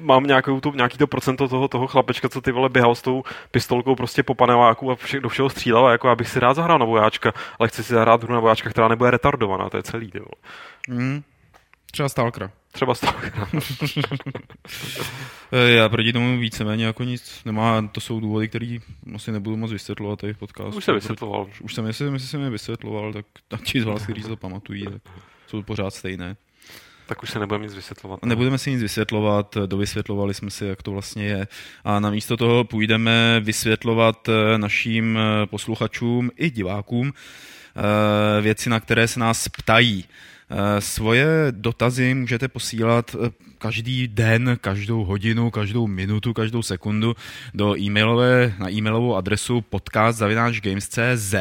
[0.00, 3.22] mám nějakou tu, nějaký to procento toho, toho chlapečka, co ty vole běhal s tou
[3.50, 6.54] pistolkou prostě po paneláku a vše, do všeho střílel, a jako já bych si rád
[6.54, 9.82] zahrál na vojáčka, ale chci si zahrát hru na vojáčka, která nebude retardovaná, to je
[9.82, 10.34] celý, ty vole.
[10.88, 11.22] Mm.
[11.92, 12.50] Třeba Stalkera.
[12.72, 13.14] Třeba z toho.
[15.52, 18.78] Eh, Já proti tomu víceméně jako nic nemá, to jsou důvody, které
[19.14, 20.76] asi nebudu moc vysvětlovat tady v podcastu.
[20.78, 21.46] Už se vysvětloval.
[21.60, 24.84] Už jsem, jestli, jestli jsem je vysvětloval, tak tak ti z vás, kteří to pamatují,
[24.84, 25.02] tak
[25.46, 26.36] jsou pořád stejné.
[27.06, 28.20] Tak už se nebudeme nic vysvětlovat.
[28.22, 31.48] A Nebudeme si nic vysvětlovat, dovysvětlovali jsme si, jak to vlastně je.
[31.84, 39.08] A namísto toho půjdeme vysvětlovat eh, našim eh, posluchačům i divákům eh, věci, na které
[39.08, 40.04] se nás ptají.
[40.52, 47.16] Eh, svoje dotazy můžete posílat eh, každý den, každou hodinu, každou minutu, každou sekundu
[47.54, 51.34] do e-mailové, na e-mailovou adresu podcast.games.cz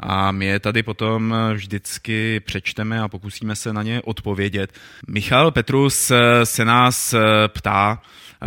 [0.00, 4.72] a my je tady potom vždycky přečteme a pokusíme se na ně odpovědět.
[5.08, 6.12] Michal Petrus
[6.44, 7.14] se nás
[7.48, 8.02] ptá,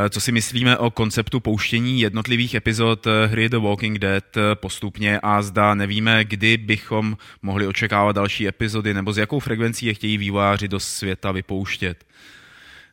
[0.10, 5.74] co si myslíme o konceptu pouštění jednotlivých epizod hry The Walking Dead postupně a zda
[5.74, 10.80] nevíme, kdy bychom mohli očekávat další epizody nebo s jakou frekvencí je chtějí vývojáři do
[10.80, 12.06] světa vypouštět.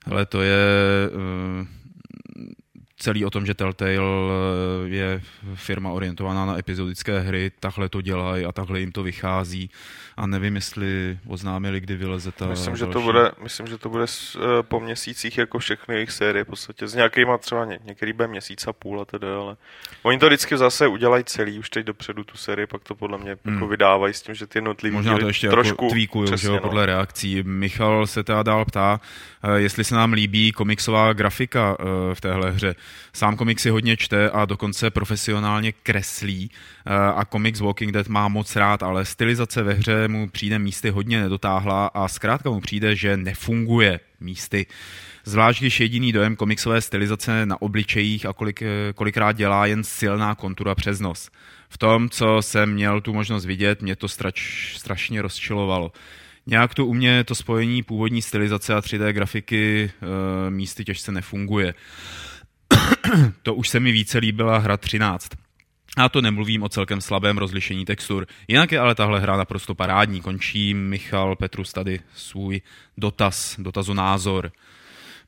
[0.06, 0.56] Ale to je
[3.04, 5.22] celý o tom, že Telltale eh, je
[5.54, 9.70] firma orientovaná na epizodické hry, takhle to dělají a takhle jim to vychází
[10.16, 12.92] a nevím, jestli oznámili, kdy vyleze ta Myslím, že další.
[12.92, 16.46] to bude, myslím, že to bude s, eh, po měsících jako všechny jejich série v
[16.46, 16.88] podstatě.
[16.88, 19.56] S nějakýma třeba ně, některý bude měsíc a půl a teda, ale
[20.02, 23.36] oni to vždycky zase udělají celý, už teď dopředu tu sérii, pak to podle mě
[23.44, 23.54] Hmm.
[23.54, 26.48] jako vydávají s tím, že ty jednotlivý Možná to ještě trošku jako tweakují, že přesně,
[26.48, 26.60] jo, no.
[26.60, 27.42] podle reakcí.
[27.42, 29.00] Michal se teda dál ptá,
[29.42, 32.74] eh, jestli se nám líbí komiksová grafika eh, v téhle hře.
[33.12, 36.50] Sám komiks si hodně čte a dokonce profesionálně kreslí
[37.16, 41.20] a komiks Walking Dead má moc rád, ale stylizace ve hře mu přijde místy hodně
[41.20, 44.66] nedotáhla a zkrátka mu přijde, že nefunguje místy.
[45.24, 50.34] Zvlášť když jediný dojem komiksové stylizace na obličejích a kolik, eh, kolikrát dělá jen silná
[50.34, 51.30] kontura přes nos.
[51.68, 55.92] V tom, co jsem měl tu možnost vidět, mě to strač, strašně rozčilovalo.
[56.46, 59.90] Nějak to u mě to spojení původní stylizace a 3D grafiky
[60.46, 61.74] e, místy těžce nefunguje.
[63.42, 65.28] to už se mi více líbila hra 13.
[65.96, 68.26] A to nemluvím o celkem slabém rozlišení textur.
[68.48, 70.20] Jinak je ale tahle hra naprosto parádní.
[70.20, 72.60] Končí Michal Petrus tady svůj
[72.96, 74.52] dotaz, dotazonázor.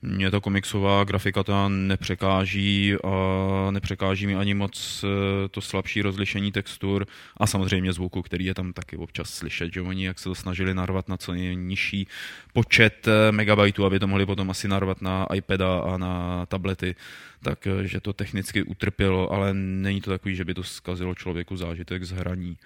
[0.02, 6.52] Mě ta komiksová grafika ta nepřekáží a nepřekáží mi ani moc eh, to slabší rozlišení
[6.52, 7.06] textur
[7.36, 10.74] a samozřejmě zvuku, který je tam taky občas slyšet, že oni jak se to snažili
[10.74, 12.09] narvat na co nejnižší
[12.52, 16.94] počet eh, megabajtů, aby to mohli potom asi narvat na iPada a na tablety,
[17.43, 21.56] tak eh, že to technicky utrpělo, ale není to takový, že by to zkazilo člověku
[21.56, 22.56] zážitek z hraní.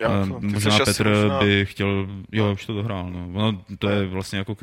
[0.00, 3.28] Já Eh, to, ty Možná Petr možná- by chtěl, jo, už to dohrál, no.
[3.34, 4.56] Ono, to je vlastně jako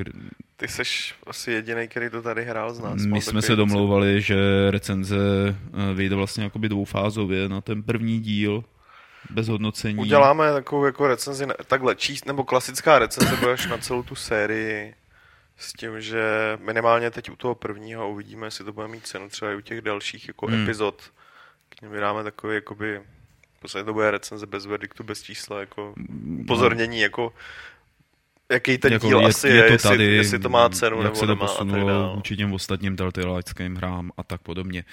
[0.57, 3.05] Ty seš asi jediný, který to tady hrál z nás.
[3.05, 4.35] My jsme se domlouvali, že
[4.71, 5.17] recenze
[5.49, 8.63] eh, vyjde vlastně jakoby dvoufázově na ten první díl
[9.29, 9.99] bez hodnocení.
[9.99, 14.93] Uděláme takovou jako recenzi, takhle číst, nebo klasická recenze bude až na celou tu sérii
[15.57, 16.23] s tím, že
[16.65, 19.81] minimálně teď u toho prvního uvidíme, jestli to bude mít cenu třeba i u těch
[19.81, 20.63] dalších jako Hmm.
[20.63, 21.01] epizod.
[21.69, 23.01] K něm vydáme takový jakoby,
[23.65, 25.93] podstatě to bude recenze bez verdiktu, bez čísla, jako
[26.39, 27.33] upozornění, jako
[28.51, 30.97] jaký ten Jako díl je, asi je, je, to jestli, tady, jestli to má cenu
[30.97, 34.41] jak nebo se to nemá a tak posunulo vůči těm ostatním Telltaleovským hrám a tak
[34.41, 34.83] podobně.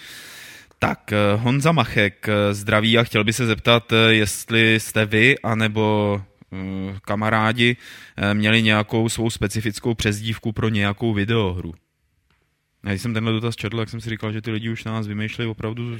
[0.78, 5.38] Tak, eh, Honza Machek eh, zdraví a chtěl by se zeptat, eh, jestli jste vy,
[5.38, 6.22] anebo
[7.02, 7.76] kamarádi
[8.32, 11.74] měli nějakou svou specifickou přezdívku pro nějakou videohru.
[12.84, 14.92] A Když jsem tenhle dotaz četl, tak jsem si říkal, že ty lidi už na
[14.92, 15.96] nás vymýšlejí opravdu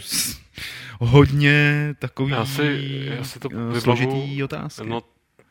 [1.01, 4.87] hodně takový Já si- já si to eh, vybavu- složitý otázky.
[4.89, 5.03] No,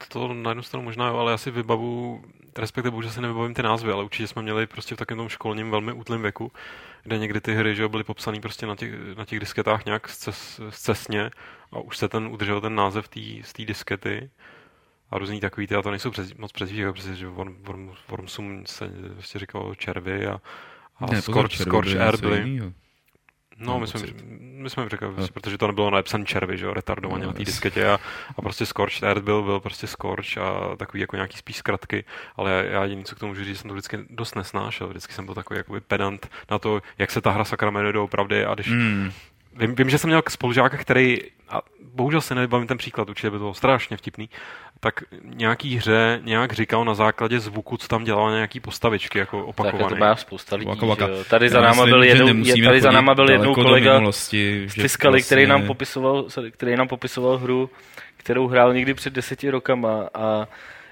[0.08, 2.24] to na jednu stranu možná jo, ale já si vybavu,
[2.58, 5.72] respektive bohužel si nevybavím ty názvy, ale určitě jsme měli prostě v takovém tom školním
[5.72, 6.52] velmi útlém věku,
[7.04, 10.10] kde někdy ty hry že jo, byly popsané prostě na těch, na těch disketách nějak
[10.10, 11.32] zces, zcesně
[11.72, 14.30] a už se ten udržel ten název tý, z té diskety
[15.10, 18.64] a různý takový ty, a to nejsou přes, moc jako prostě, že Worm, Worm, Wormsum
[18.66, 20.42] se prostě říkalo červy a,
[21.02, 22.62] a Ne, Scorch, Scorch Air byly.
[23.58, 24.00] No, my jsme,
[24.40, 25.28] my jsme řekli, No.
[25.34, 28.00] protože to nebylo napsané červy, že jo, retardovaně No, na té disketě a,
[28.38, 32.04] a prostě Scorched Earth byl, byl prostě Scorch a takový jako nějaký spíš zkratky,
[32.36, 35.14] ale já, já jediný, co k tomu můžu říct, jsem to vždycky dost nesnášel, vždycky
[35.14, 38.54] jsem byl takový jakoby pedant na to, jak se ta hra sakra jmenuje doopravdy a
[38.54, 39.12] když Mm.
[39.56, 41.18] Vím, vím, že jsem měl spolužáka, který,
[41.50, 41.62] a
[41.94, 44.30] bohužel si nevybavím ten příklad, určitě by to bylo strašně vtipný,
[44.80, 49.48] tak nějaký hře nějak říkal na základě zvuku, co tam dělala nějaký postavičky, jako Tak
[49.48, 49.90] opakovaný.
[49.90, 50.70] to má spousta lidí.
[50.70, 51.06] Waka Waka.
[51.08, 51.24] že jo.
[51.30, 54.82] Tady za náma myslím, byl jednou, tady za náma byl jednou kolega minulosti, z že
[54.82, 57.70] Fiskaly, který nám vlastně- popisoval, který nám popisoval hru,
[58.18, 60.48] kterou hrál někdy před deseti rokama a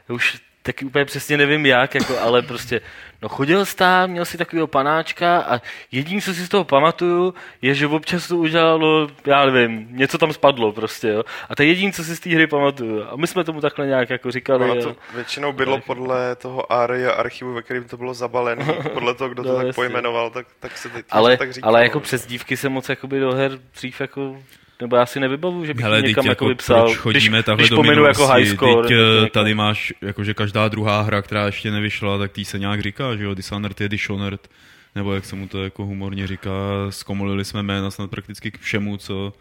[0.10, 2.82] už taky úplně přesně nevím jak, jako, ale prostě,
[3.22, 7.34] no chodil jsi tam, měl si takového panáčka a jediné, co si z toho pamatuju,
[7.62, 11.24] je, že občas to udělalo, já nevím, něco tam spadlo prostě, jo.
[11.50, 13.04] A to je jediné, co si z té hry pamatuju.
[13.12, 14.68] A my jsme tomu takhle nějak jako říkali.
[14.68, 14.84] Jo.
[14.84, 19.44] to většinou bydlo podle toho ARIA archivu, ve kterém to bylo zabalené, podle toho, kdo
[19.44, 19.76] to No, tak jasně.
[19.76, 21.70] pojmenoval, tak, tak se teď ale, tak říkalo.
[21.76, 24.38] ale jako přes dívky se moc jakoby do her dřív jako
[24.82, 27.76] nebo já si nevybavu, že bych Hele, někam jako vypsal, chodíme když, takhle když do
[27.76, 28.88] pominu jako high score.
[28.88, 32.60] Teď eh, jako- tady máš, jakože každá druhá hra, která ještě nevyšla, tak tý se
[32.60, 34.48] nějak říká, že jo, Dishonored je Dishonored,
[34.96, 36.52] nebo jak se mu to jako humorně říká,
[36.90, 39.34] zkomolili jsme jména snad prakticky k všemu, co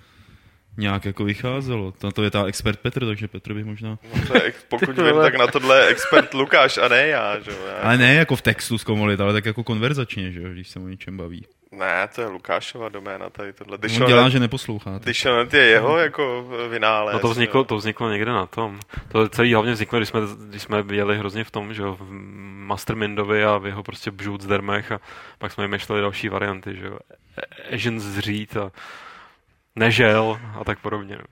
[0.77, 1.94] nějak jako vycházelo.
[2.02, 3.98] Na to je ta expert Petr, takže Petr bych možná...
[4.15, 7.51] No to je, pokud vím, tak na tohle je expert Lukáš a ne já, že
[7.51, 7.56] jo.
[7.82, 10.89] Ale ne jako v textu zkomolit, ale tak jako konverzačně, že jo, když se o
[10.89, 11.44] něčem baví.
[11.73, 13.74] Ne, to je Lukášova doména tady tohle.
[13.74, 15.05] On Dishonor, dělá, že neposloucháte.
[15.05, 17.12] Dishonor je jeho jako vynález.
[17.12, 18.81] No to vzniklo, to vzniklo někde na tom.
[19.09, 22.11] To celý hlavně vzniklo, když jsme, když jsme jeli hrozně v tom, že jo, v
[22.66, 25.01] Mastermindovi a v jeho prostě bžůcdermech a
[25.39, 26.99] pak jsme vymýšleli další varianty, že jo.
[27.36, 28.73] E- Asian zřít a
[29.77, 31.16] nežel a tak podobně.
[31.16, 31.24] no.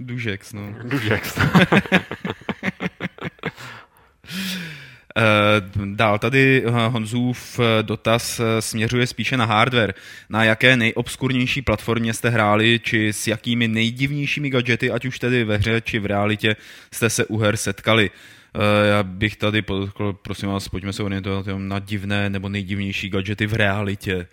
[0.00, 0.74] Dužex, no.
[0.82, 1.38] Dužex.
[5.16, 5.62] Eh,
[5.94, 9.94] Dál tady eh, Honzův eh, dotaz směřuje spíše na hardware.
[10.28, 15.56] Na jaké nejobskurnější platformě jste hráli, či s jakými nejdivnějšími gadgety, ať už tedy ve
[15.56, 16.56] hře, či v realitě,
[16.92, 18.10] jste se u her setkali?
[18.88, 23.52] Já bych tady podotkl, prosím vás, pojďme se orientovat na divné nebo nejdivnější gadgety v
[23.54, 24.26] realitě,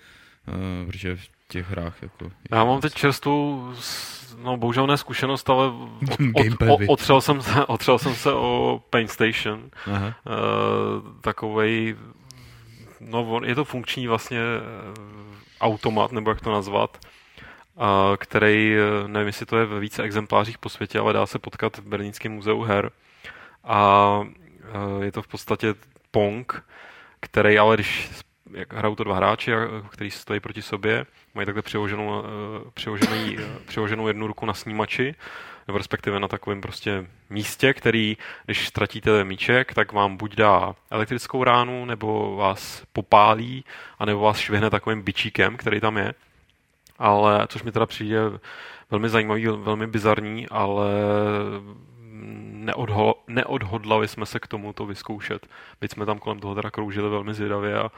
[0.86, 2.32] protože v těch hrách jako...
[2.52, 3.74] Já mám teď čerstvou,
[4.44, 5.68] no bohužel ne zkušenost, ale
[6.36, 9.70] od, od, od, otřel, jsem se, otřel jsem se o Paint Station.
[9.94, 10.08] Aha.
[10.08, 11.96] uh, takovej,
[13.00, 14.62] no je to funkční vlastně eh,
[15.62, 16.98] automat, nebo jak to nazvat,
[17.78, 21.40] a který, eh, nevím, jestli to je ve více exemplářích po světě, ale dá se
[21.40, 22.92] potkat v Berlínském muzeu her.
[23.64, 24.22] A
[25.02, 25.74] je to v podstatě
[26.12, 26.64] Pong,
[27.20, 28.10] který ale když
[28.54, 29.52] jak hrajou to dva hráči,
[29.90, 31.06] který stojí proti sobě,
[31.36, 35.16] mají takhle přiloženou, eh, přiložený, eh, přiloženou jednu ruku na snímači,
[35.68, 41.44] nebo respektive na takovém prostě místě, který, když ztratíte míček, tak vám buď dá elektrickou
[41.44, 43.66] ránu, nebo vás popálí,
[44.00, 46.14] anebo vás švihne takovým bičíkem, který tam je.
[47.00, 48.20] Ale, což mi teda přijde
[48.92, 50.86] velmi zajímavý, velmi bizarní, ale
[52.62, 55.48] neodho, neodhodlali jsme se k tomu to vyzkoušet.
[55.82, 57.92] Byť jsme tam kolem toho teda kroužili velmi zvědavě a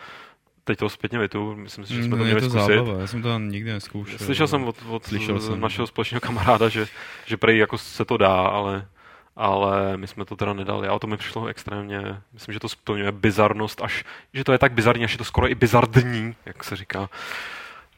[0.64, 2.76] teď to zpětně vytu, myslím si, že jsme to No, je měli to zkusit.
[2.78, 4.18] zábava, já jsem to nikdy neskoušel.
[4.18, 5.60] Slyšel jsem od, od Slyšel jsem.
[5.62, 6.88] našeho společného kamaráda, že,
[7.26, 8.88] že prej jako se to dá, ale,
[9.36, 10.88] ale my jsme to teda nedali.
[10.88, 12.02] A to mi přišlo extrémně,
[12.34, 14.04] myslím, že to splňuje bizarnost, až,
[14.34, 17.10] že to je tak bizarní, až je to skoro i bizardní, jak se říká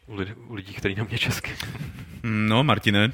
[0.07, 1.51] u lidí, u lidí který neumí česky.
[2.23, 3.11] No, Martine,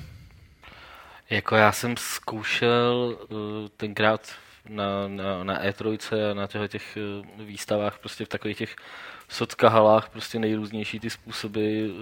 [1.29, 3.37] Jako já jsem zkoušel uh,
[3.77, 4.31] tenkrát
[4.69, 5.97] na, na, na E3
[6.31, 6.97] a na těchto těch
[7.39, 8.75] uh, výstavách, prostě v takových těch
[9.31, 11.95] sockahalách, prostě nejrůznější ty způsoby uh,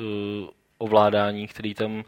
[0.77, 2.03] ovládání, který tam,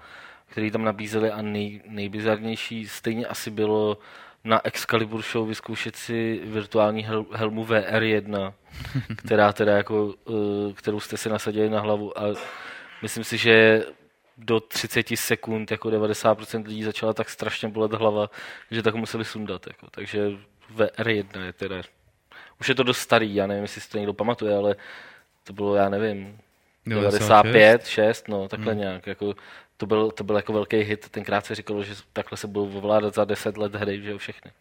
[0.45, 3.97] který tam nabízeli a nej, nejbizarnější stejně asi bylo
[4.43, 8.53] na Excalibur Show vyzkoušet si virtuální hel, helmu VR1,
[9.17, 12.23] která teda jako, uh, kterou jste si nasadili na hlavu a
[13.01, 13.85] myslím si, že
[14.37, 18.29] do 30 sekund jako 90% lidí začala tak strašně bolet hlava,
[18.71, 19.67] že tak museli sundat.
[19.67, 19.87] Jako.
[19.91, 20.29] Takže
[20.75, 21.81] VR1 je teda...
[22.59, 24.75] Už je to dost starý, já nevím, jestli si to někdo pamatuje, ale
[25.43, 26.37] to bylo, já nevím,
[26.85, 28.81] 95, 6, no, takhle hmm.
[28.81, 29.07] nějak.
[29.07, 29.33] Jako,
[29.77, 31.09] to, byl, to byl jako velký hit.
[31.09, 34.51] Tenkrát se říkalo, že takhle se budou ovládat za 10 let hry, že jo, všechny.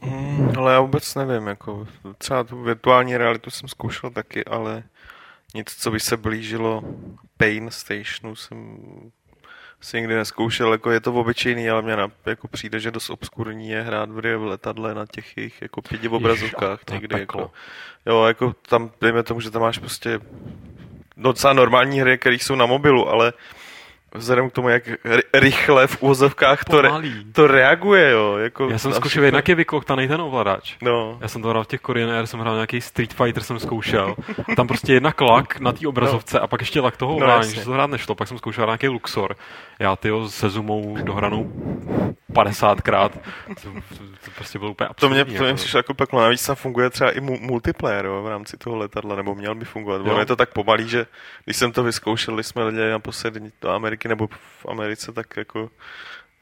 [0.00, 1.86] Mm, ale já vůbec nevím, jako
[2.18, 4.82] třeba tu virtuální realitu jsem zkoušel taky, ale
[5.54, 6.82] nic, co by se blížilo
[7.36, 8.78] Pain Stationu jsem
[9.82, 13.68] si nikdy neskoušel, jako je to obyčejný, ale mě na, jako přijde, že dost obskurní
[13.68, 17.50] je hrát v v letadle na těch jejich jako pěti obrazovkách to je někdy, jako,
[18.06, 20.20] jo, jako tam, dejme tomu, že tam máš prostě
[21.16, 23.32] docela normální hry, které jsou na mobilu, ale
[24.14, 26.90] vzhledem k tomu, jak ry- rychle v úvozovkách to, re,
[27.32, 30.76] to reaguje, jo, jako Já jsem zkoušel, jednak je vykloktaný ten ovladač.
[30.82, 33.58] No, Já jsem to hrál v těch Korean Air, jsem hrál nějaký Street Fighter, jsem
[33.58, 34.14] zkoušel.
[34.52, 37.40] A tam prostě jedna lak na té obrazovce a pak ještě lak toho No, ovládání,
[37.46, 37.54] jasně.
[37.60, 38.14] že to hrát nešlo.
[38.14, 39.36] Pak jsem zkoušel nějaký Luxor.
[39.78, 41.52] Já tyjo se Zumou dohranou
[42.32, 43.10] 50krát.
[43.46, 45.36] To, to, to prostě bylo úplně To mě, absurdní.
[45.38, 45.56] to mě jako.
[45.56, 46.20] přišlo jako peklo.
[46.20, 49.64] Navíc tam funguje třeba i mu- multiplayer jo, v rámci toho letadla, nebo měl by
[49.64, 50.00] fungovat.
[50.00, 51.06] Ono je to tak pomalý, že
[51.44, 54.26] když jsem to vyzkoušel, když jsme letěli naposledy do Ameriky nebo
[54.60, 55.70] v Americe, tak jako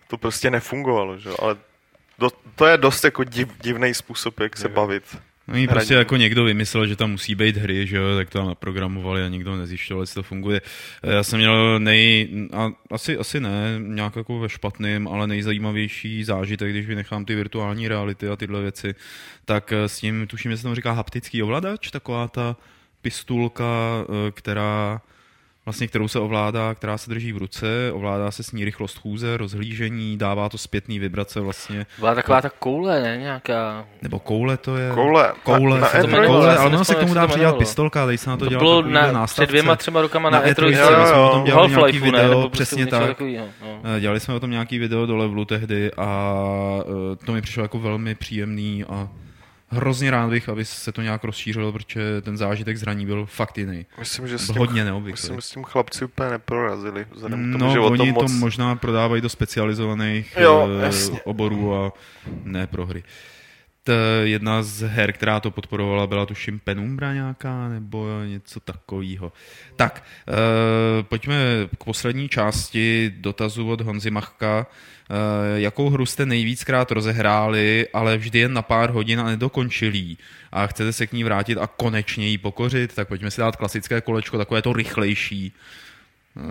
[0.08, 1.18] to prostě nefungovalo.
[1.18, 1.30] Že?
[1.42, 1.56] Ale
[2.18, 5.18] do, to je dost jako div, divný způsob, jak se bavit.
[5.50, 8.38] No i prostě jako někdo vymyslel, že tam musí být hry, že jo, tak to
[8.38, 10.60] tam naprogramovali a nikdo nezjišťoval, jestli to funguje.
[11.02, 16.24] Eh, Já jsem měl nej, a asi, asi ne, nějak jako ve špatným, ale nejzajímavější
[16.24, 18.94] zážitek, když vynechám ty virtuální reality a tyhle věci,
[19.44, 22.56] tak eh, s tím, tuším, že se tomu říká haptický ovladač, taková ta
[23.02, 23.64] pistulka,
[24.02, 25.00] eh, která
[25.70, 29.36] vlastně kterou se ovládá, která se drží v ruce, ovládá se s ní rychlost chůze,
[29.36, 33.16] rozhlížení, dává to zpětný vibrace vlastně, Byla taková ta koule, ne?
[33.16, 33.84] Nějaká...
[34.02, 34.90] nebo koule to je.
[34.94, 37.26] Koule, Koule, na, se na to E3 jmenuje, koule ale ono se k tomu dá
[37.26, 39.34] přidělat pistolka, tady se na to, To dělá bylo na, nástavce.
[39.34, 40.52] před dvěma, třema rokama na, Na E3.
[40.52, 42.10] E3 Jo, jo, jsme o tom dělali nějaký Half-Life, ne?
[42.10, 43.06] video, Nebo prostě přesně tak.
[43.06, 43.80] takovýho, no.
[43.96, 46.34] Eh, Dělali jsme o tom nějaký video do levelu tehdy a
[46.82, 49.08] eh, to mi přišlo jako velmi příjemný a
[49.70, 53.58] hrozně rád bych, aby se to nějak rozšířilo, protože ten zážitek z hraní byl fakt
[53.58, 53.86] jiný.
[53.98, 55.22] Myslím, že s tím, hodně neobvyklý.
[55.22, 57.06] myslím, s tím chlapci úplně neprorazili.
[57.12, 58.32] Vzhledem k tomu, No, že o tom oni moc...
[58.32, 61.20] to možná prodávají do specializovaných Jo, eh, jasně.
[61.22, 61.92] oborů a
[62.44, 63.02] ne pro hry.
[63.84, 63.92] T,
[64.22, 69.32] jedna z her, která to podporovala, byla tuším Penumbra nějaká, nebo něco takového.
[69.76, 71.36] Tak, e, pojďme
[71.78, 74.66] k poslední části dotazu od Honzy Machka.
[75.56, 80.16] E, jakou hru jste nejvíckrát rozehráli, ale vždy jen na pár hodin a nedokončili?
[80.52, 82.94] A chcete se k ní vrátit a konečně ji pokořit?
[82.94, 85.52] Tak pojďme si dát klasické kolečko, takové to rychlejší.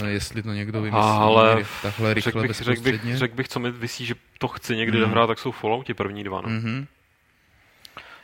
[0.04, 3.60] E, jestli to někdo vymyslí Ale takhle rychle Řekl bych, řek bych, řek bych, co
[3.60, 5.04] mi vysí, že to chci někdy Mm.
[5.04, 6.42] dohrát, tak jsou Fallouti první dva.
[6.42, 6.50] No.
[6.50, 6.86] Mhm.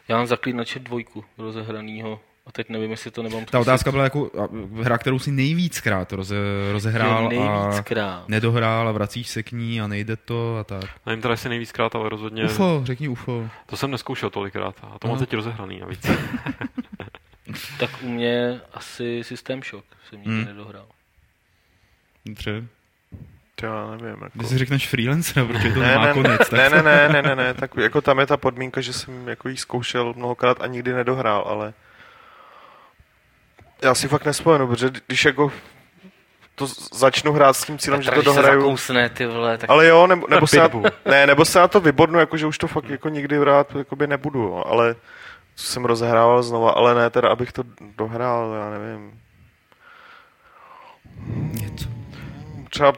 [0.07, 2.19] Já mám zaklínače dvojku rozehranýho.
[2.48, 4.48] A teď nevím, jestli to nemám Ta otázka byla jako a,
[4.82, 6.36] hra, kterou si nejvíckrát roze,
[6.72, 8.30] rozehrál Jo, a nejvíckrát.
[8.30, 10.86] nedohrál a vracíš se k ní a nejde to a tak.
[11.06, 12.44] Nevím teda, jestli nejvíckrát, ale rozhodně...
[12.45, 13.49] UFO, řekni UFO.
[13.65, 15.19] To jsem neskoušel tolikrát a to mám No.
[15.26, 16.07] teď rozehraný navíc.
[17.80, 20.45] Tak u mě asi System Shock jsem nikdy Hmm.
[20.45, 20.88] nedohrál.
[22.26, 22.65] Dobře.
[23.56, 24.07] To já nevím.
[24.23, 24.30] Jako...
[24.34, 26.49] Když si řekneš freelancer, protože to Ne, nemá ne, konec.
[26.49, 29.27] tak ne, ne, ne, ne, ne, ne, tak jako tam je ta podmínka, že jsem
[29.27, 31.73] jako jí zkoušel mnohokrát a nikdy nedohrál, ale
[33.84, 35.52] já si fakt nespomenu, protože když jako
[36.56, 39.69] to začnu hrát s tím cílem, že to když se dohraju, zakousne, ty vole, tak
[39.69, 40.69] ale jo, nebo, nebo, se na,
[41.06, 44.07] ne, nebo se na to vybodnu, jako že už to fakt jako nikdy hrát jakoby
[44.07, 44.95] nebudu, jo, ale
[45.56, 47.64] co jsem rozehrával znova, ale ne teda, abych to
[47.98, 49.19] dohrál, já nevím.
[51.61, 51.90] Něco.
[52.69, 52.94] Třeba,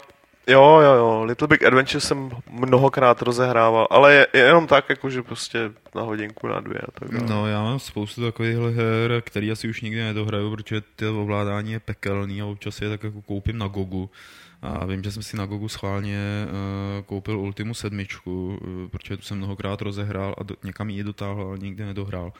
[0.48, 5.10] jo, jo, jo, Little Big Adventure jsem mnohokrát rozehrával, ale je, je jenom tak, jako
[5.10, 7.12] že prostě na hodinku, na dvě a tak.
[7.12, 11.80] No, já mám spoustu takovýchhle her, který asi už nikdy nedohraju, protože to ovládání je
[11.80, 14.10] pekelný a občas je tak jako koupím na Gogu.
[14.62, 19.24] A vím, že jsem si na Gogu schválně uh, koupil Ultimu sedmičku, uh, protože tu
[19.24, 22.34] jsem mnohokrát rozehrál a do, někam ji dotáhl, ale nikdy nedohrál.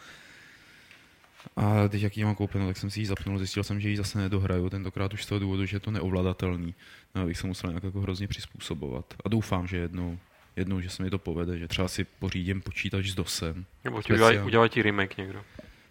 [1.56, 3.98] A teď jak ji mám koupenou, tak jsem si ji zapnul, zjistil jsem, že ji
[3.98, 6.76] zase nedohraju, tentokrát už z toho důvodu, že je to neovladatelný.
[7.16, 9.14] No, bych se musel nějak jako hrozně přizpůsobovat.
[9.26, 10.20] A doufám, že jednou,
[10.56, 13.66] jednou, že se mi to povede, že třeba si pořídím počítač s DOSem.
[13.84, 15.44] Nebo ti udělají, udělají ti remake někdo.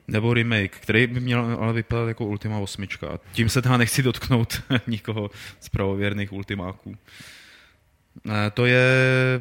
[0.09, 2.85] Nebo remake, který by měl ale vypadat jako Ultima 8.
[2.85, 6.97] A tím se teda nechci dotknout nikoho z pravověrných Ultimáků.
[8.29, 8.85] Eh, To je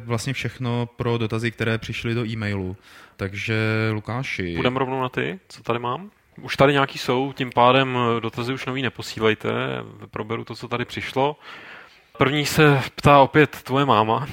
[0.04, 2.76] vlastně všechno pro dotazy, které přišly do e-mailu.
[3.16, 3.56] Takže
[3.92, 6.10] Lukáši, Půjdeme rovnou na ty, co tady mám?
[6.42, 9.50] Už tady nějaký jsou, tím pádem eh, dotazy už nový neposílejte,
[10.10, 11.36] proberu to, co tady přišlo.
[12.18, 14.26] První se ptá opět tvoje máma,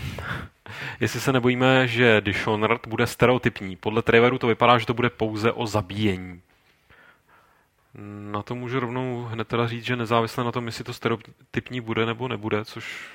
[0.99, 3.75] jestli se nebojíme, že Dishonored bude stereotypní.
[3.75, 6.41] Podle traileru to vypadá, že to bude pouze o zabíjení.
[8.31, 12.05] Na to můžu rovnou hned teda říct, že nezávisle na tom, jestli to stereotypní bude
[12.05, 13.05] nebo nebude, což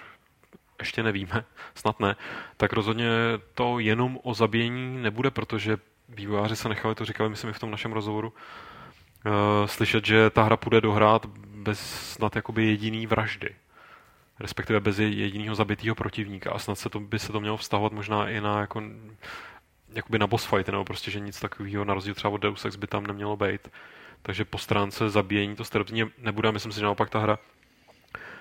[0.78, 1.44] ještě nevíme,
[1.74, 2.16] snad ne,
[2.56, 3.08] tak rozhodně
[3.54, 5.76] to jenom o zabíjení nebude, protože
[6.08, 8.28] vývojáři se nechali, to říkali myslím i v tom našem rozhovoru,
[9.26, 11.26] uh, slyšet, že ta hra půjde dohrát
[11.58, 11.80] bez
[12.12, 13.54] snad jakoby jediný vraždy.
[14.40, 16.50] Respektive bez jediného zabitého protivníka.
[16.50, 18.82] A snad se to, by se to mělo vztahovat možná i na jako,
[19.92, 22.76] jakoby na boss fight, nebo prostě, že nic takového na rozdíl třeba od Deus Ex
[22.76, 23.68] by tam nemělo být.
[24.22, 27.38] Takže po stránce zabíjení to stereotypně nebude myslím si, že naopak ta hra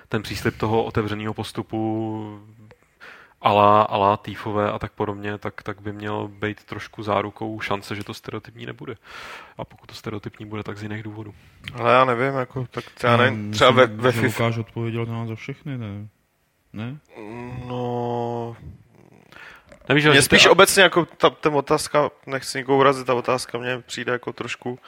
[0.08, 2.40] ten příslip toho otevřeného postupu
[3.40, 8.04] ala, ala týfové a tak podobně, tak, tak by měl být trošku zárukou šance, že
[8.04, 8.94] to stereotypní nebude.
[9.58, 11.34] A pokud to stereotypní bude, tak z jiných důvodů.
[11.74, 14.26] Ale já nevím, jako, tak třeba, Já nevím, třeba ve, ve FIFA.
[14.44, 16.08] Lukáš odpověděl na nás za všechny, ne?
[16.72, 16.98] Ne?
[17.66, 18.56] No,
[19.88, 23.58] Nevíš, že Mně ty- spíš obecně jako ta, ten otázka, nechci nikoho urazit, ta otázka
[23.58, 24.78] mně přijde jako trošku uh,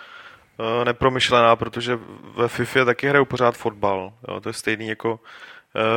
[0.84, 1.98] nepromyšlená, protože
[2.36, 4.12] ve FIFA taky hraju pořád fotbal.
[4.28, 5.20] Jo, to je stejný jako uh,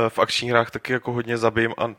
[0.10, 1.90] v akčních hrách taky jako hodně zabijím a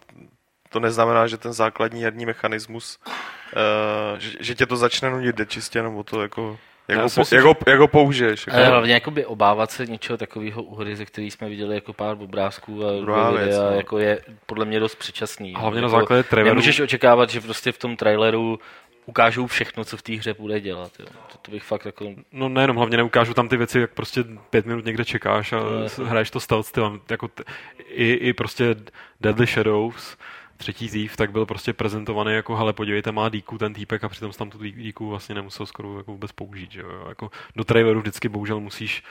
[0.69, 5.47] to neznamená, že ten základní herní mechanismus, uh, že, že tě to začne nudit, jde
[5.47, 6.59] čistě jenom o to, jako,
[6.89, 8.49] jak, ho, myslím, jak, ho, jak ho použiješ.
[8.49, 8.71] Ale Jako.
[8.71, 12.87] hlavně jakoby obávat se něčeho takového u hry, ze který jsme viděli jako pár obrázků
[12.87, 13.77] a Druhá věc, no.
[13.77, 15.55] jako je podle mě dost předčasný.
[15.55, 16.55] A hlavně na jako, základě traileru.
[16.55, 18.59] Nemůžeš očekávat, že prostě v tom traileru
[19.07, 20.93] ukážou všechno, co v té hře bude dělat.
[21.01, 21.07] Jo.
[21.33, 22.15] To, to bych fakt jako...
[22.33, 25.89] No nejenom, hlavně neukážu tam ty věci, jak prostě pět minut někde čekáš a No,
[25.89, 27.01] s- hraješ to stealth stylem.
[27.11, 27.45] Jako t-
[27.89, 28.77] i, I prostě
[29.21, 30.17] Deadly Shadows,
[30.57, 34.33] třetí Thief, tak byl prostě prezentovaný jako, hele, podívejte, má díku ten týpek a přitom
[34.33, 36.73] tam tu dí- díku vlastně nemusel skoro jako vůbec použít.
[36.73, 37.05] Že jo?
[37.09, 39.03] Jako do traileru vždycky bohužel musíš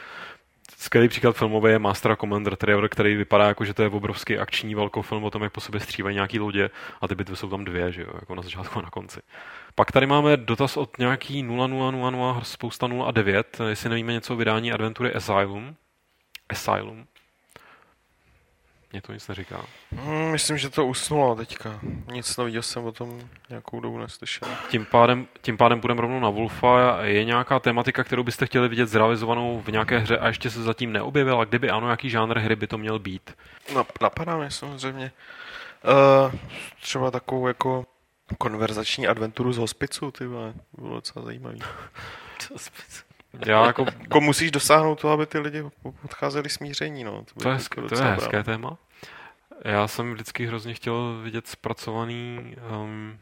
[0.78, 4.38] Skvělý příklad filmový je Master a Commander trailer, který vypadá jako, že to je obrovský
[4.38, 6.70] akční velkofilm o tom, jak po sobě střívají nějaký lodě
[7.02, 9.20] a ty bitvy jsou tam dvě, že jo, jako na začátku a na konci.
[9.76, 14.38] Pak tady máme dotaz od nějaký 0000, spousta 0 a 9, jestli nevíme něco o
[14.38, 15.76] vydání adventury Asylum.
[16.50, 17.06] Asylum.
[18.94, 19.66] Mně to nic neříká.
[19.92, 21.80] Hmm, myslím, že to usnulo teďka.
[22.12, 24.48] Nic nového jsem o tom nějakou dobu neslyšel.
[24.70, 26.98] Tím pádem, tím pádem půjdeme rovnou na Wolfa.
[27.02, 30.92] Je nějaká tematika, kterou byste chtěli vidět zrealizovanou v nějaké hře a ještě se zatím
[30.92, 31.46] neobjevila?
[31.46, 33.36] Kdyby ano, jaký žánr hry by to měl být?
[33.74, 35.12] Nap- napadá mě samozřejmě.
[36.26, 36.40] Uh,
[36.82, 37.86] třeba takovou jako
[38.38, 41.60] konverzační adventuru z hospicu, ty vole, bylo docela zajímavý.
[43.46, 45.64] Já jako, Jako musíš dosáhnout toho, aby ty lidi
[46.06, 47.26] odcházeli smíření, no.
[47.42, 48.44] to je, jako to je hezké bravo.
[48.44, 48.78] téma.
[49.66, 53.18] Já jsem vždycky hrozně chtěl vidět zpracovaný um,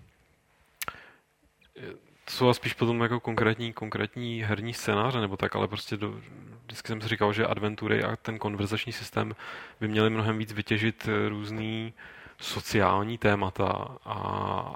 [2.25, 6.21] to jsou spíš potom jako konkrétní, konkrétní herní scénáře nebo tak, ale prostě do,
[6.65, 9.35] vždycky jsem si říkal, že adventury a ten konverzační systém
[9.79, 11.93] by měly mnohem víc vytěžit eh, různý
[12.41, 14.13] sociální témata a,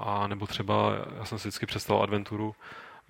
[0.00, 2.54] a nebo třeba, já jsem si vždycky představil adventuru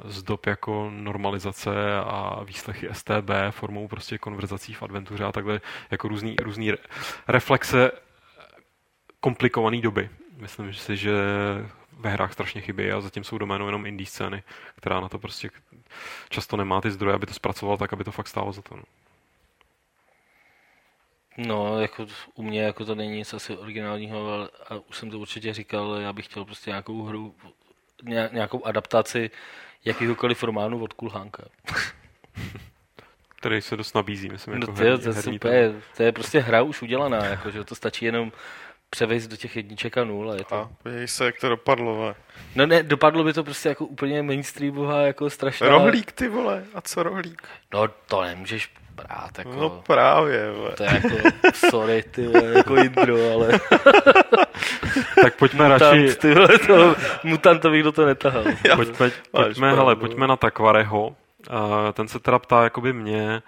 [0.04, 5.60] z dob jako normalizace a výslechy STB formou prostě konverzací v adventuře a takhle
[5.90, 6.78] jako různý, různý re-
[7.28, 7.90] reflexe
[9.20, 10.10] komplikované doby.
[10.36, 11.12] Myslím si, že
[11.92, 14.42] ve hrách strašně chybí a zatím jsou doménou jenom indie scény,
[14.76, 15.50] která na to prostě
[16.28, 18.76] často nemá ty zdroje, aby to zpracoval tak, aby to fakt stálo za to.
[18.76, 18.82] No.
[21.36, 25.18] No, jako u mě jako to není nic asi originálního, ale a už jsem to
[25.18, 27.34] určitě říkal, já bych chtěl prostě nějakou hru,
[28.02, 29.30] ně- nějakou adaptaci
[29.84, 31.42] jakýhokoliv románu od Kulhánka.
[33.36, 36.02] Který se dost nabízí, myslím, No jako to je, herní- to, je herní super, to
[36.02, 38.32] je prostě hra už udělaná, jako, že to stačí jenom
[38.90, 40.54] převést do těch jedniček a nul a je to.
[40.54, 42.14] A podívej se, jak to dopadlo, vole.
[42.54, 45.68] No ne, dopadlo by to prostě jako úplně mainstreamová, jako strašná...
[45.68, 47.42] Rohlík, ty vole, a co rohlík?
[47.72, 49.52] No to nemůžeš brát, jako...
[49.52, 50.70] No právě, vole.
[50.70, 51.16] To je jako,
[51.54, 53.48] sorry, ty vole, jako intro, ale
[55.22, 58.44] Tak pojďme radši, mutant, ty vole, to, mutanto bych do toho netahal.
[58.76, 59.76] pojďme, pojďme, pravdu.
[59.76, 61.06] hele, pojďme na Takvareho.
[61.06, 63.42] Uh, ten se teda ptá jakoby mě,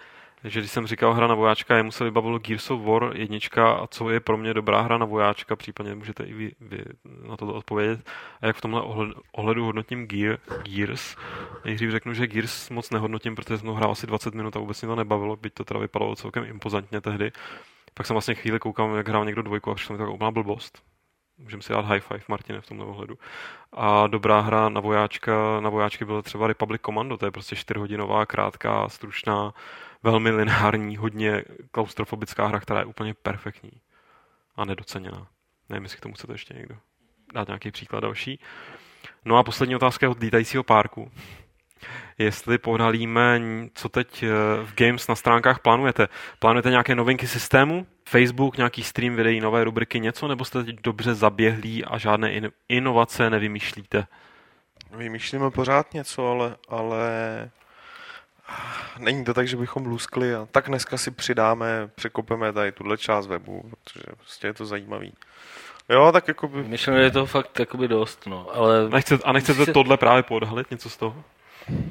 [0.44, 3.86] že když jsem říkal hra na vojáčka, jemu se vybavilo Gears of War jednička a
[3.86, 6.84] co je pro mě dobrá hra na vojáčka, případně můžete i vy, vy
[7.28, 8.10] na to odpovědět.
[8.40, 11.16] A jak v tomhle ohled, ohledu hodnotím Gear, Gears.
[11.64, 14.82] Nejdřív řeknu, že Gears moc nehodnotím, protože jsem ho hrál asi 20 minut a vůbec
[14.82, 17.32] mě to nebavilo, byť to teda vypadalo celkem impozantně tehdy.
[17.94, 20.82] Pak jsem vlastně chvíli koukal, jak hrál někdo dvojku a přišlo mi to úplná blbost.
[21.38, 23.18] Můžeme si dát high five, Martine, v tomhle ohledu.
[23.72, 28.26] A dobrá hra na vojáčka, na vojáčky byla třeba Republic Commando, to je prostě čtyřhodinová,
[28.26, 29.52] krátká, stručná,
[30.02, 33.70] velmi lineární, hodně klaustrofobická hra, která je úplně perfektní
[34.56, 35.26] a nedoceněná.
[35.68, 36.76] Nevím, jestli k tomu chcete ještě někdo
[37.34, 38.40] dát nějaký příklad další.
[39.24, 41.10] No a poslední otázka je od lítajícího párku.
[42.18, 43.40] Jestli pohnalíme,
[43.74, 44.28] co teď eh,
[44.64, 46.08] v Games na stránkách plánujete.
[46.38, 47.86] Plánujete nějaké novinky systému?
[48.08, 50.28] Facebook, nějaký stream videí, nové rubriky, něco?
[50.28, 54.06] Nebo jste teď dobře zaběhlí a žádné in- inovace nevymýšlíte?
[54.96, 57.00] Vymýšlíme pořád něco, ale, ale
[58.98, 63.26] není to tak, že bychom luskli a tak dneska si přidáme, překopeme tady tuhle část
[63.26, 65.12] webu, protože prostě je to zajímavý.
[65.88, 66.62] Jo, tak jako by...
[66.62, 68.88] Myšleno je toho fakt jakoby dost, no, ale...
[68.88, 71.24] Nechcete, a nechcete Se- tohle právě podhalit, něco z toho?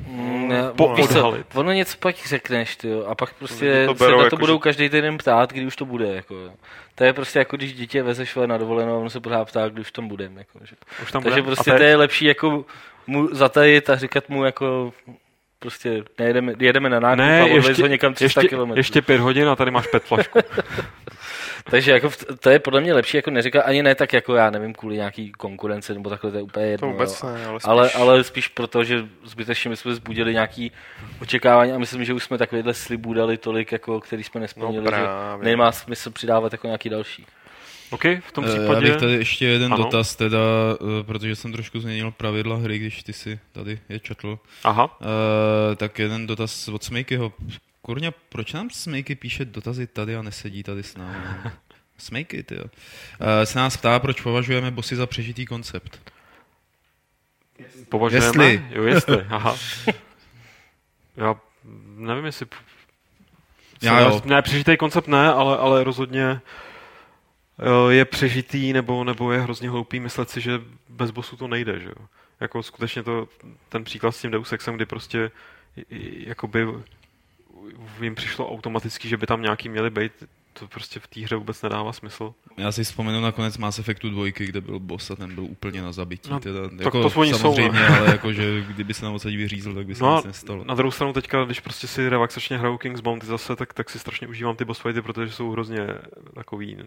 [0.07, 3.93] Mm, ne, Po- víš co, ono něco pak řekneš, ty jo, a pak prostě to
[3.93, 6.15] to berou se na to jako, budou že- každý týden ptát, kdy už to bude,
[6.15, 6.51] jako jo.
[6.95, 9.81] To je prostě jako když dítě vezeš na dovolenou a ono se pořád ptá, kdy
[9.81, 10.75] už tam budeme, jako, že.
[11.03, 11.45] Už tam Takže budem?
[11.55, 12.65] prostě A to je lepší jako
[13.07, 14.93] mu zatajit a říkat mu jako
[15.59, 18.71] prostě nejedeme, jedeme na nákup ne, a ještě, ho někam 300 ještě, km.
[18.75, 20.39] ještě pět hodin a tady máš pet flašku.
[21.69, 22.09] Takže jako
[22.39, 25.31] to je podle mě lepší jako neříkat ani ne tak jako já nevím kvůli nějaký
[25.31, 26.87] konkurence nebo takhle to je úplně jedno.
[26.87, 27.69] To vůbec ne, ale spíš...
[27.69, 30.71] Ale, ale spíš proto, že zbytečně my jsme zbudili nějaký
[31.21, 34.91] očekávání a myslím, že už jsme takovýhle slibů dali tolik, jako, který jsme nesplnili, No
[34.91, 35.03] že
[35.41, 37.25] nemá smysl přidávat jako nějaký další.
[37.89, 38.87] OK, v tom Eh, Já případě...
[38.87, 39.83] bych tady ještě jeden Ano.
[39.83, 40.37] dotaz teda,
[40.99, 44.39] eh, protože jsem trošku změnil pravidla hry, když ty si tady je četl.
[44.63, 47.33] Aha, Uh, tak jeden dotaz od Smejkyho.
[47.81, 51.15] Kurňa, proč nám Smejky píše dotazy tady a nesedí tady s námi?
[51.97, 52.63] Smejky, ty jo.
[52.63, 52.69] Uh,
[53.43, 56.11] se nás ptá, proč považujeme bossy za přežitý koncept.
[57.89, 58.25] považujeme...
[58.45, 58.63] Jestli.
[58.71, 59.55] Jo, jestli, aha.
[61.17, 61.35] Já
[61.95, 62.47] nevím, jestli...
[63.81, 64.21] Já jo.
[64.25, 66.41] Ne, přežitý koncept ne, ale, ale rozhodně
[67.89, 71.89] je přežitý nebo, nebo je hrozně hloupý myslet si, že bez bosu to nejde, že
[71.89, 72.07] jo.
[72.39, 73.27] Jako skutečně to,
[73.69, 75.31] ten příklad s tím Deus Exem, kdy prostě
[76.27, 76.67] jakoby
[78.01, 80.11] jim přišlo automaticky, že by tam nějaký měli být,
[80.59, 82.33] to prostě v té hře vůbec nedává smysl.
[82.57, 85.81] Já si vzpomenu na konec Mass Effectu 2, kde byl boss a ten byl úplně
[85.81, 86.29] na zabití.
[86.31, 87.97] No, teda, tak jako, to oni jsou, samozřejmě, no.
[87.97, 90.63] ale jako, že kdyby se nám odsadí vyřízl, tak by se No nic nestalo.
[90.63, 93.99] na druhou stranu teďka, když prostě si relaxačně hraju King's Bounty zase, tak, tak si
[93.99, 95.79] strašně užívám ty boss fighty, protože jsou hrozně
[96.33, 96.77] takový,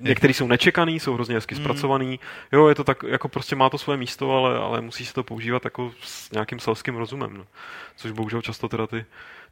[0.00, 1.60] některý jsou nečekaný, jsou hrozně hezky Mm.
[1.60, 2.20] zpracovaný.
[2.52, 5.22] Jo, je to tak, jako prostě má to svoje místo, ale, ale musí se to
[5.24, 7.46] používat jako s nějakým selským rozumem, no.
[7.96, 9.04] Což bohužel často teda ty,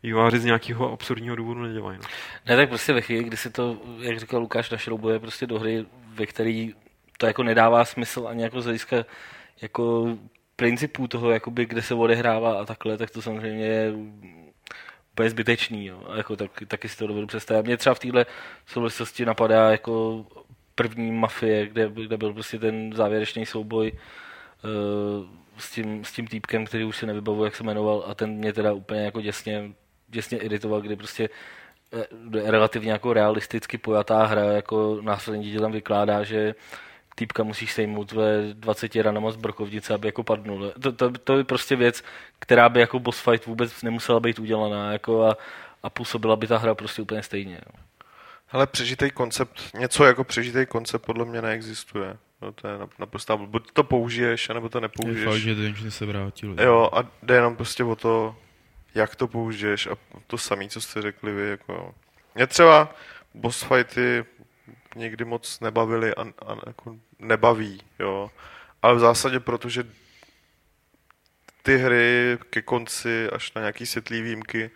[0.03, 1.99] výváři z nějakého absurdního důvodu nedělají.
[1.99, 2.09] No.
[2.47, 5.87] Ne, tak prostě ve chvíli, kdy si to, jak říkal Lukáš, našroubuje prostě do hry,
[6.15, 6.75] ve který
[7.19, 9.05] to jako nedává smysl ani jako z hlediska
[9.63, 10.17] jako
[10.57, 13.93] principů toho, jakoby, kde se odehrává a takhle, tak to samozřejmě je
[15.13, 15.87] úplně zbytečný.
[15.87, 16.03] Jo.
[16.09, 17.67] A jako tak, taky si to dovedu představit.
[17.67, 18.27] Mě třeba v téhle
[18.67, 20.27] souvislosti napadá jako
[20.75, 25.27] první mafie, kde, kde byl prostě ten závěrečný souboj uh,
[25.59, 28.53] s, tím, s tím týpkem, který už se nevybavu, jak se jmenoval, a ten mě
[28.53, 29.73] teda úplně jako děsně,
[30.09, 31.29] děsně iritoval, kdy prostě
[31.93, 36.55] eh, relativně jako realisticky pojatá hra, jako následně ti tam vykládá, že
[37.15, 40.73] týpka musíš sejmout ve 20 ranama z brokovnice, aby jako padnul.
[40.83, 42.03] To, to, to, je prostě věc,
[42.39, 45.37] která by jako boss fight vůbec nemusela být udělaná jako a,
[45.83, 47.55] a působila by ta hra prostě úplně stejně.
[47.55, 47.83] Jo.
[48.47, 52.17] Hele, přežitý koncept, něco jako přežitý koncept podle mě neexistuje.
[52.43, 55.45] No, to je naprosto, buď to použiješ, anebo to nepoužiješ.
[55.45, 56.65] Je fakt, že se vrátili.
[56.65, 58.37] Jo, a jde jenom prostě o to,
[58.99, 59.97] jak to použiješ a
[60.27, 61.49] to samé, co jste řekli vy.
[61.49, 61.95] Jako...
[62.35, 62.95] Mě třeba
[63.35, 64.25] boss fighty
[64.97, 68.31] někdy moc nebavily a, a jako nebaví, jo.
[68.83, 69.85] Ale v zásadě protože
[71.63, 74.71] ty hry ke konci, až na nějaký světlý výjimky,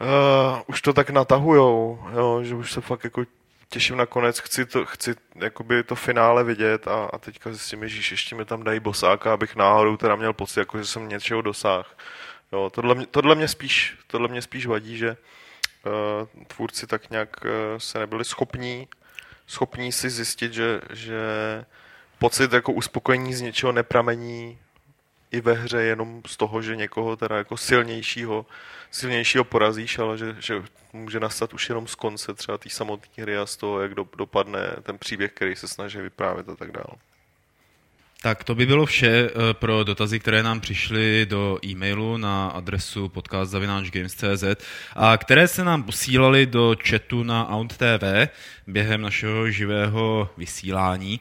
[0.00, 3.24] uh, už to tak natahujou, jo, že už se fakt jako
[3.68, 8.14] těším na konec, chci to, chci jakoby to finále vidět a, a teďka zjistím, že
[8.14, 11.84] ještě mi tam dají bosáka, abych náhodou teda měl pocit, jako, že jsem něčeho dosáhl.
[12.52, 15.16] Jo, tohle, mě, tohle, mě spíš, tohle mě spíš vadí, že
[16.36, 18.88] uh, tvůrci tak nějak uh, se nebyli schopní
[19.48, 21.20] schopní si zjistit, že, že
[22.18, 24.58] pocit jako uspokojení z něčeho nepramení
[25.30, 28.46] i ve hře jenom z toho, že někoho teda jako silnějšího,
[28.90, 30.62] silnějšího porazíš, ale že, že
[30.92, 34.08] může nastat už jenom z konce třeba té samotné hry a z toho, jak do,
[34.16, 36.96] dopadne ten příběh, který se snaží vyprávět a tak dále.
[38.22, 43.08] Tak to by bylo vše eh, pro dotazy, které nám přišly do e-mailu na adresu
[43.08, 44.44] podcast.games.cz
[44.96, 48.28] a které se nám posílali do chatu na Aunt TV
[48.66, 51.20] během našeho živého vysílání.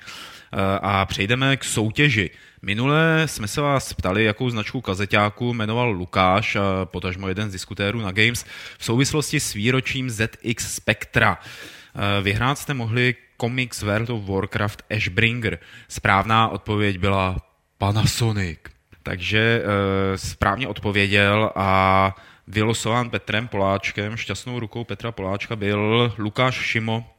[0.53, 2.29] Eh, a přejdeme k soutěži.
[2.61, 8.01] Minule jsme se vás ptali, jakou značku kazeťáku jmenoval Lukáš, a potažmo jeden z diskutérů
[8.01, 8.45] na Games,
[8.77, 11.37] v souvislosti s výročím ZX Spectra.
[11.39, 15.59] Eh, vyhrát jste mohli Comics World of Warcraft Ashbringer.
[15.87, 17.37] Správná odpověď byla
[17.77, 18.59] Panasonic.
[19.03, 22.15] Takže e, správně odpověděl a
[22.47, 27.13] vylosován Petrem Poláčkem, šťastnou rukou Petra Poláčka byl Lukáš Šimo,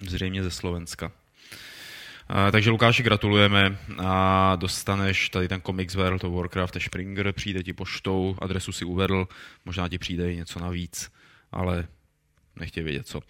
[0.00, 1.12] zřejmě ze Slovenska.
[2.48, 7.72] E, takže Lukáši gratulujeme a dostaneš tady ten Comics World of Warcraft Springer, přijde ti
[7.72, 9.28] poštou, adresu si uvedl,
[9.64, 11.12] možná ti přijde i něco navíc,
[11.52, 11.88] ale
[12.56, 13.20] nechtějí vědět co.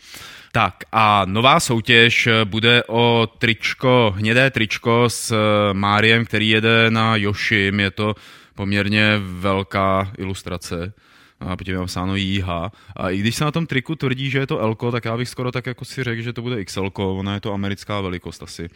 [0.52, 7.16] Tak a nová soutěž bude o tričko, hnědé tričko s eh, Máriem, který jede na
[7.16, 8.14] Yoshim, je to
[8.55, 10.92] poměrně velká ilustrace
[11.40, 12.72] a potom je napsáno jíha.
[12.97, 15.28] A i když se na tom triku tvrdí, že je to Elko, tak já bych
[15.28, 18.68] skoro tak jako si řekl, že to bude XL, ona je to americká velikost asi.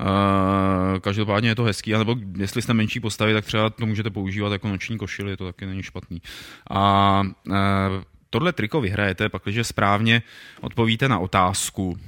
[0.00, 4.52] Uh, každopádně je to hezký, anebo jestli jste menší postavy, tak třeba to můžete používat
[4.52, 6.22] jako noční košily, to taky není špatný.
[6.70, 7.54] A uh,
[8.36, 10.22] tohle triko vyhrajete, pakliže správně
[10.60, 11.98] odpovíte na otázku,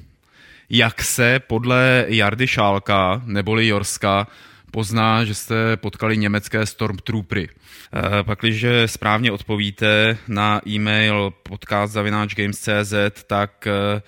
[0.70, 4.26] jak se podle Jardy Šálka neboli Jorska
[4.70, 7.48] pozná, že jste potkali německé Stormtroopery.
[7.48, 14.02] Eh, pakliže správně odpovíte na e-mail podcast.games.cz, tak eh,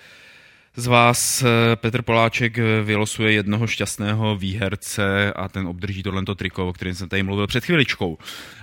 [0.75, 6.73] z vás eh, Petr Poláček vylosuje jednoho šťastného výherce a ten obdrží tohle triko, o
[6.73, 8.17] kterém jsem tady mluvil před chviličkou.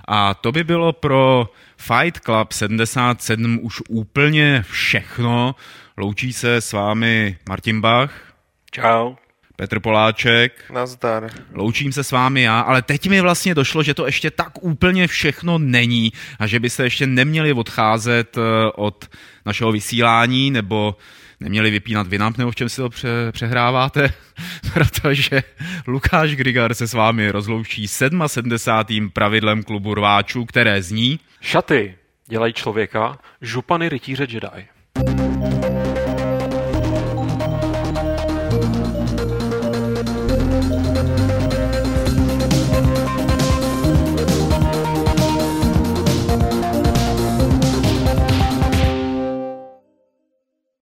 [0.07, 5.55] A to by bylo pro Fight Club 77 už úplně všechno.
[5.97, 8.13] Loučí se s vámi Martin Bach.
[8.71, 9.15] Čau.
[9.55, 10.63] Petr Poláček.
[10.73, 11.29] Nazdar.
[11.53, 15.07] Loučím se s vámi já, ale teď mi vlastně došlo, že to ještě tak úplně
[15.07, 19.09] všechno není a že byste ještě neměli odcházet eh, od
[19.45, 20.95] našeho vysílání nebo
[21.39, 24.13] neměli vypínat Vinamp, nebo v čem si to pře- přehráváte,
[24.73, 25.43] protože
[25.87, 29.09] Lukáš Grigar se s vámi rozloučí 77.
[29.09, 31.95] pravidlem klubu rváčů, které zní Šaty
[32.27, 34.67] dělají člověka, župany rytíře Jedi.